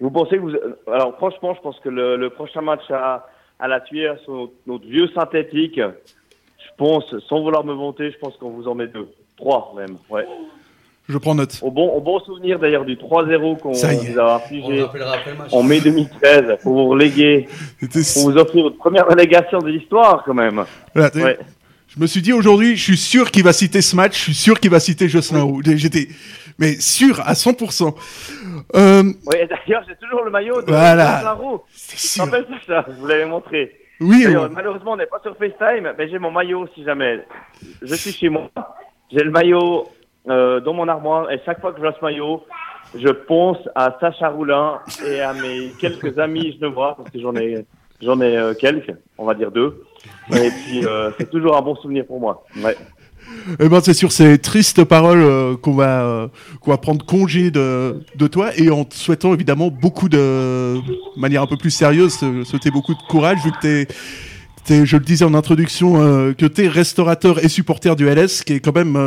Vous 0.00 0.10
pensez 0.10 0.36
que 0.36 0.40
vous. 0.42 0.52
Alors, 0.92 1.14
franchement, 1.16 1.54
je 1.54 1.60
pense 1.60 1.78
que 1.80 1.88
le, 1.88 2.16
le 2.16 2.28
prochain 2.30 2.60
match 2.60 2.90
à, 2.90 3.24
à 3.60 3.68
la 3.68 3.80
Tuère, 3.80 4.18
sur 4.24 4.32
notre, 4.34 4.52
notre 4.66 4.86
vieux 4.86 5.08
synthétique, 5.14 5.80
pense, 6.76 7.04
sans 7.28 7.40
vouloir 7.40 7.64
me 7.64 7.72
vanter, 7.74 8.10
je 8.10 8.18
pense 8.18 8.36
qu'on 8.36 8.50
vous 8.50 8.68
en 8.68 8.74
met 8.74 8.86
deux. 8.86 9.08
Trois, 9.36 9.72
même. 9.76 9.96
Ouais. 10.10 10.26
Je 11.08 11.18
prends 11.18 11.34
note. 11.36 11.58
Au 11.62 11.70
bon, 11.70 11.88
au 11.90 12.00
bon 12.00 12.18
souvenir 12.20 12.58
d'ailleurs 12.58 12.84
du 12.84 12.96
3-0 12.96 13.58
qu'on 13.60 13.70
vous 13.72 14.18
a 14.18 14.32
On 14.32 14.36
infligé 14.36 14.84
en 15.52 15.62
mai 15.62 15.80
2013 15.80 16.58
pour 16.62 16.72
vous 16.72 16.88
reléguer, 16.88 17.46
pour 17.80 18.22
vous 18.24 18.36
offrir 18.36 18.64
votre 18.64 18.76
première 18.76 19.06
relégation 19.06 19.58
de 19.60 19.68
l'histoire, 19.68 20.24
quand 20.24 20.34
même. 20.34 20.64
voilà, 20.94 21.10
t'sais, 21.10 21.22
Ouais. 21.22 21.38
Je 21.88 22.00
me 22.00 22.06
suis 22.08 22.20
dit 22.22 22.32
aujourd'hui, 22.32 22.76
je 22.76 22.82
suis 22.82 22.96
sûr 22.96 23.30
qu'il 23.30 23.44
va 23.44 23.52
citer 23.52 23.80
ce 23.80 23.94
match, 23.94 24.18
je 24.18 24.22
suis 24.24 24.34
sûr 24.34 24.58
qu'il 24.58 24.70
va 24.70 24.80
citer 24.80 25.08
Jocelyn 25.08 25.42
Roux. 25.42 25.62
J'étais 25.64 26.08
mais 26.58 26.74
sûr 26.80 27.20
à 27.20 27.34
100%. 27.34 27.94
Euh, 28.74 29.02
et 29.34 29.46
d'ailleurs, 29.46 29.84
j'ai 29.88 29.94
toujours 29.96 30.24
le 30.24 30.30
maillot 30.30 30.60
de 30.62 30.66
Voilà. 30.66 31.16
Jocelyn 31.18 31.32
Roux. 31.32 31.60
c'est 31.72 31.96
Je 31.98 32.02
sûr. 32.02 32.26
me 32.26 32.30
rappelle 32.32 32.46
ça, 32.66 32.84
je 32.88 32.94
vous 33.00 33.06
l'avais 33.06 33.26
montré. 33.26 33.72
Oui, 34.00 34.24
D'ailleurs, 34.24 34.50
malheureusement, 34.50 34.92
on 34.92 34.96
n'est 34.96 35.06
pas 35.06 35.20
sur 35.22 35.36
FaceTime, 35.36 35.94
mais 35.96 36.08
j'ai 36.08 36.18
mon 36.18 36.30
maillot 36.30 36.66
si 36.74 36.84
jamais. 36.84 37.24
Je 37.82 37.94
suis 37.94 38.12
chez 38.12 38.28
moi. 38.28 38.50
J'ai 39.10 39.22
le 39.22 39.30
maillot 39.30 39.88
euh, 40.28 40.60
dans 40.60 40.74
mon 40.74 40.88
armoire 40.88 41.30
et 41.30 41.40
chaque 41.46 41.60
fois 41.60 41.70
que 41.70 41.78
je 41.78 41.82
vois 41.82 41.94
ce 41.98 42.04
maillot, 42.04 42.44
je 42.94 43.08
pense 43.08 43.58
à 43.74 43.96
Sacha 44.00 44.28
Roulin 44.28 44.80
et 45.06 45.20
à 45.20 45.32
mes 45.32 45.70
quelques 45.80 46.18
amis 46.18 46.56
genevois, 46.58 46.94
parce 46.96 47.10
que 47.10 47.20
j'en 47.20 47.34
ai, 47.36 47.64
j'en 48.02 48.20
ai 48.20 48.36
euh, 48.36 48.54
quelques, 48.54 48.94
on 49.18 49.24
va 49.24 49.34
dire 49.34 49.50
deux. 49.50 49.84
Et 50.32 50.50
puis, 50.50 50.84
euh, 50.86 51.10
c'est 51.18 51.30
toujours 51.30 51.56
un 51.56 51.62
bon 51.62 51.76
souvenir 51.76 52.06
pour 52.06 52.20
moi. 52.20 52.44
Ouais. 52.56 52.76
Eh 53.60 53.68
ben, 53.68 53.80
c'est 53.80 53.94
sur 53.94 54.12
ces 54.12 54.38
tristes 54.38 54.84
paroles 54.84 55.22
euh, 55.22 55.56
qu'on 55.56 55.74
va, 55.74 56.02
euh, 56.02 56.28
qu'on 56.60 56.70
va 56.70 56.78
prendre 56.78 57.04
congé 57.04 57.50
de, 57.50 58.00
de 58.16 58.26
toi 58.26 58.50
et 58.56 58.70
en 58.70 58.84
te 58.84 58.94
souhaitant 58.94 59.34
évidemment 59.34 59.68
beaucoup 59.68 60.08
de, 60.08 60.76
de 60.76 61.20
manière 61.20 61.42
un 61.42 61.46
peu 61.46 61.56
plus 61.56 61.70
sérieuse, 61.70 62.18
te 62.18 62.44
souhaiter 62.44 62.70
beaucoup 62.70 62.94
de 62.94 63.02
courage 63.08 63.38
vu 63.44 63.52
que 63.52 63.60
t'es, 63.60 63.86
t'es, 64.64 64.86
je 64.86 64.96
le 64.96 65.04
disais 65.04 65.24
en 65.24 65.34
introduction, 65.34 66.02
euh, 66.02 66.32
que 66.32 66.46
t'es 66.46 66.66
restaurateur 66.66 67.44
et 67.44 67.48
supporter 67.48 67.94
du 67.94 68.08
LS, 68.08 68.42
qui 68.42 68.54
est 68.54 68.60
quand 68.60 68.74
même 68.74 68.98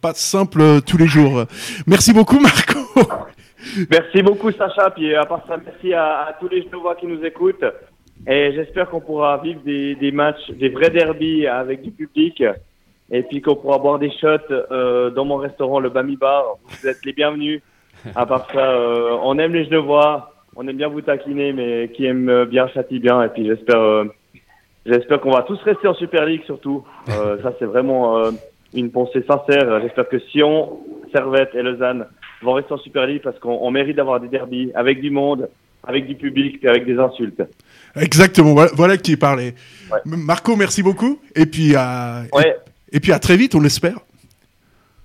pas 0.00 0.14
simple 0.14 0.80
tous 0.86 0.96
les 0.96 1.06
jours. 1.06 1.44
Merci 1.86 2.12
beaucoup 2.12 2.40
Marco. 2.40 2.78
Merci 3.90 4.22
beaucoup 4.22 4.50
Sacha, 4.52 4.90
puis 4.90 5.14
à 5.14 5.26
part 5.26 5.44
ça, 5.46 5.56
merci 5.62 5.92
à, 5.92 6.28
à 6.28 6.32
tous 6.40 6.48
les 6.48 6.62
Genevois 6.62 6.94
qui 6.94 7.06
nous 7.06 7.22
écoutent. 7.24 7.64
Et 8.26 8.52
j'espère 8.54 8.88
qu'on 8.88 9.00
pourra 9.00 9.38
vivre 9.38 9.60
des, 9.64 9.94
des 9.94 10.10
matchs, 10.10 10.50
des 10.58 10.68
vrais 10.70 10.90
derbies 10.90 11.46
avec 11.46 11.82
du 11.82 11.90
public. 11.90 12.42
Et 13.10 13.22
puis 13.22 13.40
qu'on 13.40 13.56
pourra 13.56 13.78
boire 13.78 13.98
des 13.98 14.10
shots 14.10 14.50
euh, 14.50 15.10
dans 15.10 15.24
mon 15.24 15.36
restaurant, 15.36 15.80
le 15.80 15.88
Bami 15.88 16.16
Bar. 16.16 16.44
Vous 16.68 16.86
êtes 16.88 17.04
les 17.04 17.12
bienvenus. 17.12 17.62
À 18.14 18.26
part 18.26 18.46
ça, 18.52 18.58
euh, 18.70 19.16
on 19.22 19.38
aime 19.38 19.54
les 19.54 19.64
Genevois, 19.64 20.32
on 20.56 20.66
aime 20.68 20.76
bien 20.76 20.88
vous 20.88 21.00
taquiner, 21.00 21.52
mais 21.52 21.90
qui 21.94 22.04
aime 22.04 22.44
bien 22.44 22.68
châtie 22.68 22.98
bien. 23.00 23.22
Et 23.22 23.28
puis 23.28 23.46
j'espère, 23.46 23.80
euh, 23.80 24.04
j'espère 24.86 25.20
qu'on 25.20 25.32
va 25.32 25.42
tous 25.42 25.60
rester 25.62 25.88
en 25.88 25.94
Super 25.94 26.24
League 26.26 26.42
surtout. 26.44 26.84
Euh, 27.08 27.38
ça 27.42 27.52
c'est 27.58 27.64
vraiment 27.64 28.18
euh, 28.18 28.30
une 28.74 28.90
pensée 28.90 29.24
sincère. 29.26 29.80
J'espère 29.80 30.08
que 30.08 30.18
Sion, 30.18 30.78
Servette 31.12 31.54
et 31.54 31.62
Lausanne 31.62 32.06
vont 32.42 32.52
rester 32.52 32.72
en 32.74 32.78
Super 32.78 33.06
League 33.06 33.22
parce 33.22 33.38
qu'on 33.38 33.58
on 33.62 33.70
mérite 33.70 33.96
d'avoir 33.96 34.20
des 34.20 34.28
derbies 34.28 34.70
avec 34.74 35.00
du 35.00 35.10
monde, 35.10 35.48
avec 35.84 36.06
du 36.06 36.14
public 36.14 36.62
et 36.62 36.68
avec 36.68 36.86
des 36.86 36.98
insultes. 36.98 37.42
Exactement, 37.96 38.52
voilà, 38.52 38.70
voilà 38.74 38.96
qui 38.96 39.16
parlait. 39.16 39.54
Ouais. 39.90 39.98
Marco, 40.04 40.54
merci 40.54 40.82
beaucoup. 40.82 41.18
Et 41.34 41.46
puis, 41.46 41.74
à, 41.74 42.22
Ouais. 42.32 42.48
et, 42.48 42.54
et 42.92 43.00
puis 43.00 43.12
à 43.12 43.18
très 43.18 43.36
vite, 43.36 43.54
on 43.54 43.60
l'espère. 43.60 43.98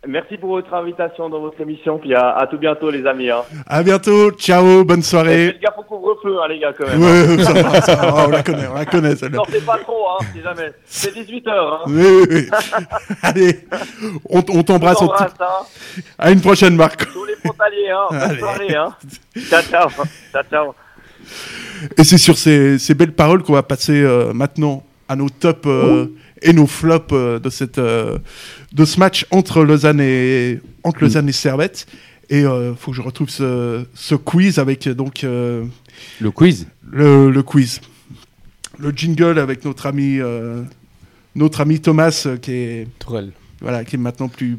Merci 0.05 0.35
pour 0.37 0.49
votre 0.49 0.73
invitation 0.73 1.29
dans 1.29 1.39
votre 1.39 1.61
émission. 1.61 1.97
Puis 1.97 2.13
à, 2.13 2.31
à 2.35 2.45
tout 2.47 2.57
bientôt, 2.57 2.91
les 2.91 3.05
amis. 3.05 3.29
Hein. 3.29 3.43
À 3.65 3.83
bientôt, 3.83 4.31
ciao, 4.31 4.83
bonne 4.83 5.01
soirée. 5.01 5.51
faites 5.53 5.61
gaffe 5.61 5.77
au 5.77 5.83
couvre-feu, 5.83 6.35
hein, 6.43 6.47
les 6.49 6.59
gars, 6.59 6.73
quand 6.77 6.85
même. 6.87 7.01
Ouais, 7.01 7.41
ça 7.41 7.53
va, 7.53 7.81
ça 7.81 7.95
va, 7.95 8.25
on 8.27 8.29
la 8.29 8.43
connaît, 8.43 8.67
on 8.69 8.73
la 8.73 8.85
connaît 8.85 9.15
celle-là. 9.15 9.37
Sortez 9.37 9.61
pas 9.61 9.77
trop, 9.77 10.05
hein, 10.09 10.25
si 10.35 10.41
jamais. 10.41 10.73
C'est 10.85 11.15
18h. 11.15 11.49
Hein. 11.49 11.79
Oui, 11.87 12.03
oui, 12.03 12.25
oui. 12.31 12.47
Allez, 13.21 13.59
on, 14.29 14.39
on 14.49 14.63
t'embrasse. 14.63 15.01
On 15.01 15.07
t'embrasse, 15.07 15.31
hein. 15.39 15.65
À 16.17 16.31
une 16.31 16.41
prochaine, 16.41 16.75
Marc. 16.75 17.09
Tous 17.13 17.23
les 17.23 17.35
frontaliers, 17.37 17.89
hein. 17.89 18.07
Bonne 18.09 18.19
Allez. 18.19 18.39
soirée, 18.39 18.75
hein. 18.75 18.95
Ciao, 19.49 19.61
ciao. 19.61 19.89
Ciao, 20.33 20.43
ciao. 20.51 20.73
Et 21.97 22.03
c'est 22.03 22.17
sur 22.17 22.37
ces, 22.37 22.77
ces 22.77 22.93
belles 22.93 23.13
paroles 23.13 23.41
qu'on 23.41 23.53
va 23.53 23.63
passer 23.63 24.01
euh, 24.03 24.33
maintenant 24.33 24.83
à 25.07 25.15
nos 25.15 25.29
tops 25.29 25.61
euh, 25.65 26.07
et 26.43 26.53
nos 26.53 26.67
flops 26.67 27.07
euh, 27.13 27.39
de, 27.39 27.49
cette, 27.49 27.77
euh, 27.79 28.17
de 28.73 28.85
ce 28.85 28.99
match 28.99 29.25
entre 29.31 29.63
Lausanne 29.63 29.99
et, 30.01 30.59
entre 30.83 31.01
Lausanne 31.01 31.27
et 31.29 31.33
Servette. 31.33 31.87
Et 32.29 32.39
il 32.41 32.73
faut 32.77 32.91
que 32.91 32.97
je 32.97 33.01
retrouve 33.01 33.29
ce, 33.29 33.85
ce 33.93 34.15
quiz 34.15 34.57
avec 34.57 34.87
euh, 34.87 34.93
donc 34.93 35.23
euh, 35.23 35.65
Le 36.19 36.31
quiz? 36.31 36.67
le, 36.89 37.29
le 37.29 37.43
quiz. 37.43 37.81
Le 38.79 38.91
jingle 38.91 39.37
avec 39.39 39.65
notre 39.65 39.85
ami, 39.85 40.19
euh, 40.19 40.63
notre 41.35 41.61
ami 41.61 41.79
Thomas 41.79 42.23
euh, 42.25 42.37
qui, 42.37 42.51
est, 42.53 42.87
Tourelle. 42.99 43.31
voilà, 43.61 43.83
qui 43.85 43.95
est 43.95 43.99
maintenant 43.99 44.29
plus 44.29 44.57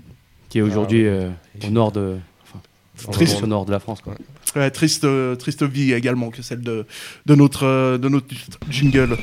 qui 0.48 0.58
est 0.58 0.62
aujourd'hui 0.62 1.04
euh, 1.06 1.30
au 1.66 1.70
nord 1.70 1.90
de. 1.90 2.16
Enfin, 2.96 3.10
Triste. 3.10 3.42
au 3.42 3.46
nord 3.48 3.64
de 3.64 3.72
la 3.72 3.80
France. 3.80 4.00
Quoi. 4.02 4.14
ouais, 4.54 4.70
triste, 4.70 5.02
euh, 5.02 5.34
triste 5.34 5.64
vie 5.64 5.92
également 5.92 6.30
que 6.30 6.42
celle 6.42 6.60
de, 6.60 6.86
de, 7.26 7.34
notre, 7.34 7.64
euh, 7.66 7.98
de 7.98 8.08
notre 8.08 8.28
jingle. 8.70 9.16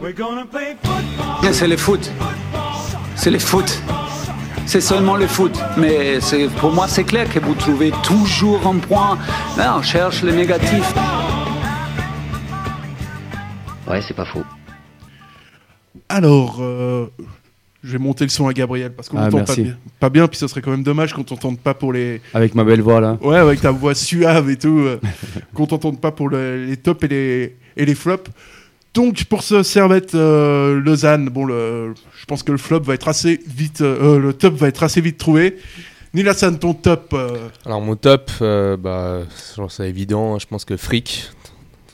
Bien, 0.00 1.52
C'est 1.52 1.66
le 1.66 1.76
foot. 1.76 2.10
C'est 3.16 3.30
le 3.30 3.38
foot. 3.38 3.82
C'est 4.66 4.80
seulement 4.80 5.16
le 5.16 5.26
foot. 5.26 5.58
Mais 5.76 6.20
c'est- 6.20 6.48
pour 6.60 6.72
moi, 6.72 6.86
c'est 6.88 7.04
clair 7.04 7.28
que 7.32 7.38
vous 7.40 7.54
trouvez 7.54 7.90
toujours 8.04 8.64
un 8.66 8.76
point. 8.78 9.18
Là, 9.56 9.76
on 9.78 9.82
cherche 9.82 10.22
le 10.22 10.32
négatif. 10.32 10.94
Ouais, 13.88 14.00
c'est 14.06 14.14
pas 14.14 14.24
faux. 14.26 14.44
Alors, 16.08 16.58
euh, 16.60 17.06
je 17.82 17.92
vais 17.92 17.98
monter 17.98 18.24
le 18.24 18.30
son 18.30 18.46
à 18.46 18.52
Gabriel 18.52 18.92
parce 18.94 19.08
qu'on 19.08 19.18
Ah, 19.18 19.22
n'entend 19.24 19.38
pas 19.38 19.44
merci. 19.48 19.62
bien, 19.62 19.76
pas 19.98 20.10
bien, 20.10 20.28
puis 20.28 20.38
ce 20.38 20.46
serait 20.46 20.60
quand 20.62 20.70
même 20.70 20.82
dommage 20.82 21.12
qu'on 21.12 21.24
t'entende 21.24 21.58
pas 21.58 21.74
pour 21.74 21.92
les. 21.92 22.20
Avec 22.34 22.54
ma 22.54 22.64
belle 22.64 22.82
voix 22.82 23.00
là. 23.00 23.16
Ouais, 23.22 23.36
avec 23.38 23.60
ta 23.60 23.70
voix 23.72 23.94
suave 23.94 24.48
et 24.50 24.56
tout, 24.56 24.78
euh, 24.78 25.00
qu'on 25.54 25.66
t'entende 25.66 26.00
pas 26.00 26.12
pour 26.12 26.28
le- 26.28 26.66
les 26.66 26.76
tops 26.76 27.02
et 27.04 27.08
les, 27.08 27.56
et 27.76 27.84
les 27.84 27.94
flops. 27.94 28.30
Donc, 28.94 29.24
pour 29.24 29.42
ce 29.42 29.62
Servette 29.62 30.14
euh, 30.14 30.80
Lausanne, 30.80 31.28
bon, 31.28 31.46
je 31.46 32.24
pense 32.26 32.42
que 32.42 32.52
le 32.52 32.58
flop 32.58 32.80
va 32.80 32.94
être 32.94 33.08
assez 33.08 33.40
vite, 33.46 33.80
euh, 33.80 34.16
euh, 34.16 34.18
le 34.18 34.32
top 34.32 34.54
va 34.54 34.68
être 34.68 34.82
assez 34.82 35.00
vite 35.00 35.18
trouvé. 35.18 35.58
Nilassan, 36.14 36.58
ton 36.58 36.74
top. 36.74 37.10
euh, 37.12 37.48
Alors 37.66 37.80
mon 37.80 37.94
top, 37.94 38.30
bah, 38.40 39.20
c'est 39.68 39.88
évident, 39.88 40.34
hein, 40.34 40.38
je 40.40 40.46
pense 40.46 40.64
que 40.64 40.76
Frick. 40.76 41.30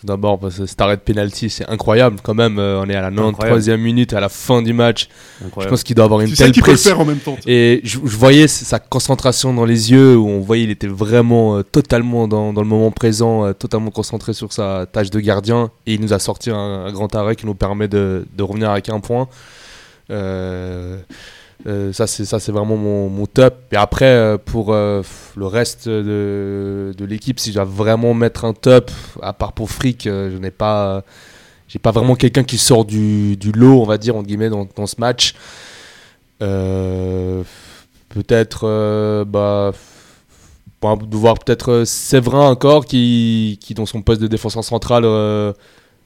Tout 0.04 0.12
d'abord 0.12 0.38
parce 0.38 0.58
que 0.58 0.66
cet 0.66 0.78
arrêt 0.82 0.96
de 0.96 1.00
penalty, 1.00 1.48
c'est 1.48 1.66
incroyable 1.68 2.18
quand 2.22 2.34
même. 2.34 2.58
euh, 2.58 2.82
on 2.84 2.88
est 2.90 2.94
à 2.94 3.00
la 3.00 3.10
93e 3.10 3.76
minute, 3.78 4.12
à 4.12 4.20
la 4.20 4.28
fin 4.28 4.60
du 4.60 4.74
match. 4.74 5.08
Je 5.58 5.66
pense 5.66 5.82
qu'il 5.82 5.96
doit 5.96 6.04
avoir 6.04 6.20
une 6.20 6.28
tu 6.28 6.36
telle 6.36 6.52
qu'il 6.52 6.62
peut 6.62 6.72
le 6.72 6.74
pression. 6.74 6.90
faire 6.90 7.00
en 7.00 7.04
même 7.06 7.18
temps. 7.18 7.38
Et 7.46 7.80
je, 7.84 7.98
je 8.04 8.16
voyais 8.16 8.46
sa 8.46 8.78
concentration 8.78 9.54
dans 9.54 9.64
les 9.64 9.92
yeux, 9.92 10.14
où 10.16 10.28
on 10.28 10.40
voyait 10.40 10.64
il 10.64 10.70
était 10.70 10.86
vraiment 10.88 11.56
euh, 11.56 11.62
totalement 11.62 12.28
dans, 12.28 12.52
dans 12.52 12.60
le 12.60 12.68
moment 12.68 12.90
présent, 12.90 13.46
euh, 13.46 13.52
totalement 13.54 13.90
concentré 13.90 14.34
sur 14.34 14.52
sa 14.52 14.84
tâche 14.90 15.08
de 15.10 15.20
gardien. 15.20 15.70
Et 15.86 15.94
il 15.94 16.00
nous 16.02 16.12
a 16.12 16.18
sorti 16.18 16.50
un, 16.50 16.56
un 16.56 16.92
grand 16.92 17.14
arrêt 17.14 17.34
qui 17.34 17.46
nous 17.46 17.54
permet 17.54 17.88
de, 17.88 18.26
de 18.36 18.42
revenir 18.42 18.70
avec 18.70 18.90
un 18.90 19.00
point. 19.00 19.26
Euh, 20.10 20.98
euh, 21.66 21.92
ça, 21.92 22.06
c'est 22.06 22.52
vraiment 22.52 22.76
mon, 22.76 23.26
top. 23.26 23.56
Et 23.72 23.76
après, 23.76 24.04
euh, 24.06 24.38
pour 24.38 24.72
euh, 24.72 25.02
le 25.36 25.46
reste 25.46 25.88
de, 25.88 26.92
de 26.96 27.04
l'équipe, 27.04 27.40
si 27.40 27.50
je 27.50 27.54
dois 27.54 27.64
vraiment 27.64 28.14
mettre 28.14 28.44
un 28.44 28.52
top, 28.52 28.90
à 29.22 29.32
part 29.32 29.52
pour 29.52 29.70
Frick, 29.70 30.06
euh, 30.06 30.30
je 30.30 30.36
n'ai 30.36 30.50
pas, 30.50 31.04
j'ai 31.68 31.78
pas 31.78 31.90
vraiment 31.90 32.16
quelqu'un 32.16 32.44
qui 32.44 32.58
sort 32.58 32.84
du, 32.84 33.36
du 33.36 33.52
lot, 33.52 33.80
on 33.80 33.86
va 33.86 33.98
dire 33.98 34.16
entre 34.16 34.26
guillemets, 34.26 34.50
dans, 34.50 34.68
dans 34.76 34.86
ce 34.86 34.96
match. 34.98 35.34
Peut-être, 38.08 39.24
bah, 39.24 39.72
de 40.82 41.16
voir 41.16 41.38
peut-être 41.38 41.84
Séverin 41.86 42.50
encore 42.50 42.84
qui, 42.84 43.58
qui 43.62 43.72
dans 43.72 43.86
son 43.86 44.02
poste 44.02 44.20
de 44.20 44.26
défenseur 44.26 44.62
central 44.62 45.04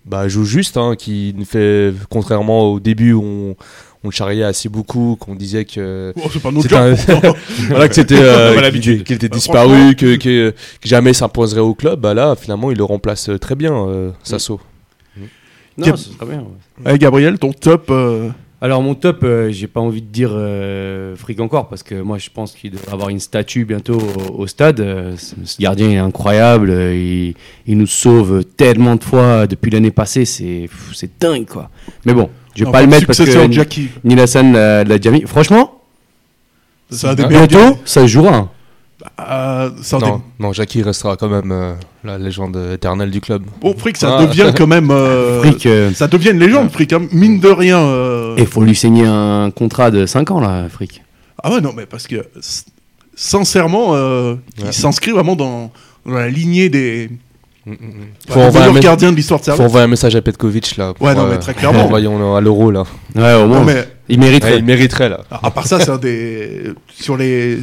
bah, 0.09 0.27
joue 0.27 0.45
juste, 0.45 0.77
hein, 0.77 0.95
qui 0.97 1.35
fait 1.45 1.93
contrairement 2.09 2.73
au 2.73 2.81
début 2.81 3.13
où 3.13 3.23
on, 3.23 3.57
on 4.05 4.09
le 4.09 4.13
charriait 4.13 4.45
assez 4.45 4.69
beaucoup, 4.69 5.17
qu'on 5.19 5.35
disait 5.35 5.65
que 5.65 6.13
Oh, 6.17 6.29
c'est 6.33 6.41
pas 6.43 6.51
notre 6.51 6.69
c'était 6.69 6.77
job. 7.21 7.25
un- 7.25 7.35
voilà 7.69 7.89
que 7.89 7.95
c'était 7.95 8.15
euh, 8.19 8.71
qu'il- 8.71 9.01
était 9.01 9.29
Bah, 9.29 9.37
disparu, 9.37 9.95
que, 9.97 10.17
que, 10.17 10.51
que 10.51 10.55
jamais 10.89 11.13
s'imposerait 11.13 11.61
au 11.61 11.75
club. 11.75 12.01
Bah 12.01 12.15
là, 12.15 12.35
finalement, 12.37 12.71
il 12.71 12.79
le 12.79 12.85
remplace 12.85 13.29
euh, 13.29 13.39
très 13.39 13.55
bien, 13.57 13.75
euh, 13.75 14.11
Sasso. 14.23 14.61
Non, 15.77 15.85
Cap- 15.87 15.97
ce 15.97 16.11
serait 16.13 16.27
bien. 16.27 16.45
ouais. 16.85 16.93
Ouais, 16.93 16.99
Gabriel, 16.99 17.39
ton 17.39 17.53
top. 17.53 17.87
euh, 17.91 18.31
Alors 18.61 18.83
mon 18.83 18.95
top, 18.97 19.23
euh, 19.23 19.51
j'ai 19.53 19.69
pas 19.69 19.81
envie 19.81 20.03
de 20.03 20.09
dire 20.11 20.31
euh, 20.33 21.15
fric 21.15 21.39
encore 21.39 21.69
parce 21.69 21.85
que 21.85 21.95
moi 22.01 22.19
je 22.19 22.29
pense 22.35 22.53
qu'il 22.55 22.73
devrait 22.73 22.93
avoir 22.93 23.09
une 23.11 23.21
statue 23.21 23.65
bientôt 23.65 23.97
au, 24.01 24.43
au 24.43 24.47
stade. 24.49 24.81
Euh, 24.81 25.15
ce 25.17 25.61
gardien 25.61 25.89
est 25.91 25.99
incroyable, 25.99 26.71
euh, 26.71 26.97
il, 26.97 27.35
il 27.69 27.79
nous 27.79 27.87
sauve 27.87 28.43
tellement 28.57 28.97
de 28.97 29.05
fois 29.05 29.47
depuis 29.47 29.71
l'année 29.71 29.93
passée, 29.93 30.25
c'est 30.25 30.63
pff, 30.69 30.91
c'est 30.95 31.11
dingue 31.21 31.47
quoi. 31.47 31.71
Mais 32.05 32.13
bon, 32.15 32.29
je 32.59 32.65
vais 32.65 32.69
en 32.69 32.73
pas 32.73 32.81
le 32.83 32.89
mettre 32.89 33.07
parce 33.07 33.19
que 33.19 33.47
de 33.47 33.53
Jackie. 33.53 33.89
Nilassan 34.05 34.53
l'a 34.53 34.85
l'a 34.85 34.99
déjà 34.99 35.11
mis. 35.11 35.23
Franchement, 35.23 35.81
des 36.91 36.97
meilleurs. 37.15 37.29
bientôt 37.29 37.79
ça 37.85 38.03
se 38.03 38.07
jouera. 38.07 38.49
Euh, 39.21 39.71
des- 39.71 39.99
Non, 39.99 40.23
non, 40.41 40.53
Jackie 40.53 40.83
restera 40.83 41.17
quand 41.17 41.29
même 41.29 41.53
euh, 41.53 41.75
la 42.03 42.19
légende 42.19 42.57
éternelle 42.75 43.13
du 43.13 43.21
club. 43.21 43.45
Bon, 43.61 43.73
Frick, 43.79 43.97
ça 43.97 44.17
Ah. 44.19 44.27
devient 44.27 44.53
quand 44.57 44.67
même. 44.67 44.91
euh, 44.91 45.41
Fric, 45.45 45.67
euh, 45.67 45.93
Ça 45.93 46.09
devient 46.09 46.31
une 46.31 46.41
légende, 46.41 46.71
Frick. 46.73 46.93
hein. 46.93 47.07
Mine 47.13 47.39
de 47.39 47.49
rien. 47.49 47.79
euh, 47.79 48.35
il 48.39 48.47
faut 48.47 48.63
lui 48.65 48.75
signer 48.75 49.07
un 49.07 49.53
contrat 49.53 49.93
de 49.93 50.05
5 50.05 50.33
ans 50.33 50.41
là, 50.41 50.69
Fric. 50.69 51.03
Ah 51.43 51.53
ouais, 51.53 51.61
non, 51.61 51.73
mais 51.77 51.87
parce 51.87 52.09
que 52.09 52.27
sincèrement, 53.15 53.95
euh, 53.95 54.33
Ouais. 54.35 54.39
il 54.67 54.73
s'inscrit 54.73 55.13
vraiment 55.13 55.37
dans, 55.37 55.71
dans 56.05 56.13
la 56.15 56.29
lignée 56.29 56.69
des 56.69 57.09
Mm, 57.69 57.73
mm, 57.73 57.87
mm. 57.87 58.07
bah, 58.29 58.35
Faut 58.35 58.41
des 58.41 58.47
envoyer 58.47 58.77
un 58.77 58.81
gardiens 58.81 59.11
de 59.11 59.17
l'histoire 59.17 59.41
de 59.41 59.45
Faut 59.51 59.63
envoyer 59.63 59.85
un 59.85 59.89
message 59.89 60.17
à 60.17 60.23
Petkovic 60.23 60.77
là. 60.77 60.95
pour, 60.95 61.07
Ouais, 61.07 61.15
non, 61.15 61.27
mais 61.29 61.39
très 61.39 61.55
clairement. 61.55 61.85
Envoyons-le 61.85 62.25
à 62.37 62.41
l'euro 62.41 62.71
là. 62.71 62.85
Ouais, 63.15 63.35
au 63.35 63.47
moins. 63.47 63.61
Non, 63.61 63.65
mais 63.65 63.85
Il 64.09 64.19
mériterait. 64.21 64.53
Ouais, 64.55 64.59
il 64.59 64.65
mériterait 64.65 65.09
là. 65.09 65.21
à 65.31 65.51
part 65.51 65.67
ça, 65.67 65.79
c'est 65.81 65.91
un 65.91 65.99
des. 65.99 66.63
Sur 66.93 67.17
les. 67.17 67.59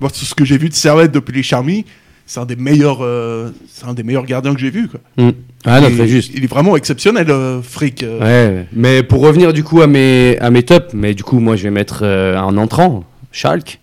Moi, 0.00 0.08
tout 0.10 0.24
ce 0.24 0.34
que 0.34 0.44
j'ai 0.44 0.56
vu 0.58 0.68
de 0.68 0.74
Servette 0.74 1.12
depuis 1.12 1.32
les 1.34 1.42
Charmy, 1.42 1.84
c'est 2.26 2.40
un 2.40 2.46
des 2.46 2.56
meilleurs. 2.56 2.98
euh, 3.02 3.50
C'est 3.72 3.86
un 3.86 3.92
des 3.94 4.02
meilleurs 4.02 4.24
gardiens 4.24 4.54
que 4.54 4.60
j'ai 4.60 4.70
vu. 4.70 4.88
Quoi. 4.88 5.00
Mm. 5.16 5.30
Ah 5.66 5.80
non, 5.80 5.88
il, 5.90 5.96
très 5.96 6.08
juste. 6.08 6.30
il 6.34 6.44
est 6.44 6.46
vraiment 6.46 6.76
exceptionnel, 6.76 7.30
euh, 7.30 7.60
Frick. 7.60 8.02
euh. 8.02 8.20
Ouais, 8.20 8.66
mais 8.72 9.02
pour 9.02 9.20
revenir 9.20 9.52
du 9.52 9.62
coup 9.64 9.82
à 9.82 9.86
mes, 9.86 10.38
à 10.40 10.50
mes 10.50 10.62
tops, 10.62 10.94
mais 10.94 11.12
du 11.12 11.22
coup, 11.24 11.38
moi 11.40 11.56
je 11.56 11.64
vais 11.64 11.70
mettre 11.70 12.00
euh, 12.02 12.38
un 12.38 12.56
entrant, 12.56 13.04
Schalke, 13.32 13.78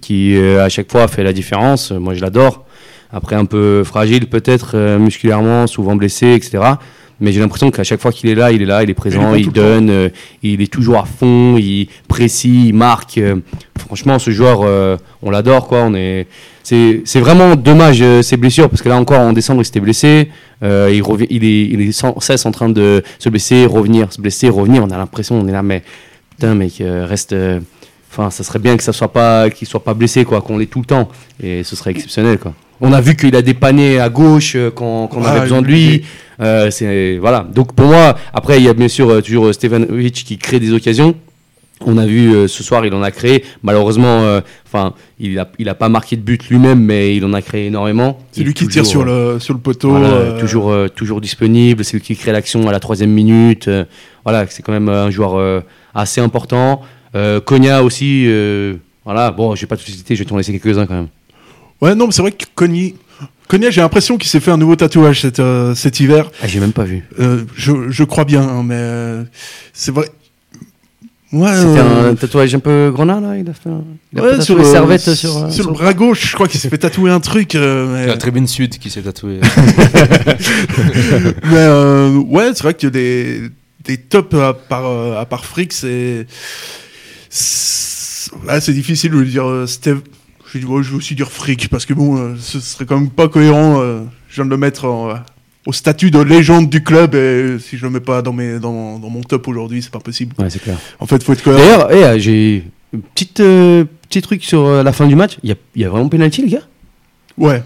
qui 0.00 0.34
euh, 0.36 0.64
à 0.64 0.68
chaque 0.68 0.90
fois 0.90 1.06
fait 1.06 1.22
la 1.22 1.32
différence. 1.32 1.92
Moi 1.92 2.14
je 2.14 2.20
l'adore. 2.20 2.64
Après, 3.12 3.36
un 3.36 3.44
peu 3.44 3.82
fragile 3.84 4.26
peut-être, 4.26 4.72
euh, 4.74 4.98
musculairement, 4.98 5.66
souvent 5.66 5.96
blessé, 5.96 6.34
etc. 6.34 6.76
Mais 7.20 7.32
j'ai 7.32 7.40
l'impression 7.40 7.70
qu'à 7.70 7.84
chaque 7.84 8.00
fois 8.00 8.12
qu'il 8.12 8.30
est 8.30 8.34
là, 8.34 8.50
il 8.50 8.62
est 8.62 8.66
là, 8.66 8.82
il 8.82 8.88
est 8.88 8.94
présent, 8.94 9.34
il, 9.34 9.52
donne, 9.52 9.90
euh, 9.90 10.08
il 10.42 10.62
est 10.62 10.72
toujours 10.72 10.98
à 10.98 11.04
fond, 11.04 11.58
il 11.58 11.88
précis, 12.08 12.68
il 12.68 12.74
marque. 12.74 13.18
euh, 13.18 13.36
franchement, 13.78 14.18
ce 14.18 14.30
joueur, 14.30 14.60
euh, 14.62 14.96
on 15.22 15.30
l'adore, 15.30 15.68
quoi. 15.68 15.82
On 15.82 15.94
est, 15.94 16.26
c'est, 16.62 17.02
c'est 17.04 17.20
vraiment 17.20 17.56
dommage 17.56 18.02
ses 18.22 18.38
blessures 18.38 18.70
parce 18.70 18.80
que 18.80 18.88
là 18.88 18.96
encore 18.96 19.20
en 19.20 19.32
décembre 19.32 19.60
il 19.60 19.64
s'était 19.64 19.80
blessé. 19.80 20.30
Il 20.62 21.02
revient, 21.02 21.26
il 21.30 21.44
est, 21.44 21.64
il 21.64 21.80
est 21.82 21.92
sans 21.92 22.18
cesse 22.20 22.46
en 22.46 22.52
train 22.52 22.68
de 22.70 23.02
se 23.18 23.28
blesser, 23.28 23.66
revenir, 23.66 24.12
se 24.12 24.20
blesser, 24.20 24.48
revenir. 24.48 24.82
On 24.82 24.90
a 24.90 24.96
l'impression, 24.96 25.38
on 25.38 25.46
est 25.46 25.52
là, 25.52 25.62
mais 25.62 25.82
putain, 26.30 26.54
mec, 26.54 26.82
reste. 26.82 27.34
Enfin, 28.10 28.30
ça 28.30 28.44
serait 28.44 28.58
bien 28.58 28.76
que 28.76 28.82
ça 28.82 28.92
soit 28.92 29.12
pas, 29.12 29.50
qu'il 29.50 29.68
soit 29.68 29.84
pas 29.84 29.94
blessé, 29.94 30.24
quoi, 30.24 30.40
qu'on 30.40 30.58
l'ait 30.58 30.66
tout 30.66 30.80
le 30.80 30.86
temps, 30.86 31.08
et 31.42 31.62
ce 31.64 31.76
serait 31.76 31.90
exceptionnel, 31.90 32.38
quoi. 32.38 32.54
On 32.80 32.92
a 32.92 33.00
vu 33.00 33.14
qu'il 33.16 33.34
a 33.36 33.42
dépanné 33.42 33.98
à 34.00 34.08
gauche 34.08 34.54
euh, 34.56 34.70
quand, 34.74 35.06
quand 35.08 35.20
on 35.20 35.24
Ah, 35.24 35.30
avait 35.32 35.40
besoin 35.42 35.60
de 35.62 35.66
lui. 35.66 36.04
Euh, 36.40 36.70
c'est 36.70 37.18
voilà. 37.18 37.46
Donc 37.54 37.74
pour 37.74 37.86
moi, 37.86 38.16
après 38.32 38.58
il 38.58 38.64
y 38.64 38.68
a 38.68 38.72
bien 38.74 38.88
sûr 38.88 39.10
euh, 39.10 39.20
toujours 39.20 39.52
Stevanovic 39.52 40.14
qui 40.24 40.38
crée 40.38 40.58
des 40.60 40.72
occasions. 40.72 41.14
On 41.86 41.96
a 41.96 42.04
vu 42.04 42.34
euh, 42.34 42.46
ce 42.48 42.62
soir, 42.62 42.84
il 42.84 42.92
en 42.94 43.02
a 43.02 43.10
créé. 43.10 43.42
Malheureusement, 43.62 44.22
euh, 44.22 44.40
enfin, 44.66 44.92
il 45.18 45.38
a, 45.38 45.50
il 45.58 45.66
a 45.68 45.74
pas 45.74 45.88
marqué 45.88 46.14
de 46.16 46.20
but 46.20 46.46
lui-même, 46.50 46.78
mais 46.82 47.16
il 47.16 47.24
en 47.24 47.32
a 47.32 47.40
créé 47.40 47.66
énormément. 47.66 48.18
C'est 48.32 48.42
lui 48.42 48.52
qui 48.52 48.66
tire 48.68 48.84
sur 48.84 49.02
le, 49.02 49.38
sur 49.38 49.54
le 49.54 49.60
poteau. 49.60 49.90
voilà, 49.90 50.38
toujours, 50.38 50.74
toujours 50.94 51.20
disponible. 51.22 51.82
C'est 51.84 51.96
lui 51.96 52.02
qui 52.02 52.16
crée 52.16 52.32
l'action 52.32 52.68
à 52.68 52.72
la 52.72 52.80
troisième 52.80 53.10
minute. 53.10 53.70
voilà, 54.24 54.46
c'est 54.48 54.62
quand 54.62 54.72
même 54.72 54.90
un 54.90 55.10
joueur 55.10 55.62
assez 55.94 56.20
important. 56.20 56.82
Konya 57.46 57.82
aussi. 57.82 58.26
voilà, 59.06 59.30
bon, 59.30 59.54
je 59.54 59.62
vais 59.62 59.66
pas 59.66 59.78
tout 59.78 59.84
citer, 59.84 60.14
je 60.14 60.22
vais 60.22 60.28
t'en 60.28 60.36
laisser 60.36 60.52
quelques-uns 60.58 60.84
quand 60.84 60.94
même. 60.96 61.08
Ouais, 61.80 61.94
non, 61.94 62.06
mais 62.06 62.12
c'est 62.12 62.22
vrai 62.22 62.32
que 62.32 62.44
Cogny. 62.54 62.94
J'ai 63.52 63.80
l'impression 63.80 64.16
qu'il 64.16 64.28
s'est 64.30 64.38
fait 64.38 64.52
un 64.52 64.56
nouveau 64.56 64.76
tatouage 64.76 65.22
cet, 65.22 65.40
euh, 65.40 65.74
cet 65.74 65.98
hiver. 65.98 66.30
Ah, 66.40 66.46
j'ai 66.46 66.60
même 66.60 66.72
pas 66.72 66.84
vu. 66.84 67.04
Euh, 67.18 67.42
je, 67.56 67.90
je 67.90 68.04
crois 68.04 68.24
bien, 68.24 68.42
hein, 68.42 68.62
mais 68.64 68.76
euh, 68.76 69.24
c'est 69.72 69.90
vrai. 69.92 70.08
Ouais, 71.32 71.48
C'était 71.56 71.78
euh, 71.80 72.10
un 72.12 72.14
tatouage 72.14 72.54
un 72.54 72.60
peu 72.60 72.90
grenat 72.94 73.20
là. 73.20 73.36
Il 73.36 73.48
a 73.48 73.52
fait. 73.52 73.68
Un... 73.70 73.82
Il 74.12 74.18
a 74.20 74.22
ouais, 74.22 74.40
sur, 74.40 74.56
euh, 74.58 74.64
servette 74.64 75.14
sur. 75.14 75.36
euh, 75.36 75.50
sur 75.50 75.64
le 75.68 75.68
sur- 75.68 75.72
bras 75.72 75.94
gauche, 75.94 76.28
je 76.30 76.34
crois 76.34 76.46
qu'il 76.48 76.60
s'est 76.60 76.68
fait 76.68 76.78
tatouer 76.78 77.10
un 77.10 77.18
truc. 77.20 77.54
euh, 77.56 77.92
mais- 77.92 78.06
La 78.06 78.16
tribune 78.16 78.46
sud 78.46 78.78
qui 78.78 78.88
s'est 78.90 79.02
tatouée. 79.02 79.40
Mais 81.44 81.56
euh, 81.56 82.10
ouais, 82.18 82.50
c'est 82.54 82.62
vrai 82.62 82.74
que 82.74 82.86
des, 82.86 83.42
des 83.84 83.96
tops 83.96 84.34
à 84.34 84.54
part, 84.54 85.18
à 85.18 85.24
part 85.26 85.44
Frick, 85.44 85.72
c'est. 85.72 86.26
C'est 87.30 88.32
ouais, 88.46 88.60
c'est 88.60 88.72
difficile 88.72 89.10
de 89.12 89.18
lui 89.18 89.30
dire 89.30 89.48
euh, 89.48 89.66
Steve. 89.66 90.00
Je, 90.52 90.58
dis, 90.58 90.64
ouais, 90.64 90.82
je 90.82 90.90
vais 90.90 90.96
aussi 90.96 91.14
dire 91.14 91.30
Frick 91.30 91.68
parce 91.68 91.86
que 91.86 91.94
bon, 91.94 92.16
euh, 92.16 92.34
ce 92.38 92.58
serait 92.60 92.84
quand 92.86 92.98
même 92.98 93.10
pas 93.10 93.28
cohérent. 93.28 93.80
euh, 93.80 94.02
je 94.28 94.36
viens 94.36 94.44
de 94.44 94.50
le 94.50 94.56
mettre 94.56 94.84
en, 94.84 95.10
euh, 95.10 95.14
au 95.66 95.72
statut 95.72 96.10
de 96.10 96.18
légende 96.20 96.68
du 96.68 96.82
club 96.82 97.14
et 97.14 97.56
si 97.60 97.76
je 97.76 97.84
le 97.84 97.90
mets 97.90 98.00
pas 98.00 98.22
dans, 98.22 98.32
mes, 98.32 98.58
dans, 98.58 98.98
dans 98.98 99.10
mon 99.10 99.20
top 99.22 99.46
aujourd'hui, 99.48 99.82
c'est 99.82 99.92
pas 99.92 100.00
possible. 100.00 100.34
Ouais, 100.38 100.50
c'est 100.50 100.60
clair. 100.62 100.76
En 100.98 101.06
fait, 101.06 101.22
faut 101.22 101.32
être 101.32 101.42
cohérent. 101.42 101.62
D'ailleurs, 101.62 101.92
eh, 101.92 102.04
euh, 102.04 102.18
j'ai 102.18 102.64
un 102.96 102.98
petit, 103.14 103.30
euh, 103.40 103.84
petit 104.08 104.22
truc 104.22 104.42
sur 104.44 104.64
euh, 104.66 104.82
la 104.82 104.92
fin 104.92 105.06
du 105.06 105.14
match. 105.14 105.38
Il 105.44 105.50
y 105.50 105.52
a, 105.52 105.56
il 105.76 105.82
y 105.82 105.84
a 105.84 105.88
vraiment 105.90 106.08
penalty, 106.08 106.42
les 106.42 106.48
gars? 106.50 106.66
Ouais. 107.38 107.62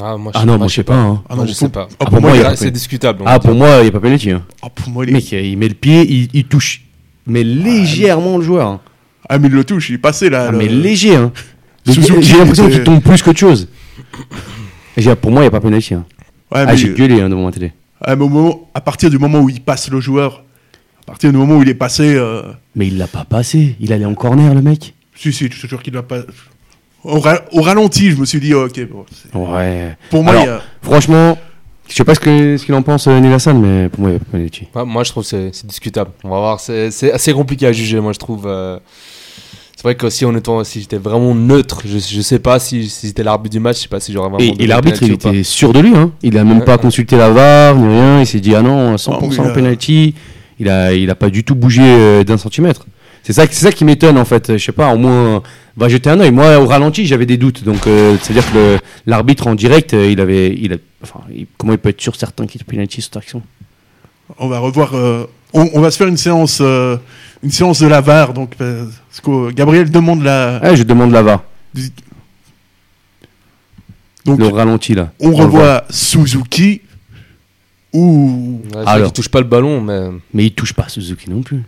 Ah, 0.00 0.16
moi, 0.16 0.30
Ah 0.34 0.44
non, 0.44 0.58
moi 0.58 0.68
je 0.68 0.74
sais 0.74 0.84
pas. 0.84 0.94
hein. 0.96 1.22
Ah 1.28 1.34
Moi, 1.34 1.44
non, 1.44 1.50
je 1.52 1.58
pour- 1.58 1.66
sais 1.66 1.72
pas. 1.72 1.88
ah, 1.90 1.94
Ah, 2.06 2.10
pour 2.10 2.20
moi, 2.20 2.32
il 2.36 2.40
y 2.40 2.44
a- 2.44 2.50
Ah, 2.50 2.56
c'est 2.56 2.70
discutable. 2.70 3.22
Ah, 3.26 3.40
pour 3.40 3.54
moi, 3.54 3.78
il 3.78 3.82
n'y 3.84 3.88
a 3.88 3.92
pas 3.92 4.00
penalty. 4.00 4.30
Hein. 4.30 4.42
ah, 4.62 4.68
pour 4.70 4.90
moi, 4.90 5.04
il 5.04 5.10
est- 5.10 5.12
mec, 5.14 5.32
il 5.32 5.56
met 5.56 5.68
le 5.68 5.74
pied, 5.74 6.02
il, 6.08 6.28
il 6.34 6.44
touche. 6.44 6.82
Mais 7.26 7.42
légèrement 7.42 8.36
le 8.38 8.44
joueur. 8.44 8.68
hein. 8.68 8.80
Ah, 9.28 9.38
mais 9.38 9.48
il 9.48 9.54
le 9.54 9.64
touche, 9.64 9.88
il 9.90 9.94
est 9.96 9.98
passé 9.98 10.30
là. 10.30 10.46
Ah, 10.48 10.52
le- 10.52 10.58
mais 10.58 10.68
léger. 10.68 11.16
Hein. 11.16 11.32
J'ai 11.88 12.36
l'impression 12.38 12.68
qu'il 12.68 12.82
tombe 12.84 13.02
plus 13.02 13.22
qu'autre 13.22 13.38
chose. 13.38 13.68
Pour 15.20 15.30
moi, 15.30 15.40
il 15.42 15.44
n'y 15.44 15.48
a 15.48 15.50
pas 15.50 15.60
penalty. 15.60 15.94
Hein. 15.94 16.04
Ouais, 16.52 16.60
Ah, 16.60 16.66
mais- 16.66 16.76
j'ai 16.76 16.92
gueulé 16.94 17.20
hein, 17.20 17.28
devant 17.28 17.44
ma 17.44 17.52
télé. 17.52 17.72
Au 18.06 18.16
moment- 18.16 18.68
à 18.74 18.80
partir 18.80 19.10
du 19.10 19.18
moment 19.18 19.40
où 19.40 19.48
il 19.48 19.60
passe 19.60 19.90
le 19.90 20.00
joueur, 20.00 20.44
à 21.02 21.04
partir 21.06 21.30
du 21.30 21.36
moment 21.36 21.56
où 21.56 21.62
il 21.62 21.68
est 21.68 21.74
passé, 21.74 22.14
euh, 22.14 22.42
Mais 22.76 22.86
il 22.86 22.96
l'a 22.98 23.06
pas 23.06 23.24
passé. 23.24 23.76
Il 23.80 23.92
allait 23.92 24.04
en 24.04 24.14
corner, 24.14 24.54
le 24.54 24.62
mec. 24.62 24.94
si, 25.14 25.32
si, 25.32 25.44
je 25.50 25.60
te 25.62 25.66
jure 25.66 25.82
qu'il 25.82 25.94
va 25.94 26.02
pas. 26.02 26.20
Au, 27.04 27.18
ra- 27.20 27.40
au 27.52 27.60
ralenti, 27.62 28.10
je 28.10 28.16
me 28.16 28.24
suis 28.24 28.40
dit, 28.40 28.54
oh, 28.54 28.66
ok, 28.66 28.80
bon, 28.88 29.04
Ouais. 29.52 29.96
pour 30.10 30.22
moi, 30.22 30.32
Alors- 30.32 30.44
il 30.44 30.46
y 30.46 30.50
a- 30.50 30.62
Franchement, 30.82 31.38
je 31.88 31.94
sais 31.94 32.04
pas 32.04 32.14
ce 32.14 32.20
qu'il 32.64 32.74
en 32.74 32.82
pense, 32.82 33.06
euh, 33.08 33.20
mais 33.20 33.88
pour 33.88 34.00
moi, 34.00 34.10
il 34.10 34.12
n'y 34.12 34.16
a 34.16 34.18
pas 34.18 34.24
penalty. 34.32 34.68
Ouais, 34.74 34.84
moi, 34.84 35.04
je 35.04 35.10
trouve 35.10 35.28
que 35.28 35.50
c'est 35.52 35.66
discutable. 35.66 36.10
On 36.24 36.30
va 36.30 36.38
voir. 36.38 36.60
C'est 36.60 36.90
c'est 36.90 37.12
assez 37.12 37.32
compliqué 37.32 37.66
à 37.66 37.72
juger, 37.72 38.00
moi, 38.00 38.12
je 38.12 38.18
trouve. 38.18 38.44
euh. 38.46 38.78
C'est 39.78 39.84
vrai 39.84 39.94
que 39.94 40.10
si, 40.10 40.24
on 40.24 40.34
étant, 40.34 40.64
si 40.64 40.80
j'étais 40.80 40.96
vraiment 40.98 41.36
neutre, 41.36 41.82
je, 41.84 41.98
je 41.98 42.20
sais 42.20 42.40
pas 42.40 42.58
si, 42.58 42.88
si 42.88 43.06
j'étais 43.06 43.22
l'arbitre 43.22 43.52
du 43.52 43.60
match, 43.60 43.76
je 43.76 43.82
sais 43.82 43.88
pas 43.88 44.00
si 44.00 44.12
j'aurais 44.12 44.28
vraiment. 44.28 44.54
Et, 44.58 44.66
l'arbitre, 44.66 45.04
il 45.04 45.12
était 45.12 45.44
sûr 45.44 45.72
de 45.72 45.78
lui. 45.78 45.94
Hein. 45.94 46.10
Il 46.20 46.36
a 46.36 46.42
même 46.42 46.58
Ouais, 46.58 46.64
pas 46.64 46.72
ouais. 46.72 46.78
consulté 46.80 47.16
la 47.16 47.30
VAR 47.30 47.76
ni 47.76 47.86
rien. 47.86 48.18
Il 48.18 48.26
s'est 48.26 48.40
dit 48.40 48.56
ah 48.56 48.62
non, 48.62 48.96
100% 48.96 49.12
Ah, 49.12 49.20
mais, 49.22 49.38
euh, 49.50 49.54
penalty. 49.54 50.16
Il 50.58 50.68
a, 50.68 50.92
il 50.92 51.08
a 51.10 51.14
pas 51.14 51.30
du 51.30 51.44
tout 51.44 51.54
bougé 51.54 51.82
euh, 51.84 52.24
d'un 52.24 52.38
centimètre. 52.38 52.86
C'est 53.22 53.32
ça, 53.32 53.44
c'est 53.46 53.66
ça 53.66 53.70
qui 53.70 53.84
m'étonne 53.84 54.18
en 54.18 54.24
fait. 54.24 54.56
Je 54.56 54.64
sais 54.64 54.72
pas, 54.72 54.92
au 54.92 54.98
moins, 54.98 55.44
va 55.76 55.88
jeter 55.88 56.10
un 56.10 56.18
œil. 56.18 56.32
Moi, 56.32 56.58
au 56.58 56.66
ralenti, 56.66 57.06
j'avais 57.06 57.26
des 57.26 57.36
doutes. 57.36 57.62
Donc, 57.62 57.86
euh, 57.86 58.16
c'est-à-dire 58.20 58.52
que 58.52 58.78
l'arbitre 59.06 59.46
en 59.46 59.54
direct, 59.54 59.94
euh, 59.94 60.10
il 60.10 60.20
avait, 60.20 60.56
il 60.60 60.72
a, 60.72 60.76
enfin, 61.04 61.20
il- 61.32 61.46
comment 61.56 61.72
il 61.74 61.78
peut 61.78 61.90
être 61.90 62.00
sûr 62.00 62.16
certain 62.16 62.46
qu'il 62.48 62.60
y 62.60 62.64
ait 62.64 62.66
penalty 62.66 63.00
sur 63.00 63.04
cette 63.12 63.16
action? 63.18 63.42
On 64.40 64.48
va 64.48 64.58
revoir. 64.58 64.90
Euh, 65.54 65.58
on, 65.60 65.70
on 65.74 65.80
va 65.80 65.90
se 65.90 65.96
faire 65.96 66.08
une 66.08 66.16
séance, 66.16 66.58
euh, 66.60 66.96
une 67.42 67.50
séance 67.50 67.80
de 67.80 67.86
la 67.86 68.00
VAR. 68.00 68.32
Donc, 68.32 68.52
euh, 68.60 68.86
parce 69.08 69.20
que 69.20 69.30
euh, 69.30 69.50
Gabriel 69.52 69.90
demande 69.90 70.22
la. 70.22 70.60
Ouais, 70.62 70.76
je 70.76 70.82
demande 70.82 71.12
la 71.12 71.22
VAR. 71.22 71.42
Donc, 74.24 74.40
Le 74.40 74.48
ralenti 74.48 74.94
là. 74.94 75.12
on 75.20 75.30
le 75.30 75.36
revoit 75.36 75.84
Suzuki 75.90 76.82
ou. 77.92 78.60
Ouais, 78.74 78.82
Alors. 78.86 79.06
qu'il 79.06 79.12
touche 79.14 79.28
pas 79.28 79.40
le 79.40 79.46
ballon, 79.46 79.80
mais. 79.80 80.00
Mais 80.34 80.46
il 80.46 80.52
touche 80.52 80.72
pas 80.74 80.88
Suzuki 80.88 81.30
non 81.30 81.42
plus. 81.42 81.62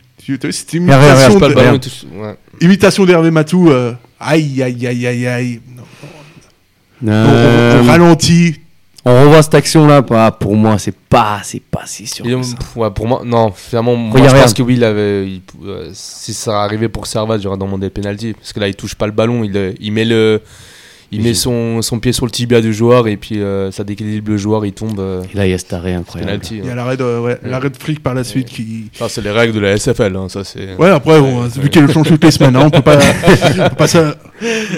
C'était 0.52 0.76
une 0.76 0.84
imitation, 0.84 1.32
Touche 1.32 1.40
pas 1.40 1.48
le 1.48 1.54
de- 1.54 1.58
ballon, 1.58 1.68
Regarde. 1.72 1.84
il 1.86 1.90
touche. 1.90 2.04
Ouais. 2.14 2.36
imitation 2.60 3.04
d'Hervé 3.06 3.30
Matou. 3.30 3.70
euh, 3.70 3.94
aïe, 4.20 4.62
aïe, 4.62 4.86
aïe, 4.86 5.06
aïe, 5.06 5.26
aïe. 5.26 5.60
Non, 7.02 7.12
on- 7.12 7.14
Euh, 7.32 7.80
on, 7.82 7.86
ralentit. 7.86 8.56
On 9.05 9.22
revoit 9.24 9.42
cette 9.42 9.55
action 9.55 9.86
là. 9.86 10.03
Bah, 10.03 10.36
pour 10.38 10.57
moi, 10.57 10.78
c'est 10.78 10.94
pas, 10.94 11.40
c'est 11.42 11.62
pas 11.62 11.82
si 11.86 12.07
sûr. 12.07 12.26
Et, 12.26 12.32
que 12.32 12.42
ça. 12.42 12.57
pff, 12.57 12.76
ouais, 12.76 12.90
pour 12.90 13.07
moi, 13.07 13.22
non, 13.24 13.51
finalement, 13.55 13.96
moi, 13.96 14.16
je 14.18 14.22
pense 14.24 14.32
regarde. 14.32 14.55
que 14.55 14.62
oui, 14.62 14.74
il 14.74 14.84
avait, 14.84 15.26
il- 15.26 15.42
euh, 15.66 15.90
si 15.92 16.34
ça 16.34 16.62
arrivait 16.62 16.88
pour 16.88 17.07
Servat, 17.07 17.38
j'aurais 17.38 17.57
demandé 17.59 17.88
penalty. 17.90 18.34
Parce 18.34 18.53
que 18.53 18.61
là, 18.61 18.68
il 18.68 18.74
touche 18.74 18.94
pas 18.94 19.07
le 19.07 19.12
ballon, 19.12 19.42
il, 19.44 19.57
euh, 19.57 19.72
il 19.80 19.92
met 19.92 20.05
le. 20.05 20.40
Il 21.12 21.22
met 21.22 21.34
son, 21.34 21.82
son 21.82 21.98
pied 21.98 22.12
sur 22.12 22.24
le 22.24 22.30
tibia 22.30 22.61
du 22.61 22.72
joueur 22.72 23.09
et 23.09 23.16
puis 23.16 23.40
euh, 23.40 23.72
ça 23.72 23.82
déséquilibre 23.82 24.30
le 24.30 24.36
joueur, 24.36 24.64
il 24.64 24.70
tombe. 24.72 25.01
euh, 25.01 25.24
Et 25.34 25.36
là, 25.36 25.44
il 25.44 25.51
y 25.51 25.55
a 25.55 25.59
cet 25.59 25.72
arrêt 25.72 25.92
incroyable. 25.94 26.30
penalty. 26.30 26.59
Il 26.59 26.64
y 26.64 26.68
a 26.68 26.70
hein. 26.70 26.74
l'arrêt 26.76 26.96
de, 26.96 27.18
ouais, 27.18 27.36
l'arrêt 27.42 27.68
de 27.70 27.76
fric 27.76 28.01
par 28.01 28.14
la 28.14 28.22
suite 28.22 28.46
qui. 28.48 28.90
Ça, 28.92 29.09
c'est 29.09 29.20
les 29.20 29.32
règles 29.32 29.55
de 29.55 29.59
la 29.59 29.76
SFL, 29.76 30.14
hein, 30.14 30.28
ça 30.28 30.44
c'est. 30.44 30.76
Ouais, 30.76 30.88
après, 30.90 31.18
bon, 31.18 31.42
Ouais, 31.42 31.48
vu 31.48 31.62
ouais. 31.62 31.68
qu'il 31.68 31.90
change 31.90 32.07
toutes 32.07 32.22
les 32.22 32.30
semaines, 32.30 32.55
hein, 32.55 32.62
on 32.66 32.70
peut 32.70 32.80
pas. 32.80 32.96
on 33.59 33.68
peut 33.70 33.74
pas 33.74 33.88
ça- 33.88 34.14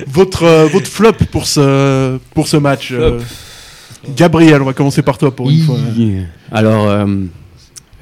Votre, 0.07 0.45
euh, 0.45 0.67
votre 0.73 0.87
flop 0.87 1.13
pour 1.31 1.47
ce, 1.47 2.17
pour 2.33 2.49
ce 2.49 2.57
match. 2.57 2.93
euh, 2.93 3.21
Gabriel, 4.17 4.63
on 4.63 4.65
va 4.65 4.73
commencer 4.73 5.03
par 5.03 5.19
toi 5.19 5.35
pour 5.35 5.51
une 5.51 5.61
fois. 5.61 5.77
Alors, 6.51 6.89
euh, 6.89 7.07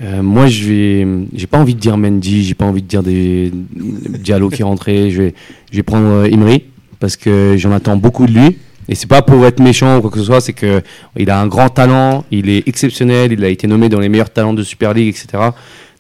euh, 0.03 0.22
moi, 0.22 0.46
je 0.46 0.64
vais. 0.64 1.07
J'ai 1.34 1.46
pas 1.46 1.59
envie 1.59 1.74
de 1.74 1.80
dire 1.80 1.96
Mendy, 1.96 2.44
j'ai 2.44 2.55
pas 2.55 2.64
envie 2.64 2.82
de 2.82 2.86
dire 2.86 3.03
des 3.03 3.53
Diallo 3.53 4.48
qui 4.48 4.62
est 4.62 4.64
rentré. 4.64 5.11
Je 5.11 5.22
vais, 5.22 5.34
je 5.70 5.76
vais 5.76 5.82
prendre 5.82 6.07
euh, 6.07 6.30
Imri 6.32 6.64
parce 6.98 7.16
que 7.16 7.57
j'en 7.59 7.72
attends 7.72 7.96
beaucoup 7.96 8.26
de 8.26 8.32
lui. 8.32 8.59
Et 8.90 8.96
c'est 8.96 9.07
pas 9.07 9.22
pour 9.22 9.46
être 9.46 9.61
méchant 9.61 9.98
ou 9.98 10.01
quoi 10.01 10.11
que 10.11 10.18
ce 10.18 10.24
soit, 10.24 10.40
c'est 10.40 10.53
que 10.53 10.82
il 11.16 11.30
a 11.30 11.40
un 11.40 11.46
grand 11.46 11.68
talent, 11.68 12.24
il 12.32 12.48
est 12.48 12.66
exceptionnel, 12.66 13.30
il 13.30 13.44
a 13.44 13.48
été 13.48 13.68
nommé 13.68 13.88
dans 13.88 14.01
les 14.01 14.09
meilleurs 14.09 14.30
talents 14.30 14.53
de 14.53 14.64
Super 14.64 14.94
League, 14.94 15.09
etc. 15.09 15.51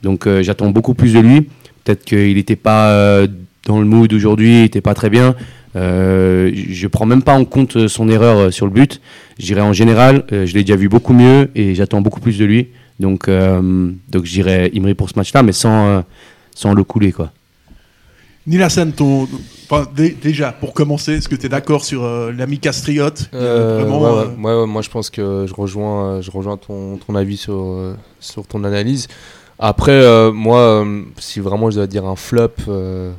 Donc 0.02 0.26
euh, 0.26 0.42
j'attends 0.42 0.70
beaucoup 0.70 0.94
plus 0.94 1.14
de 1.14 1.20
lui. 1.20 1.42
Peut-être 1.84 2.04
qu'il 2.04 2.34
n'était 2.34 2.56
pas 2.56 2.90
euh, 2.90 3.28
dans 3.66 3.78
le 3.78 3.86
mood 3.86 4.12
aujourd'hui, 4.12 4.58
il 4.58 4.62
n'était 4.62 4.80
pas 4.80 4.94
très 4.94 5.08
bien. 5.08 5.36
Euh, 5.76 6.50
je 6.54 6.86
prends 6.88 7.06
même 7.06 7.22
pas 7.22 7.34
en 7.34 7.44
compte 7.44 7.86
son 7.88 8.08
erreur 8.08 8.38
euh, 8.38 8.50
sur 8.50 8.66
le 8.66 8.72
but. 8.72 9.00
Je 9.38 9.46
dirais 9.46 9.60
en 9.60 9.72
général, 9.72 10.24
euh, 10.32 10.46
je 10.46 10.54
l'ai 10.54 10.64
déjà 10.64 10.76
vu 10.76 10.88
beaucoup 10.88 11.12
mieux 11.12 11.50
et 11.54 11.74
j'attends 11.74 12.00
beaucoup 12.00 12.20
plus 12.20 12.38
de 12.38 12.44
lui. 12.44 12.68
Donc, 12.98 13.28
euh, 13.28 13.90
donc 14.08 14.24
je 14.24 14.32
dirais 14.32 14.70
Imri 14.74 14.94
pour 14.94 15.08
ce 15.08 15.14
match-là, 15.16 15.42
mais 15.42 15.52
sans, 15.52 15.86
euh, 15.86 16.00
sans 16.54 16.74
le 16.74 16.84
couler. 16.84 17.12
Quoi. 17.12 17.32
Nilassan, 18.46 18.92
ton. 18.92 19.28
enfin, 19.70 19.86
déjà, 19.94 20.50
pour 20.52 20.74
commencer, 20.74 21.12
est-ce 21.12 21.28
que 21.28 21.34
tu 21.36 21.46
es 21.46 21.48
d'accord 21.48 21.84
sur 21.84 22.04
euh, 22.04 22.32
l'ami 22.32 22.58
Castriote? 22.58 23.30
Euh, 23.34 23.80
vraiment, 23.80 24.00
ouais, 24.00 24.08
euh, 24.08 24.26
ouais, 24.42 24.60
ouais, 24.62 24.66
moi 24.66 24.82
je 24.82 24.90
pense 24.90 25.08
que 25.10 25.46
je 25.46 25.54
rejoins, 25.54 26.20
je 26.20 26.30
rejoins 26.30 26.56
ton, 26.56 26.96
ton 26.96 27.14
avis 27.14 27.36
sur, 27.36 27.54
euh, 27.54 27.94
sur 28.18 28.46
ton 28.46 28.64
analyse. 28.64 29.08
Après, 29.62 29.92
euh, 29.92 30.32
moi, 30.32 30.58
euh, 30.58 31.02
si 31.18 31.38
vraiment 31.38 31.70
je 31.70 31.76
dois 31.76 31.86
dire 31.86 32.06
un 32.06 32.16
flop, 32.16 32.48
euh, 32.68 33.12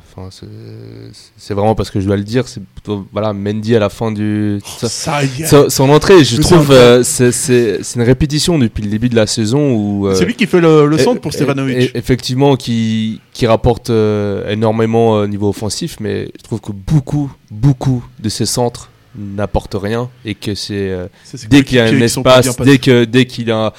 c'est 1.36 1.54
vraiment 1.54 1.76
parce 1.76 1.90
que 1.92 2.00
je 2.00 2.06
dois 2.06 2.16
le 2.16 2.24
dire, 2.24 2.48
c'est 2.48 2.60
plutôt 2.64 3.06
voilà, 3.12 3.32
Mendy 3.32 3.76
à 3.76 3.78
la 3.78 3.88
fin 3.88 4.10
du. 4.10 4.58
oh, 4.60 4.86
ça 4.88 5.22
y 5.22 5.42
est. 5.42 5.46
Son, 5.46 5.70
son 5.70 5.88
entrée, 5.90 6.24
je 6.24 6.38
Mais 6.38 6.42
trouve, 6.42 6.66
c'est 7.04 7.24
euh, 7.50 7.78
c'est 7.80 7.94
une 7.94 8.02
répétition 8.02 8.58
depuis 8.58 8.82
le 8.82 8.90
début 8.90 9.08
de 9.08 9.14
la 9.14 9.28
saison 9.28 9.72
où. 9.72 10.08
euh, 10.08 10.16
C'est 10.16 10.24
lui 10.24 10.34
qui 10.34 10.46
fait 10.46 10.60
le, 10.60 10.86
le 10.86 10.98
centre 10.98 11.20
pour 11.20 11.30
et- 11.30 11.34
Stevanovic. 11.36 11.76
et- 11.76 11.96
Effectivement, 11.96 12.56
qui, 12.56 13.20
qui 13.32 13.46
rapporte 13.46 13.90
énormément 13.90 15.10
au 15.12 15.26
niveau 15.28 15.48
offensif, 15.48 15.98
mais 16.00 16.28
je 16.36 16.42
trouve 16.42 16.60
que 16.60 16.72
beaucoup, 16.72 17.30
beaucoup 17.52 18.04
de 18.18 18.28
ces 18.28 18.46
centres 18.46 18.88
n'apportent 19.16 19.76
rien 19.80 20.08
et 20.24 20.34
que 20.34 20.54
c'est 20.54 20.90
euh, 20.90 21.06
ses 21.22 21.46
dès 21.46 21.62
qu'il 21.62 21.76
y 21.76 21.80
a 21.80 21.84
un 21.84 22.00
espace, 22.00 22.56
dès 22.56 22.78
que 22.78 23.04
dès 23.04 23.26
qu'il 23.26 23.50
a 23.52 23.72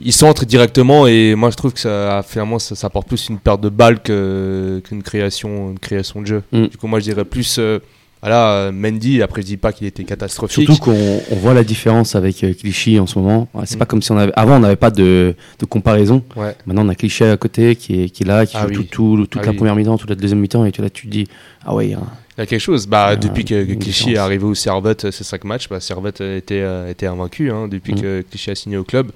il 0.00 0.12
centre 0.12 0.44
directement 0.46 1.06
et 1.06 1.34
moi 1.34 1.50
je 1.50 1.56
trouve 1.56 1.72
que 1.72 1.80
ça 1.80 2.22
finalement 2.26 2.58
ça, 2.58 2.74
ça 2.74 2.86
apporte 2.86 3.08
plus 3.08 3.28
une 3.28 3.38
perte 3.38 3.60
de 3.60 3.68
balle 3.68 4.00
qu'une 4.02 5.02
création 5.02 5.70
une 5.70 5.78
création 5.78 6.20
de 6.22 6.26
jeu. 6.26 6.42
Mm. 6.52 6.66
Du 6.66 6.76
coup 6.76 6.86
moi 6.86 6.98
je 7.00 7.04
dirais 7.04 7.24
plus 7.24 7.56
euh, 7.58 7.78
voilà 8.22 8.70
Mendy 8.72 9.22
après 9.22 9.40
je 9.40 9.46
dis 9.46 9.56
pas 9.56 9.72
qu'il 9.72 9.86
était 9.86 10.04
catastrophique. 10.04 10.66
Surtout 10.66 10.82
qu'on 10.82 11.20
on 11.30 11.36
voit 11.36 11.54
la 11.54 11.64
différence 11.64 12.14
avec 12.14 12.44
euh, 12.44 12.52
Clichy 12.52 12.98
en 13.00 13.06
ce 13.06 13.18
moment. 13.18 13.48
C'est 13.64 13.76
Mm. 13.76 13.78
pas 13.78 13.86
comme 13.86 14.02
si 14.02 14.12
on 14.12 14.18
avait. 14.18 14.32
Avant, 14.36 14.56
on 14.56 14.60
n'avait 14.60 14.76
pas 14.76 14.90
de, 14.90 15.34
de 15.58 15.64
comparaison. 15.64 16.22
Ouais. 16.36 16.54
Maintenant, 16.66 16.84
on 16.84 16.88
a 16.90 16.94
Clichy 16.94 17.24
à 17.24 17.36
côté 17.38 17.76
qui 17.76 18.02
est, 18.04 18.10
qui 18.10 18.24
est 18.24 18.26
là, 18.26 18.44
qui 18.44 18.56
Ah 18.58 18.64
joue 18.64 18.68
oui. 18.68 18.74
tout, 18.74 19.16
tout- 19.16 19.26
toute 19.26 19.40
Ah 19.42 19.46
la 19.46 19.50
oui. 19.52 19.56
première 19.56 19.74
mi-temps, 19.74 19.96
toute 19.96 20.10
la 20.10 20.16
deuxième 20.16 20.38
mi-temps, 20.40 20.66
et 20.66 20.70
tu, 20.72 20.82
là, 20.82 20.90
tu 20.90 21.06
te 21.06 21.10
dis 21.12 21.28
Ah 21.64 21.74
ouais, 21.74 21.86
il 21.86 21.90
y 21.92 21.94
a 21.94 21.98
un- 21.98 22.12
Il 22.36 22.40
y 22.40 22.42
a 22.42 22.46
quelque 22.46 22.60
chose. 22.60 22.86
Bah, 22.86 23.16
depuis 23.16 23.46
que, 23.46 23.64
que 23.64 23.72
Clichy 23.72 24.12
est 24.12 24.18
arrivé 24.18 24.44
au 24.44 24.54
Servette, 24.54 25.06
euh, 25.06 25.10
ces 25.10 25.24
5 25.24 25.44
matchs, 25.44 25.70
bah, 25.70 25.80
Servette 25.80 26.20
était, 26.20 26.60
euh, 26.60 26.90
était 26.90 27.06
invaincu 27.06 27.50
hein, 27.50 27.68
depuis 27.68 27.94
Mm. 27.94 28.00
que 28.02 28.24
Clichy 28.28 28.50
a 28.50 28.54
signé 28.54 28.76
au 28.76 28.84
club. 28.84 29.12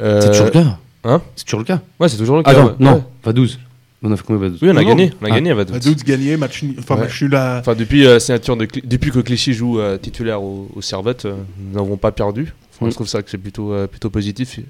Euh, 0.00 0.20
c'est 0.20 0.30
toujours 0.30 0.44
le 0.46 0.50
cas. 0.50 0.78
hein 1.04 1.22
C'est 1.36 1.44
toujours 1.44 1.60
le 1.60 1.64
cas. 1.66 1.80
Ouais, 2.00 2.08
c'est 2.08 2.16
toujours 2.16 2.36
le 2.36 2.42
cas. 2.42 2.52
Ah 2.54 2.58
non, 2.60 2.66
ouais. 2.66 2.72
non, 2.80 2.94
Ouais. 2.96 3.02
pas 3.22 3.32
12. 3.32 3.58
On 4.02 4.12
a 4.12 4.16
fait 4.16 4.22
combien 4.26 4.42
pas 4.42 4.48
12 4.50 4.58
Oui, 4.62 4.68
on 4.72 4.76
a 4.76 4.82
Non, 4.82 4.88
gagné. 4.88 5.06
non. 5.06 5.12
On 5.20 5.24
a 5.24 5.28
Ah. 5.30 5.34
gagné 5.34 5.50
à 5.50 5.54
Vaduz. 5.54 5.72
Vaduz 5.72 6.04
gagné, 6.04 6.36
match. 6.36 6.62
Enfin, 6.78 6.94
Ouais. 6.96 7.00
match 7.02 7.22
nul 7.22 7.34
à. 7.34 7.58
Enfin, 7.60 7.74
depuis 7.74 8.02
la 8.04 8.20
signature 8.20 8.56
de 8.56 8.68
depuis 8.84 9.10
que 9.10 9.18
Clichy 9.20 9.52
joue 9.54 9.80
euh, 9.80 9.96
titulaire 9.98 10.42
au, 10.42 10.68
au 10.74 10.82
Servette, 10.82 11.24
euh, 11.24 11.34
nous 11.58 11.74
n'avons 11.74 11.96
pas 11.96 12.12
perdu. 12.12 12.52
Enfin, 12.74 12.86
Mm. 12.86 12.90
Je 12.90 12.94
trouve 12.94 13.08
ça 13.08 13.22
que 13.22 13.30
c'est 13.30 13.38
plutôt 13.38 13.72
euh, 13.72 13.86
plutôt 13.86 14.10
positif. 14.10 14.60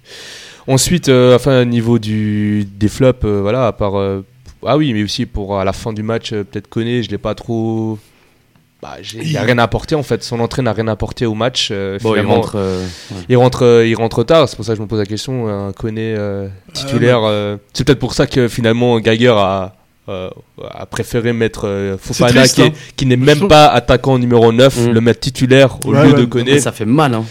Ensuite, 0.69 1.09
euh, 1.09 1.35
enfin, 1.35 1.63
au 1.63 1.65
niveau 1.65 1.99
du 1.99 2.65
des 2.79 2.89
flops, 2.89 3.25
euh, 3.25 3.41
voilà, 3.43 3.67
à 3.67 3.73
part 3.73 3.97
euh, 3.99 4.25
ah 4.65 4.77
oui, 4.77 4.93
mais 4.93 5.03
aussi 5.03 5.27
pour 5.27 5.59
à 5.59 5.65
la 5.65 5.73
fin 5.73 5.93
du 5.93 6.03
match, 6.05 6.33
euh, 6.33 6.45
peut-être 6.45 6.69
Koné, 6.69 7.03
je 7.03 7.11
l'ai 7.11 7.19
pas 7.19 7.35
trop. 7.35 7.99
Bah, 8.83 8.97
il 9.15 9.21
n'y 9.21 9.37
a 9.37 9.43
Il- 9.43 9.47
rien 9.47 9.59
apporté 9.59 9.95
en 9.95 10.03
fait. 10.03 10.23
Son 10.23 10.39
entrée 10.41 10.61
n'a 10.63 10.73
rien 10.73 10.87
apporté 10.89 11.25
au 11.25 11.35
match. 11.35 11.69
euh, 11.71 11.99
Bon, 12.03 12.11
il 12.11 12.19
finalement. 12.19 12.35
rentre. 12.37 12.53
euh, 12.57 12.83
ouais. 13.11 13.17
Il 13.31 13.37
rentre, 13.39 13.65
euh, 13.65 13.87
il 13.87 13.95
rentre 13.95 14.23
tard, 14.23 14.49
c'est 14.49 14.57
pour 14.57 14.65
ça 14.67 14.73
que 14.73 14.77
je 14.77 14.83
me 14.83 14.87
pose 14.87 14.99
la 14.99 15.07
question. 15.07 15.49
Un 15.49 15.73
Koné 15.73 16.15
euh, 16.17 16.49
titulaire, 16.75 17.21
euh, 17.25 17.57
c'est 17.73 17.85
peut-être 17.85 17.99
pour 17.99 18.13
ça 18.13 18.27
que 18.27 18.49
finalement 18.49 18.99
Geiger 19.01 19.35
a, 19.35 19.75
euh, 20.11 20.29
a 20.73 20.85
préféré 20.85 21.33
mettre 21.33 21.67
euh, 21.67 21.97
Fofana, 21.99 22.41
triste, 22.43 22.55
qui, 22.57 22.63
hein. 22.63 22.71
qui 22.97 23.07
n'est 23.07 23.17
Je 23.17 23.21
même 23.21 23.37
trouve- 23.39 23.49
pas 23.49 23.67
attaquant 23.69 24.19
numéro 24.19 24.53
9, 24.53 24.77
Mm. 24.77 24.91
le 24.93 25.01
mettre 25.01 25.21
titulaire 25.21 25.79
au 25.87 25.93
Ouais, 25.95 26.05
lieu 26.05 26.13
ouais. 26.13 26.21
de 26.21 26.25
Koné. 26.27 26.61
ça 26.61 26.71
fait 26.71 26.85
mal. 26.85 27.15
Hein. 27.15 27.25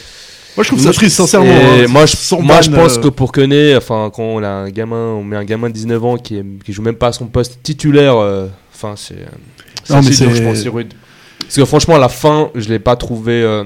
Moi, 0.58 0.64
je 0.64 0.70
trouve 0.70 0.82
Moi, 0.84 0.92
ça 0.94 0.98
triste, 0.98 1.16
sincèrement. 1.18 1.52
Hein. 1.54 1.86
moi, 1.90 2.06
je, 2.08 2.16
Sans 2.16 2.42
moi, 2.42 2.62
je 2.62 2.72
pense 2.72 2.98
euh, 2.98 3.02
que 3.02 3.08
pour 3.10 3.32
Koné, 3.32 3.76
enfin, 3.76 4.10
quand 4.14 4.24
on 4.24 4.42
a 4.42 4.48
un 4.48 4.70
gamin, 4.72 5.10
on 5.14 5.24
met 5.24 5.36
un 5.36 5.44
gamin 5.44 5.68
de 5.70 5.74
19 5.74 6.04
ans 6.04 6.18
qui, 6.18 6.38
est, 6.38 6.46
qui 6.66 6.74
joue 6.74 6.82
même 6.82 6.96
pas 6.96 7.08
à 7.08 7.12
son 7.12 7.28
poste 7.28 7.60
titulaire, 7.62 8.16
euh, 8.18 8.48
enfin, 8.74 8.96
c'est. 8.98 9.16
Non, 9.90 10.02
mais 10.02 10.08
assez 10.10 10.24
dur, 10.26 10.32
c'est- 10.34 10.38
je 10.38 10.44
pense, 10.44 10.58
c'est 10.64 10.70
rude. 10.70 10.94
Parce 11.46 11.56
que 11.56 11.66
franchement, 11.66 11.96
à 11.96 12.00
la 12.00 12.10
fin, 12.10 12.50
je 12.56 12.70
l'ai 12.70 12.80
pas 12.80 12.96
trouvé. 12.96 13.42
euh, 13.44 13.64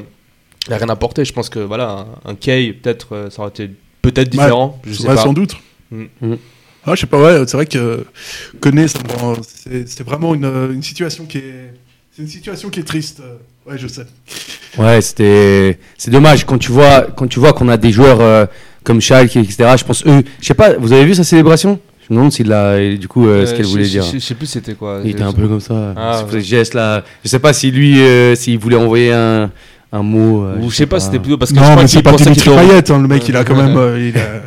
il 0.67 0.73
a 0.73 0.77
rien 0.77 0.89
apporté. 0.89 1.25
Je 1.25 1.33
pense 1.33 1.49
que 1.49 1.59
voilà, 1.59 2.05
un, 2.25 2.31
un 2.31 2.35
Kay, 2.35 2.73
peut-être, 2.73 3.07
euh, 3.15 3.29
ça 3.29 3.41
aurait 3.41 3.49
été 3.49 3.71
peut-être 4.01 4.29
différent. 4.29 4.79
je 4.85 4.93
sais 4.93 5.07
Ouais, 5.07 5.15
pas. 5.15 5.23
sans 5.23 5.33
doute. 5.33 5.55
Mm. 5.91 6.03
Mm. 6.21 6.35
Ah, 6.85 6.95
je 6.95 7.01
sais 7.01 7.07
pas, 7.07 7.19
ouais, 7.21 7.43
c'est 7.47 7.57
vrai 7.57 7.65
que 7.65 8.05
Koné, 8.59 8.87
c'est 8.87 10.03
vraiment 10.03 10.33
une, 10.35 10.45
une 10.73 10.83
situation 10.83 11.25
qui 11.25 11.39
est. 11.39 11.73
C'est 12.15 12.21
une 12.23 12.27
situation 12.27 12.69
qui 12.69 12.79
est 12.81 12.83
triste. 12.83 13.19
euh, 13.21 13.35
Ouais, 13.69 13.77
je 13.77 13.87
sais. 13.87 14.05
Ouais, 14.77 15.01
c'était 15.01 15.77
c'est 15.97 16.09
dommage 16.11 16.45
quand 16.45 16.57
tu 16.57 16.71
vois 16.71 17.01
quand 17.15 17.27
tu 17.27 17.39
vois 17.39 17.53
qu'on 17.53 17.69
a 17.69 17.77
des 17.77 17.91
joueurs 17.91 18.19
euh, 18.21 18.45
comme 18.83 18.99
Schalke 19.01 19.35
etc. 19.35 19.73
Je 19.77 19.83
pense 19.83 20.05
eux, 20.07 20.23
je 20.41 20.45
sais 20.47 20.53
pas, 20.53 20.73
vous 20.77 20.91
avez 20.93 21.05
vu 21.05 21.13
sa 21.15 21.23
célébration? 21.23 21.79
Je 22.09 22.13
me 22.13 22.17
demande 22.17 22.31
s'il 22.31 22.51
a 22.51 22.95
du 22.95 23.07
coup 23.07 23.27
euh, 23.27 23.45
ce 23.45 23.53
Euh, 23.53 23.57
qu'elle 23.57 23.65
voulait 23.67 23.87
dire. 23.87 24.03
Je, 24.03 24.17
sais 24.19 24.33
plus 24.35 24.47
c'était 24.47 24.73
quoi. 24.73 24.99
Il 25.03 25.11
était 25.11 25.21
un 25.23 25.31
peu 25.33 25.47
comme 25.47 25.59
ça. 25.59 25.93
Ah, 25.95 26.23
ouais. 26.31 26.41
geste 26.41 26.73
là. 26.73 27.03
Je 27.23 27.29
sais 27.29 27.39
pas 27.39 27.53
si 27.53 27.69
lui 27.71 27.99
euh, 28.01 28.33
s'il 28.35 28.57
voulait 28.57 28.75
envoyer 28.77 29.11
un 29.13 29.51
un 29.91 30.03
mot. 30.03 30.43
euh, 30.43 30.57
Ou 30.59 30.69
je 30.69 30.75
sais 30.75 30.85
pas, 30.85 30.99
c'était 30.99 31.19
plutôt 31.19 31.37
parce 31.37 31.51
que 31.51 31.57
je 31.57 31.61
Non, 31.61 31.65
crois 31.69 31.75
mais 31.83 31.87
qu'il 31.89 31.97
c'est 31.97 32.03
pas 32.03 32.11
Dimitri 32.15 32.49
Payet, 32.49 32.91
hein, 32.91 33.01
le 33.01 33.07
mec, 33.07 33.27
il 33.27 33.35
a 33.35 33.43
quand 33.43 33.55
même. 33.55 33.75
euh, 33.77 33.99
il, 34.13 34.17
a, 34.17 34.41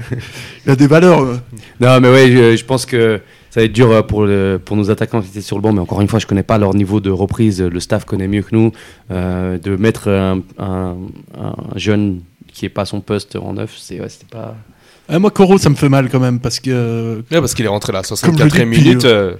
il 0.66 0.70
a 0.70 0.76
des 0.76 0.86
valeurs. 0.86 1.20
euh. 1.22 1.36
Non, 1.80 2.00
mais 2.00 2.08
ouais, 2.10 2.30
je, 2.30 2.56
je 2.56 2.64
pense 2.64 2.86
que 2.86 3.20
ça 3.50 3.58
va 3.60 3.64
être 3.66 3.72
dur 3.72 4.06
pour, 4.06 4.22
le- 4.24 4.60
pour 4.64 4.76
nos 4.76 4.88
attaquants 4.90 5.20
qui 5.20 5.28
étaient 5.30 5.40
sur 5.40 5.56
le 5.56 5.62
banc. 5.62 5.72
Mais 5.72 5.80
encore 5.80 6.00
une 6.00 6.06
fois, 6.08 6.18
je 6.20 6.26
connais 6.28 6.44
pas 6.44 6.58
leur 6.58 6.74
niveau 6.74 7.00
de 7.00 7.10
reprise. 7.10 7.60
Le 7.60 7.80
staff 7.80 8.04
connaît 8.04 8.28
mieux 8.28 8.42
que 8.42 8.54
nous. 8.54 8.70
Euh, 9.10 9.58
de 9.58 9.74
mettre 9.76 10.08
un, 10.08 10.40
un- 10.60 10.96
un 11.40 11.54
jeune 11.76 12.20
qui 12.52 12.64
est 12.66 12.68
pas 12.68 12.82
à 12.82 12.86
son 12.86 13.00
poste 13.00 13.34
en 13.36 13.54
neuf, 13.54 13.74
c'est 13.78 14.00
ouais, 14.00 14.08
c'était 14.08 14.26
pas. 14.30 14.54
Ah, 15.14 15.18
moi, 15.18 15.30
Coro, 15.30 15.58
ça 15.58 15.68
me 15.68 15.74
fait 15.74 15.88
mal 15.90 16.08
quand 16.08 16.20
même 16.20 16.40
parce 16.40 16.58
que. 16.58 16.70
euh, 16.70 17.16
Ouais, 17.30 17.40
parce 17.40 17.54
qu'il 17.54 17.64
est 17.64 17.68
rentré 17.68 17.92
là, 17.92 18.00
Comme 18.02 18.16
je 18.16 18.26
le 18.26 18.32
dis 18.32 18.38
64 18.50 18.66
depuis, 18.66 18.80
minutes. 18.84 19.04
euh, 19.04 19.34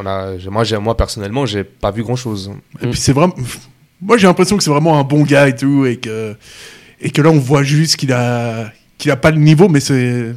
on 0.00 0.06
a, 0.06 0.32
moi, 0.50 0.64
moi, 0.80 0.96
personnellement, 0.96 1.44
j'ai 1.46 1.64
pas 1.64 1.90
vu 1.90 2.02
grand 2.02 2.16
chose. 2.16 2.50
Et 2.82 2.86
puis 2.88 2.98
c'est 2.98 3.12
vraiment. 3.12 3.34
Moi 4.00 4.16
j'ai 4.16 4.26
l'impression 4.28 4.56
que 4.56 4.62
c'est 4.62 4.70
vraiment 4.70 4.98
un 4.98 5.02
bon 5.04 5.22
gars 5.24 5.48
et 5.48 5.56
tout, 5.56 5.84
et 5.84 5.96
que, 5.96 6.34
et 7.00 7.10
que 7.10 7.20
là 7.20 7.30
on 7.30 7.38
voit 7.38 7.64
juste 7.64 7.96
qu'il 7.96 8.12
a, 8.12 8.70
qu'il 8.96 9.10
a 9.10 9.16
pas 9.16 9.30
le 9.32 9.38
niveau, 9.38 9.68
mais 9.68 9.80
c'est. 9.80 10.34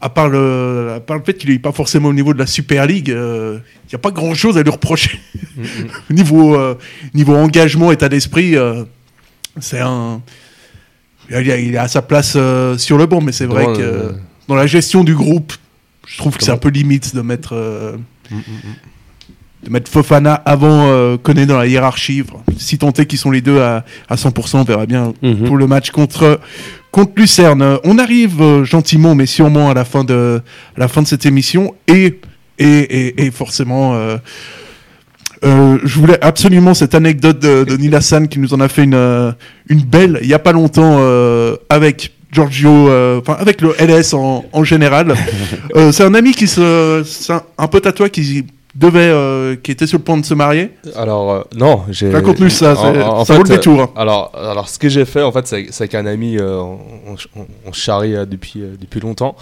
À 0.00 0.10
part 0.10 0.28
le, 0.28 0.92
à 0.96 1.00
part 1.00 1.16
le 1.16 1.24
fait 1.24 1.32
qu'il 1.32 1.50
est 1.50 1.58
pas 1.58 1.72
forcément 1.72 2.10
au 2.10 2.12
niveau 2.12 2.34
de 2.34 2.38
la 2.38 2.46
Super 2.46 2.86
League, 2.86 3.08
il 3.08 3.60
n'y 3.90 3.94
a 3.94 3.98
pas 3.98 4.10
grand 4.10 4.34
chose 4.34 4.58
à 4.58 4.62
lui 4.62 4.70
reprocher. 4.70 5.18
niveau, 6.10 6.54
euh, 6.56 6.74
niveau 7.14 7.34
engagement, 7.34 7.90
état 7.90 8.10
d'esprit, 8.10 8.54
euh, 8.54 8.84
c'est 9.60 9.80
un. 9.80 10.20
Il 11.30 11.50
est, 11.50 11.64
il 11.66 11.76
à 11.78 11.88
sa 11.88 12.02
place 12.02 12.34
euh, 12.36 12.76
sur 12.78 12.98
le 12.98 13.06
banc, 13.06 13.20
mais 13.20 13.32
c'est 13.32 13.46
vrai 13.46 13.64
que 13.66 13.80
euh, 13.82 14.12
dans 14.48 14.54
la 14.56 14.66
gestion 14.66 15.04
du 15.04 15.14
groupe, 15.14 15.52
je 16.06 16.18
trouve 16.18 16.36
que 16.36 16.44
c'est 16.44 16.50
un 16.52 16.56
peu 16.58 16.68
limite 16.68 17.14
de 17.14 17.20
mettre. 17.22 17.54
euh, 17.54 17.96
de 19.62 19.70
mettre 19.70 19.90
Fofana 19.90 20.34
avant 20.34 20.88
euh, 20.88 21.16
Koné 21.16 21.46
dans 21.46 21.56
la 21.56 21.66
hiérarchie. 21.66 22.22
Enfin, 22.22 22.42
si 22.58 22.76
tant 22.76 22.92
est 22.92 23.06
qu'ils 23.06 23.18
sont 23.18 23.30
les 23.30 23.40
deux 23.40 23.60
à, 23.62 23.84
à 24.10 24.16
100%, 24.16 24.58
on 24.58 24.64
verra 24.64 24.84
bien 24.86 25.14
Mhm. 25.22 25.46
pour 25.46 25.56
le 25.56 25.66
match 25.66 25.90
contre, 25.90 26.38
contre 26.90 27.12
Lucerne. 27.16 27.78
On 27.84 27.98
arrive 27.98 28.62
gentiment 28.64 29.14
mais 29.14 29.24
sûrement 29.26 29.70
à 29.70 29.74
la 29.74 29.86
fin 29.86 30.04
de, 30.04 30.42
à 30.76 30.80
la 30.80 30.88
fin 30.88 31.00
de 31.00 31.06
cette 31.06 31.24
émission 31.24 31.74
et, 31.88 32.20
et, 32.58 32.66
et, 32.66 33.24
et 33.26 33.30
forcément... 33.30 33.96
euh, 35.44 35.78
je 35.84 35.98
voulais 35.98 36.18
absolument 36.24 36.74
cette 36.74 36.94
anecdote 36.94 37.38
de, 37.38 37.64
de 37.64 37.76
Neil 37.76 37.94
Hassan 37.94 38.28
qui 38.28 38.38
nous 38.38 38.54
en 38.54 38.60
a 38.60 38.68
fait 38.68 38.84
une, 38.84 38.94
euh, 38.94 39.32
une 39.68 39.80
belle 39.82 40.18
il 40.22 40.28
y 40.28 40.34
a 40.34 40.38
pas 40.38 40.52
longtemps 40.52 40.96
euh, 40.98 41.56
avec 41.68 42.12
Giorgio, 42.32 42.88
euh, 42.88 43.20
enfin 43.20 43.36
avec 43.38 43.60
le 43.60 43.74
LS 43.78 44.12
en, 44.14 44.44
en 44.52 44.64
général. 44.64 45.14
C'est 45.92 46.02
un 46.04 46.14
ami 46.14 46.32
qui 46.32 46.46
se, 46.46 47.02
c'est 47.06 47.32
un, 47.32 47.42
un 47.58 47.66
pote 47.68 47.86
à 47.86 47.92
toi 47.92 48.08
qui 48.08 48.44
devait, 48.74 49.56
qui 49.62 49.70
était 49.70 49.86
sur 49.86 49.98
le 49.98 50.04
point 50.04 50.16
de 50.16 50.24
se 50.24 50.34
marier. 50.34 50.70
Alors, 50.96 51.46
non, 51.56 51.82
j'ai. 51.90 52.10
Raconte-nous 52.10 52.48
ça, 52.48 52.72
en- 52.72 52.92
c'est- 52.92 53.02
en- 53.02 53.24
ça 53.24 53.34
fait, 53.34 53.38
vaut 53.38 53.44
le 53.44 53.48
détour. 53.56 53.80
hein. 53.82 53.90
Alors, 53.96 54.32
alors, 54.34 54.68
ce 54.68 54.78
que 54.80 54.88
j'ai 54.88 55.04
fait, 55.04 55.22
en 55.22 55.30
fait, 55.30 55.54
c'est 55.70 55.88
qu'un 55.88 56.06
ami, 56.06 56.38
on, 56.40 56.78
on, 57.36 57.46
on 57.66 57.72
charrie 57.72 58.14
depuis, 58.28 58.62
depuis 58.80 58.98
longtemps. 59.00 59.36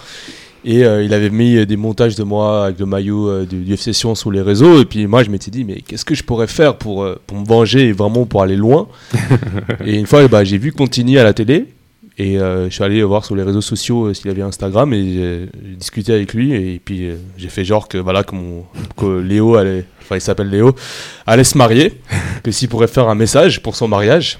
Et 0.65 0.85
euh, 0.85 1.03
il 1.03 1.13
avait 1.13 1.29
mis 1.29 1.57
euh, 1.57 1.65
des 1.65 1.75
montages 1.75 2.15
de 2.15 2.23
moi 2.23 2.65
avec 2.65 2.79
le 2.79 2.85
maillot 2.85 3.29
euh, 3.29 3.45
du, 3.45 3.57
du 3.63 3.73
FC 3.73 3.91
Sion 3.91 4.15
sur 4.15 4.31
les 4.31 4.41
réseaux. 4.41 4.81
Et 4.81 4.85
puis 4.85 5.07
moi, 5.07 5.23
je 5.23 5.29
m'étais 5.29 5.51
dit, 5.51 5.65
mais 5.65 5.81
qu'est-ce 5.81 6.05
que 6.05 6.15
je 6.15 6.23
pourrais 6.23 6.47
faire 6.47 6.77
pour, 6.77 7.03
euh, 7.03 7.19
pour 7.27 7.37
me 7.37 7.45
venger 7.45 7.89
et 7.89 7.91
vraiment 7.91 8.25
pour 8.25 8.41
aller 8.41 8.55
loin? 8.55 8.87
Et 9.85 9.95
une 9.99 10.05
fois, 10.07 10.25
bah, 10.27 10.43
j'ai 10.43 10.57
vu 10.57 10.71
Contini 10.71 11.17
à 11.17 11.23
la 11.23 11.33
télé. 11.33 11.65
Et 12.19 12.35
je 12.37 12.67
suis 12.69 12.83
allé 12.83 13.01
voir 13.01 13.25
sur 13.25 13.35
les 13.35 13.41
réseaux 13.41 13.59
sociaux 13.59 14.13
s'il 14.13 14.29
avait 14.29 14.43
Instagram 14.43 14.93
et 14.93 15.03
j'ai 15.03 15.49
discuté 15.75 16.13
avec 16.13 16.35
lui. 16.35 16.53
Et 16.53 16.79
puis 16.83 17.09
j'ai 17.37 17.49
fait 17.49 17.65
genre 17.65 17.87
que, 17.87 17.97
voilà, 17.97 18.23
que, 18.23 18.35
mon- 18.35 18.65
que 18.95 19.19
Léo 19.19 19.55
allait, 19.55 19.83
enfin 19.99 20.17
il 20.17 20.21
s'appelle 20.21 20.51
Léo, 20.51 20.75
allait 21.25 21.43
se 21.43 21.57
marier, 21.57 21.99
que 22.43 22.51
s'il 22.51 22.69
pourrait 22.69 22.85
faire 22.87 23.09
un 23.09 23.15
message 23.15 23.63
pour 23.63 23.75
son 23.75 23.87
mariage. 23.87 24.37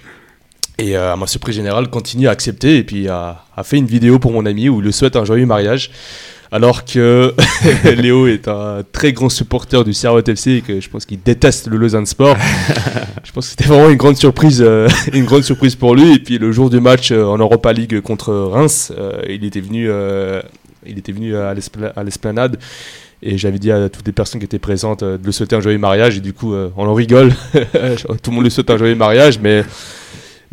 Et 0.80 0.98
euh, 0.98 1.14
à 1.14 1.16
ma 1.16 1.28
surprise 1.28 1.56
générale, 1.56 1.90
Contini 1.90 2.26
a 2.28 2.32
accepté 2.32 2.78
et 2.78 2.84
puis 2.84 3.08
a, 3.08 3.44
a 3.56 3.64
fait 3.64 3.78
une 3.78 3.86
vidéo 3.86 4.18
pour 4.20 4.32
mon 4.32 4.46
ami 4.46 4.70
où 4.70 4.80
il 4.80 4.86
lui 4.86 4.94
souhaite 4.94 5.16
un 5.16 5.24
joyeux 5.26 5.46
mariage. 5.46 5.92
Alors 6.52 6.86
que 6.86 7.34
Léo 7.96 8.28
est 8.28 8.48
un 8.48 8.84
très 8.92 9.12
grand 9.12 9.30
supporter 9.30 9.84
du 9.84 9.94
Servette 9.94 10.30
FC 10.30 10.52
et 10.52 10.62
que 10.62 10.80
je 10.80 10.90
pense 10.90 11.06
qu'il 11.06 11.20
déteste 11.22 11.68
le 11.68 11.78
Lausanne 11.78 12.06
Sport. 12.06 12.38
je 13.24 13.32
pense 13.32 13.46
que 13.46 13.50
c'était 13.52 13.64
vraiment 13.66 13.90
une 13.90 13.98
grande 13.98 14.18
surprise, 14.18 14.62
euh, 14.66 14.88
une 15.14 15.26
grande 15.26 15.44
surprise 15.44 15.76
pour 15.76 15.96
lui. 15.96 16.14
Et 16.14 16.20
puis 16.20 16.38
le 16.38 16.52
jour 16.52 16.70
du 16.70 16.80
match 16.80 17.12
euh, 17.12 17.24
en 17.24 17.38
Europa 17.38 17.74
League 17.74 18.02
contre 18.02 18.34
Reims, 18.34 18.92
euh, 18.96 19.14
il 19.28 19.44
était 19.46 19.62
venu, 19.62 19.90
il 20.86 20.98
était 21.00 21.12
venu 21.12 21.36
à 21.36 21.54
l'espla- 21.56 21.94
à 21.96 22.04
l'esplanade. 22.04 22.58
Et 23.24 23.38
j'avais 23.38 23.58
dit 23.58 23.72
à 23.72 23.90
toutes 23.90 24.06
les 24.06 24.12
personnes 24.12 24.40
qui 24.40 24.46
étaient 24.46 24.60
présentes 24.60 25.04
de 25.04 25.20
le 25.24 25.32
souhaiter 25.32 25.56
un 25.56 25.62
joyeux 25.62 25.78
mariage. 25.78 26.18
Et 26.18 26.22
du 26.22 26.34
coup, 26.34 26.54
on 26.54 26.86
en 26.88 26.94
rigole. 26.94 27.34
Tout 28.22 28.32
le 28.32 28.36
monde 28.36 28.44
lui 28.44 28.52
souhaite 28.52 28.70
un 28.70 28.78
joyeux 28.78 28.96
mariage. 28.96 29.40
Mais, 29.40 29.64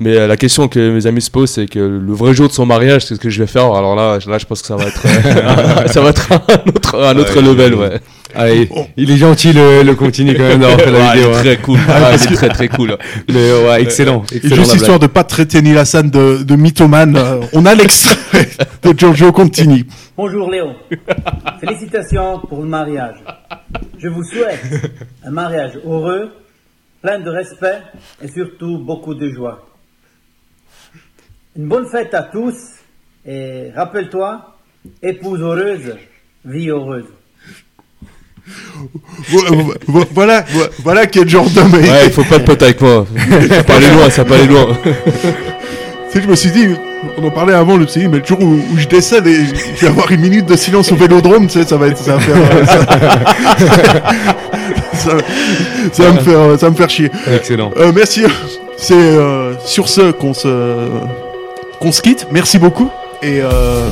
mais 0.01 0.17
euh, 0.17 0.27
la 0.27 0.37
question 0.37 0.67
que 0.67 0.91
mes 0.91 1.07
amis 1.07 1.21
se 1.23 1.31
posent, 1.31 1.51
c'est 1.51 1.67
que 1.67 1.79
le 1.79 2.13
vrai 2.13 2.35
jour 2.35 2.49
de 2.49 2.53
son 2.53 2.67
mariage, 2.67 3.07
c'est 3.07 3.15
ce 3.15 3.21
que 3.21 3.31
je 3.31 3.41
vais 3.41 3.47
faire. 3.47 3.73
Alors 3.73 3.95
là, 3.95 4.19
là 4.27 4.39
je 4.39 4.47
pense 4.47 4.63
que 4.63 4.67
ça 4.67 4.75
va 4.77 4.87
être, 4.87 5.03
euh, 5.07 5.87
ça 5.87 6.01
va 6.01 6.09
être 6.11 6.33
un 6.33 6.69
autre, 6.69 6.99
un 6.99 7.17
autre 7.17 7.37
Ouais, 7.37 7.43
level. 7.43 7.73
il- 7.75 7.79
Ouais. 7.79 8.01
Allez, 8.35 8.69
Oh. 8.75 8.85
il 8.97 9.11
est 9.11 9.17
gentil 9.17 9.53
le, 9.53 9.83
le 9.83 9.95
continue 9.97 10.35
quand 10.37 10.45
même 10.45 10.61
d'avoir 10.61 10.81
fait 10.81 10.91
la 10.93 10.99
Ouais, 11.01 11.05
il 11.15 11.19
vidéo. 11.19 11.31
est 11.33 11.35
hein. 11.37 11.41
très 11.43 11.57
cool. 11.59 11.77
Ouais, 11.79 12.17
il 12.17 12.33
est 12.33 12.37
très 12.37 12.49
très 12.49 12.69
cool. 12.69 12.97
Mais 13.29 13.53
ouais, 13.53 13.83
excellent. 13.83 14.23
Et 14.33 14.41
juste 14.49 14.75
histoire 14.75 14.99
blague. 14.99 15.11
de 15.11 15.15
pas 15.15 15.25
traiter 15.25 15.61
Neil 15.63 15.77
Hassan 15.77 16.09
de, 16.11 16.43
de 16.45 16.55
mythomane, 16.57 17.17
euh, 17.17 17.41
on 17.53 17.67
a 17.67 17.75
l'extrait 17.75 18.49
de 18.85 18.97
Giorgio 18.97 19.33
Contini. 19.33 19.85
Bonjour 20.17 20.49
Léo. 20.49 20.69
Félicitations 21.61 22.39
pour 22.49 22.63
le 22.63 22.69
mariage. 22.69 23.17
Je 23.99 24.09
vous 24.09 24.23
souhaite 24.25 24.63
un 25.27 25.31
mariage 25.31 25.73
heureux, 25.85 26.31
plein 27.03 27.19
de 27.19 27.31
respect 27.31 27.79
et 28.23 28.29
surtout 28.29 28.79
beaucoup 28.79 29.15
de 29.15 29.29
joie. 29.31 29.67
Une 31.61 31.67
bonne 31.69 31.85
fête 31.87 32.15
à 32.15 32.23
tous 32.23 32.55
et 33.27 33.71
rappelle-toi, 33.77 34.57
épouse 35.03 35.43
heureuse, 35.43 35.95
vie 36.47 36.71
heureuse. 36.71 37.05
Vo- 39.29 39.45
vo- 39.55 39.75
vo- 39.87 40.05
Voilà, 40.15 40.41
vo- 40.49 40.65
voilà 40.83 41.05
quel 41.07 41.29
genre 41.29 41.51
d'homme. 41.51 41.75
Ouais, 41.75 42.07
il 42.07 42.13
faut 42.13 42.25
pas 42.25 42.37
être 42.37 42.47
pote 42.47 42.63
avec 42.63 42.81
moi. 42.81 43.05
Ça 43.51 43.63
peut 43.63 43.73
aller 43.75 43.91
loin, 43.91 44.09
ça 44.09 44.23
aller 44.23 44.47
loin. 44.47 44.69
Tu 46.11 46.19
sais, 46.19 46.25
je 46.25 46.29
me 46.31 46.35
suis 46.35 46.51
dit, 46.51 46.67
on 47.19 47.25
en 47.27 47.31
parlait 47.31 47.53
avant, 47.53 47.75
je 47.77 47.83
me 47.83 47.87
suis 47.87 48.01
dit, 48.01 48.09
mais 48.09 48.21
le 48.21 48.25
jour 48.25 48.41
où, 48.41 48.55
où 48.55 48.77
je 48.79 48.89
décède 48.89 49.27
et 49.27 49.45
je 49.77 49.81
vais 49.83 49.87
avoir 49.89 50.11
une 50.11 50.23
minute 50.23 50.47
de 50.47 50.57
silence 50.57 50.91
au 50.91 50.97
vélodrome, 50.97 51.47
tu 51.47 51.61
sais, 51.61 51.67
ça 51.67 51.77
va 51.77 51.89
être, 51.89 51.99
ça 51.99 52.15
va 52.17 52.21
faire, 52.21 52.37
euh, 52.37 52.65
ça, 52.65 52.87
ça- 54.95 55.19
ça 55.93 56.03
va 56.05 56.13
me 56.13 56.21
faire, 56.21 56.59
ça 56.59 56.67
va 56.67 56.71
me 56.71 56.75
faire 56.77 56.89
chier. 56.91 57.11
Excellent. 57.33 57.71
Euh, 57.77 57.93
merci. 57.95 58.23
C'est 58.77 58.95
euh, 58.95 59.53
sur 59.67 59.89
ce 59.91 60.11
qu'on 60.11 60.33
se, 60.35 60.49
qu'on 61.81 61.93
se 61.93 62.03
quitte. 62.03 62.27
Merci 62.31 62.59
beaucoup. 62.59 62.91
Et 63.23 63.41
euh, 63.43 63.89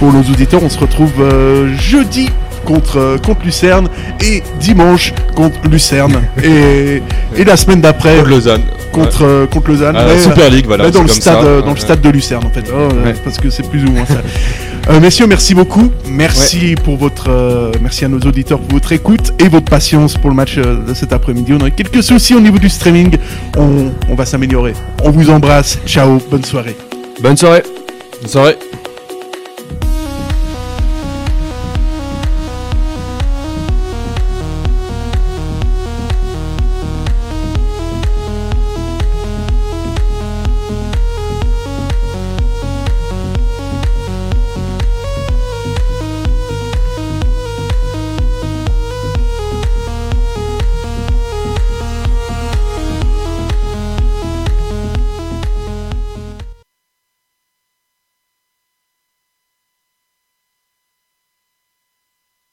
pour 0.00 0.12
nos 0.12 0.20
auditeurs, 0.20 0.62
on 0.62 0.68
se 0.70 0.78
retrouve 0.78 1.12
euh, 1.20 1.74
jeudi 1.76 2.30
contre, 2.64 2.98
euh, 2.98 3.18
contre 3.18 3.44
Lucerne 3.44 3.88
et 4.20 4.42
dimanche 4.60 5.12
contre 5.34 5.56
Lucerne. 5.70 6.20
Et, 6.42 7.02
et 7.36 7.44
la 7.44 7.56
semaine 7.56 7.80
d'après 7.80 8.18
Pour 8.18 8.26
Lausanne. 8.28 8.62
contre, 8.92 9.24
euh, 9.24 9.46
contre 9.46 9.68
Lausanne. 9.70 9.96
Ah, 9.98 10.04
Mais, 10.06 10.18
Super 10.20 10.50
League, 10.50 10.66
voilà. 10.66 10.84
Là, 10.84 10.90
dans 10.90 11.02
le 11.02 11.08
stade, 11.08 11.34
ça. 11.34 11.42
dans 11.42 11.66
le 11.66 11.72
Ouais. 11.72 11.78
stade 11.80 12.00
de 12.00 12.08
Lucerne 12.10 12.44
en 12.46 12.50
fait, 12.50 12.64
Oh, 12.72 12.88
Ouais. 13.04 13.14
parce 13.24 13.38
que 13.38 13.48
c'est 13.50 13.68
plus 13.68 13.84
ou 13.84 13.90
moins 13.92 14.04
ça. 14.06 14.20
Euh, 14.90 15.00
messieurs, 15.00 15.26
merci 15.26 15.54
beaucoup. 15.54 15.90
Merci 16.08 16.74
pour 16.82 16.96
votre, 16.96 17.26
euh, 17.30 17.72
merci 17.82 18.04
à 18.04 18.08
nos 18.08 18.18
auditeurs 18.20 18.58
pour 18.58 18.72
votre 18.72 18.92
écoute 18.92 19.32
et 19.38 19.48
votre 19.48 19.66
patience 19.70 20.16
pour 20.16 20.30
le 20.30 20.36
match 20.36 20.56
euh, 20.58 20.84
de 20.86 20.94
cet 20.94 21.12
après-midi. 21.12 21.52
On 21.58 21.64
a 21.64 21.70
quelques 21.70 22.02
soucis 22.02 22.34
au 22.34 22.40
niveau 22.40 22.58
du 22.58 22.68
streaming. 22.68 23.16
On, 23.56 23.92
on 24.08 24.14
va 24.14 24.24
s'améliorer. 24.26 24.72
On 25.04 25.10
vous 25.10 25.30
embrasse. 25.30 25.78
Ciao. 25.86 26.20
Bonne 26.30 26.44
soirée. 26.44 26.76
Bonne 27.20 27.36
soirée. 27.36 27.62
Bonne 28.20 28.30
soirée. 28.30 28.58